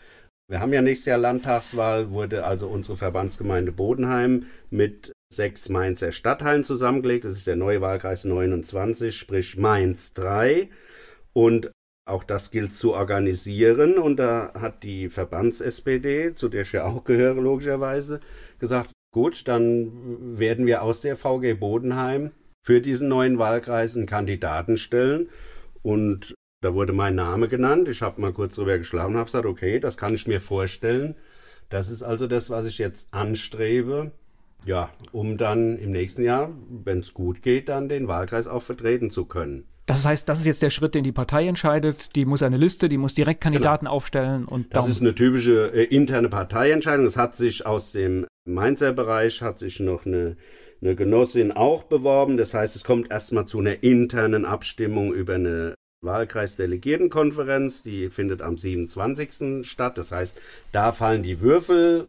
Wir 0.50 0.62
haben 0.62 0.72
ja 0.72 0.82
nächstes 0.82 1.08
Jahr 1.08 1.18
Landtagswahl, 1.18 2.12
wurde 2.12 2.46
also 2.46 2.68
unsere 2.70 2.96
Verbandsgemeinde 2.96 3.74
Bodenheim 3.74 4.46
mit 4.70 5.12
sechs 5.30 5.68
Mainzer 5.68 6.14
Stadtteilen 6.14 6.64
zusammengelegt. 6.64 7.26
Das 7.26 7.34
ist 7.34 7.48
der 7.48 7.58
neue 7.58 7.82
Wahlkreis 7.82 8.24
29, 8.24 9.14
sprich 9.14 9.58
Mainz 9.58 10.14
3. 10.14 10.70
Und 11.34 11.72
auch 12.08 12.24
das 12.24 12.50
gilt 12.52 12.72
zu 12.72 12.94
organisieren. 12.94 13.98
Und 13.98 14.18
da 14.18 14.54
hat 14.54 14.84
die 14.84 15.10
Verbands-SPD, 15.10 16.34
zu 16.34 16.48
der 16.48 16.62
ich 16.62 16.72
ja 16.72 16.86
auch 16.86 17.04
gehöre, 17.04 17.42
logischerweise, 17.42 18.22
gesagt, 18.58 18.92
gut, 19.14 19.50
dann 19.50 20.40
werden 20.40 20.66
wir 20.66 20.82
aus 20.82 21.02
der 21.02 21.18
VG 21.18 21.56
Bodenheim 21.56 22.32
für 22.66 22.80
diesen 22.80 23.10
neuen 23.10 23.38
Wahlkreis 23.38 23.98
einen 23.98 24.06
Kandidaten 24.06 24.78
stellen. 24.78 25.28
Und 25.84 26.36
da 26.62 26.74
wurde 26.74 26.94
mein 26.94 27.16
Name 27.16 27.48
genannt. 27.48 27.88
Ich 27.88 28.02
habe 28.02 28.20
mal 28.20 28.34
kurz 28.34 28.56
drüber 28.56 28.78
geschlafen 28.78 29.12
und 29.12 29.18
habe 29.18 29.26
gesagt, 29.26 29.46
okay, 29.46 29.80
das 29.80 29.98
kann 29.98 30.14
ich 30.14 30.28
mir 30.28 30.42
vorstellen. 30.42 31.16
Das 31.70 31.90
ist 31.90 32.02
also 32.02 32.28
das, 32.28 32.50
was 32.50 32.66
ich 32.66 32.78
jetzt 32.78 33.14
anstrebe. 33.14 34.12
Ja, 34.66 34.90
um 35.12 35.38
dann 35.38 35.78
im 35.78 35.92
nächsten 35.92 36.24
Jahr, 36.24 36.50
wenn 36.84 37.00
es 37.00 37.14
gut 37.14 37.44
geht, 37.44 37.70
dann 37.70 37.90
den 37.90 38.08
Wahlkreis 38.08 38.48
auch 38.48 38.64
vertreten 38.64 39.12
zu 39.12 39.26
können. 39.26 39.66
Das 39.86 40.04
heißt, 40.04 40.28
das 40.28 40.40
ist 40.40 40.46
jetzt 40.46 40.64
der 40.64 40.72
Schritt, 40.72 40.96
den 40.96 41.04
die 41.04 41.12
Partei 41.12 41.48
entscheidet. 41.48 42.16
Die 42.16 42.26
muss 42.26 42.44
eine 42.44 42.58
Liste, 42.58 42.90
die 42.90 42.98
muss 42.98 43.14
direkt 43.14 43.40
Kandidaten 43.40 43.88
aufstellen 43.88 44.46
und 44.46 44.76
Das 44.76 44.90
ist 44.90 45.00
eine 45.00 45.16
typische 45.16 45.72
äh, 45.74 45.84
interne 45.84 46.28
Parteientscheidung. 46.28 47.06
Es 47.06 47.16
hat 47.16 47.36
sich 47.36 47.66
aus 47.66 47.92
dem 47.92 48.26
Mainzer 48.46 48.92
Bereich, 48.94 49.42
hat 49.42 49.60
sich 49.60 49.80
noch 49.80 50.06
eine, 50.06 50.36
eine 50.82 50.96
Genossin 50.96 51.52
auch 51.52 51.84
beworben. 51.84 52.36
Das 52.36 52.54
heißt, 52.54 52.76
es 52.76 52.84
kommt 52.84 53.12
erstmal 53.12 53.46
zu 53.46 53.60
einer 53.60 53.82
internen 53.84 54.44
Abstimmung 54.44 55.14
über 55.14 55.36
eine 55.36 55.76
Wahlkreisdelegiertenkonferenz. 56.08 57.84
Die 57.84 58.10
findet 58.10 58.42
am 58.42 58.58
27. 58.58 59.68
statt. 59.68 60.00
Das 60.00 60.12
heißt, 60.12 60.42
da 60.72 60.92
fallen 60.92 61.22
die 61.22 61.42
Würfel. 61.42 62.08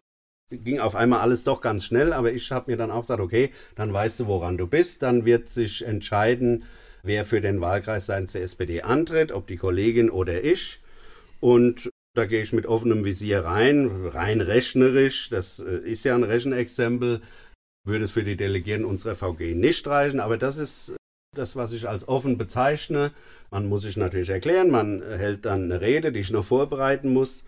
Ging 0.51 0.79
auf 0.79 0.95
einmal 0.95 1.19
alles 1.19 1.43
doch 1.43 1.61
ganz 1.61 1.85
schnell, 1.85 2.11
aber 2.11 2.33
ich 2.33 2.51
habe 2.51 2.71
mir 2.71 2.77
dann 2.77 2.89
auch 2.89 3.01
gesagt, 3.01 3.21
okay, 3.21 3.51
dann 3.75 3.93
weißt 3.93 4.21
du, 4.21 4.25
woran 4.25 4.57
du 4.57 4.65
bist. 4.65 5.03
Dann 5.03 5.23
wird 5.23 5.47
sich 5.47 5.85
entscheiden, 5.85 6.63
wer 7.03 7.23
für 7.23 7.39
den 7.39 7.61
Wahlkreis 7.61 8.07
seitens 8.07 8.31
der 8.31 8.41
SPD 8.41 8.81
antritt, 8.81 9.31
ob 9.31 9.45
die 9.45 9.57
Kollegin 9.57 10.09
oder 10.09 10.43
ich. 10.43 10.81
Und 11.39 11.89
da 12.15 12.25
gehe 12.25 12.41
ich 12.41 12.51
mit 12.53 12.65
offenem 12.65 13.05
Visier 13.05 13.45
rein, 13.45 14.07
rein 14.07 14.41
rechnerisch. 14.41 15.29
Das 15.29 15.59
äh, 15.59 15.77
ist 15.77 16.03
ja 16.03 16.15
ein 16.15 16.23
Rechenexempel. 16.23 17.21
Würde 17.85 18.03
es 18.05 18.11
für 18.11 18.23
die 18.23 18.35
Delegierten 18.35 18.85
unserer 18.85 19.15
VG 19.15 19.55
nicht 19.55 19.85
reichen, 19.87 20.19
aber 20.19 20.37
das 20.37 20.57
ist 20.57 20.95
das, 21.35 21.55
was 21.55 21.73
ich 21.73 21.87
als 21.87 22.07
offen 22.07 22.37
bezeichne. 22.37 23.11
Man 23.51 23.67
muss 23.67 23.83
sich 23.83 23.97
natürlich 23.97 24.29
erklären, 24.29 24.69
man 24.69 25.01
hält 25.01 25.45
dann 25.45 25.63
eine 25.63 25.81
Rede, 25.81 26.11
die 26.11 26.19
ich 26.19 26.31
noch 26.31 26.45
vorbereiten 26.45 27.13
muss. 27.13 27.43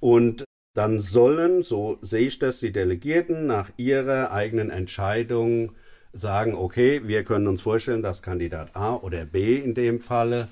Und 0.00 0.44
dann 0.74 0.98
sollen, 0.98 1.62
so 1.62 1.98
sehe 2.00 2.26
ich 2.26 2.38
das, 2.38 2.60
die 2.60 2.72
Delegierten 2.72 3.46
nach 3.46 3.70
ihrer 3.76 4.32
eigenen 4.32 4.70
Entscheidung 4.70 5.72
sagen, 6.12 6.54
okay, 6.54 7.02
wir 7.04 7.24
können 7.24 7.46
uns 7.46 7.60
vorstellen, 7.60 8.02
dass 8.02 8.22
Kandidat 8.22 8.74
A 8.74 8.94
oder 8.94 9.26
B 9.26 9.56
in 9.56 9.74
dem 9.74 10.00
Falle 10.00 10.48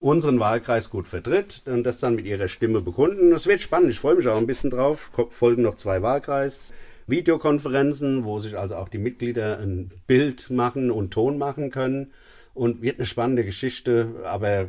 unseren 0.00 0.38
Wahlkreis 0.38 0.90
gut 0.90 1.08
vertritt 1.08 1.62
und 1.66 1.84
das 1.84 2.00
dann 2.00 2.14
mit 2.14 2.26
ihrer 2.26 2.48
Stimme 2.48 2.80
bekunden. 2.80 3.30
Das 3.30 3.46
wird 3.46 3.60
spannend, 3.60 3.90
ich 3.90 4.00
freue 4.00 4.16
mich 4.16 4.28
auch 4.28 4.36
ein 4.36 4.46
bisschen 4.46 4.70
drauf. 4.70 5.10
Folgen 5.30 5.62
noch 5.62 5.76
zwei 5.76 6.02
Wahlkreis. 6.02 6.72
Videokonferenzen, 7.06 8.24
wo 8.24 8.38
sich 8.38 8.58
also 8.58 8.76
auch 8.76 8.88
die 8.88 8.98
Mitglieder 8.98 9.58
ein 9.58 9.90
Bild 10.06 10.50
machen 10.50 10.90
und 10.90 11.12
Ton 11.12 11.38
machen 11.38 11.70
können. 11.70 12.12
Und 12.54 12.82
wird 12.82 12.98
eine 12.98 13.06
spannende 13.06 13.44
Geschichte, 13.44 14.22
aber 14.24 14.68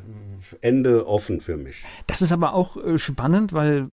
Ende 0.61 1.07
offen 1.07 1.39
für 1.39 1.55
mich. 1.55 1.86
Das 2.07 2.23
ist 2.23 2.31
aber 2.31 2.55
auch 2.55 2.77
äh, 2.77 2.97
spannend, 2.97 3.53
weil 3.53 3.89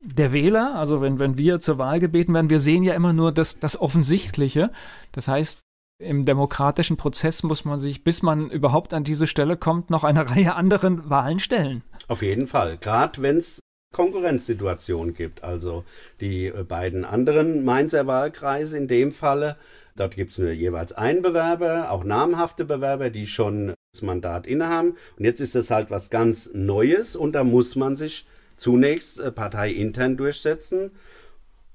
der 0.00 0.32
Wähler, 0.32 0.76
also 0.76 1.00
wenn, 1.00 1.18
wenn 1.18 1.38
wir 1.38 1.60
zur 1.60 1.78
Wahl 1.78 1.98
gebeten 1.98 2.34
werden, 2.34 2.50
wir 2.50 2.60
sehen 2.60 2.84
ja 2.84 2.94
immer 2.94 3.12
nur 3.12 3.32
das, 3.32 3.58
das 3.58 3.80
Offensichtliche. 3.80 4.70
Das 5.10 5.28
heißt, 5.28 5.60
im 6.02 6.24
demokratischen 6.24 6.96
Prozess 6.96 7.42
muss 7.42 7.64
man 7.64 7.78
sich, 7.78 8.04
bis 8.04 8.22
man 8.22 8.50
überhaupt 8.50 8.92
an 8.92 9.04
diese 9.04 9.26
Stelle 9.26 9.56
kommt, 9.56 9.90
noch 9.90 10.04
eine 10.04 10.28
Reihe 10.30 10.54
anderen 10.54 11.08
Wahlen 11.08 11.38
stellen. 11.38 11.82
Auf 12.08 12.22
jeden 12.22 12.46
Fall. 12.46 12.76
Gerade 12.78 13.22
wenn 13.22 13.38
es 13.38 13.60
Konkurrenzsituationen 13.92 15.14
gibt. 15.14 15.44
Also 15.44 15.84
die 16.20 16.46
äh, 16.46 16.64
beiden 16.64 17.04
anderen 17.04 17.64
Mainzer 17.64 18.06
Wahlkreise 18.06 18.76
in 18.76 18.88
dem 18.88 19.12
Falle. 19.12 19.56
Dort 19.96 20.16
gibt 20.16 20.32
es 20.32 20.38
nur 20.38 20.50
jeweils 20.50 20.92
einen 20.92 21.22
Bewerber, 21.22 21.90
auch 21.90 22.02
namhafte 22.02 22.64
Bewerber, 22.64 23.10
die 23.10 23.26
schon 23.26 23.74
das 23.92 24.02
Mandat 24.02 24.46
innehaben. 24.46 24.96
Und 25.18 25.24
jetzt 25.24 25.40
ist 25.40 25.54
das 25.54 25.70
halt 25.70 25.90
was 25.90 26.10
ganz 26.10 26.50
Neues 26.54 27.14
und 27.14 27.32
da 27.32 27.44
muss 27.44 27.76
man 27.76 27.96
sich 27.96 28.26
zunächst 28.56 29.20
äh, 29.20 29.30
parteiintern 29.30 30.16
durchsetzen, 30.16 30.92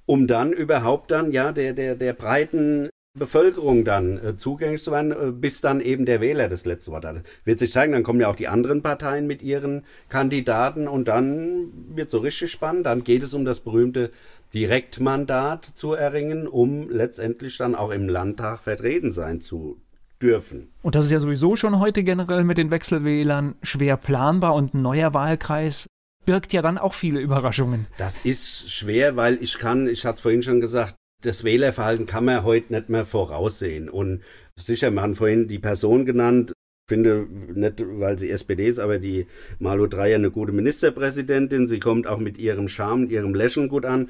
um 0.05 0.25
dann 0.25 0.51
überhaupt 0.53 1.11
dann 1.11 1.31
ja 1.31 1.51
der, 1.51 1.73
der, 1.73 1.95
der 1.95 2.13
breiten 2.13 2.89
Bevölkerung 3.17 3.83
dann 3.83 4.17
äh, 4.17 4.37
zugänglich 4.37 4.83
zu 4.83 4.91
werden, 4.91 5.11
äh, 5.11 5.31
bis 5.31 5.61
dann 5.61 5.81
eben 5.81 6.05
der 6.05 6.21
Wähler 6.21 6.49
das 6.49 6.65
letzte 6.65 6.91
Wort 6.91 7.05
hat. 7.05 7.23
Wird 7.43 7.59
sich 7.59 7.71
zeigen, 7.71 7.93
dann 7.93 8.03
kommen 8.03 8.19
ja 8.19 8.29
auch 8.29 8.35
die 8.35 8.47
anderen 8.47 8.81
Parteien 8.81 9.27
mit 9.27 9.41
ihren 9.41 9.83
Kandidaten 10.09 10.87
und 10.87 11.07
dann 11.07 11.71
wird 11.95 12.09
so 12.09 12.19
richtig 12.19 12.51
spannend. 12.51 12.85
Dann 12.85 13.03
geht 13.03 13.23
es 13.23 13.33
um 13.33 13.45
das 13.45 13.59
berühmte 13.59 14.11
Direktmandat 14.53 15.65
zu 15.65 15.93
erringen, 15.93 16.47
um 16.47 16.89
letztendlich 16.89 17.57
dann 17.57 17.75
auch 17.75 17.91
im 17.91 18.07
Landtag 18.07 18.59
vertreten 18.59 19.11
sein 19.11 19.41
zu 19.41 19.79
dürfen. 20.21 20.69
Und 20.81 20.95
das 20.95 21.05
ist 21.05 21.11
ja 21.11 21.19
sowieso 21.19 21.55
schon 21.55 21.79
heute 21.79 22.03
generell 22.03 22.43
mit 22.43 22.57
den 22.57 22.71
Wechselwählern 22.71 23.55
schwer 23.61 23.97
planbar 23.97 24.55
und 24.55 24.73
ein 24.73 24.81
neuer 24.81 25.13
Wahlkreis 25.13 25.87
birgt 26.25 26.53
ja 26.53 26.61
dann 26.61 26.77
auch 26.77 26.93
viele 26.93 27.19
Überraschungen. 27.19 27.87
Das 27.97 28.19
ist 28.25 28.69
schwer, 28.71 29.15
weil 29.15 29.41
ich 29.41 29.57
kann, 29.57 29.87
ich 29.87 30.05
hatte 30.05 30.15
es 30.15 30.21
vorhin 30.21 30.43
schon 30.43 30.59
gesagt, 30.59 30.95
Das 31.23 31.43
Wählerverhalten 31.43 32.05
kann 32.05 32.25
man 32.25 32.43
heute 32.43 32.73
nicht 32.73 32.89
mehr 32.89 33.05
voraussehen. 33.05 33.89
Und 33.89 34.21
sicher, 34.55 34.91
man 34.91 35.11
hat 35.11 35.17
vorhin 35.17 35.47
die 35.47 35.59
Person 35.59 36.05
genannt. 36.05 36.53
Finde 36.89 37.27
nicht, 37.29 37.83
weil 37.85 38.17
sie 38.17 38.29
SPD 38.29 38.67
ist, 38.67 38.79
aber 38.79 38.97
die 38.97 39.27
Malu 39.59 39.87
Dreyer 39.87 40.15
eine 40.15 40.31
gute 40.31 40.53
Ministerpräsidentin. 40.53 41.67
Sie 41.67 41.79
kommt 41.79 42.07
auch 42.07 42.19
mit 42.19 42.37
ihrem 42.37 42.67
Charme, 42.67 43.09
ihrem 43.09 43.33
Lächeln 43.33 43.67
gut 43.67 43.85
an. 43.85 44.09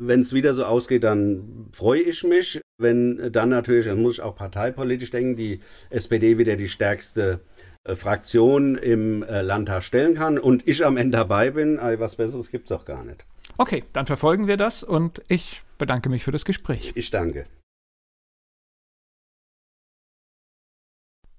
Wenn 0.00 0.20
es 0.20 0.32
wieder 0.32 0.52
so 0.52 0.64
ausgeht, 0.64 1.04
dann 1.04 1.68
freue 1.72 2.02
ich 2.02 2.24
mich. 2.24 2.60
Wenn 2.78 3.32
dann 3.32 3.48
natürlich, 3.48 3.86
dann 3.86 4.02
muss 4.02 4.14
ich 4.14 4.22
auch 4.22 4.36
parteipolitisch 4.36 5.10
denken, 5.10 5.36
die 5.36 5.60
SPD 5.90 6.38
wieder 6.38 6.56
die 6.56 6.68
stärkste 6.68 7.40
äh, 7.84 7.96
Fraktion 7.96 8.76
im 8.76 9.22
äh, 9.22 9.42
Landtag 9.42 9.82
stellen 9.82 10.14
kann 10.14 10.38
und 10.38 10.66
ich 10.68 10.84
am 10.84 10.96
Ende 10.96 11.16
dabei 11.16 11.50
bin, 11.50 11.78
was 11.78 12.16
Besseres 12.16 12.50
gibt 12.50 12.70
es 12.70 12.76
auch 12.76 12.84
gar 12.84 13.04
nicht. 13.04 13.24
Okay, 13.56 13.84
dann 13.92 14.06
verfolgen 14.06 14.46
wir 14.46 14.56
das 14.56 14.84
und 14.84 15.22
ich 15.28 15.62
bedanke 15.78 16.08
mich 16.08 16.24
für 16.24 16.32
das 16.32 16.44
Gespräch. 16.44 16.92
Ich 16.94 17.10
danke. 17.10 17.46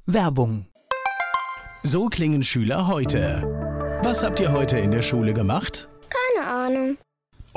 Werbung. 0.05 0.65
So 1.83 2.07
klingen 2.07 2.43
Schüler 2.43 2.87
heute. 2.87 3.43
Was 4.01 4.23
habt 4.23 4.39
ihr 4.39 4.51
heute 4.51 4.79
in 4.79 4.91
der 4.91 5.01
Schule 5.01 5.33
gemacht? 5.33 5.89
Keine 6.09 6.47
Ahnung. 6.47 6.97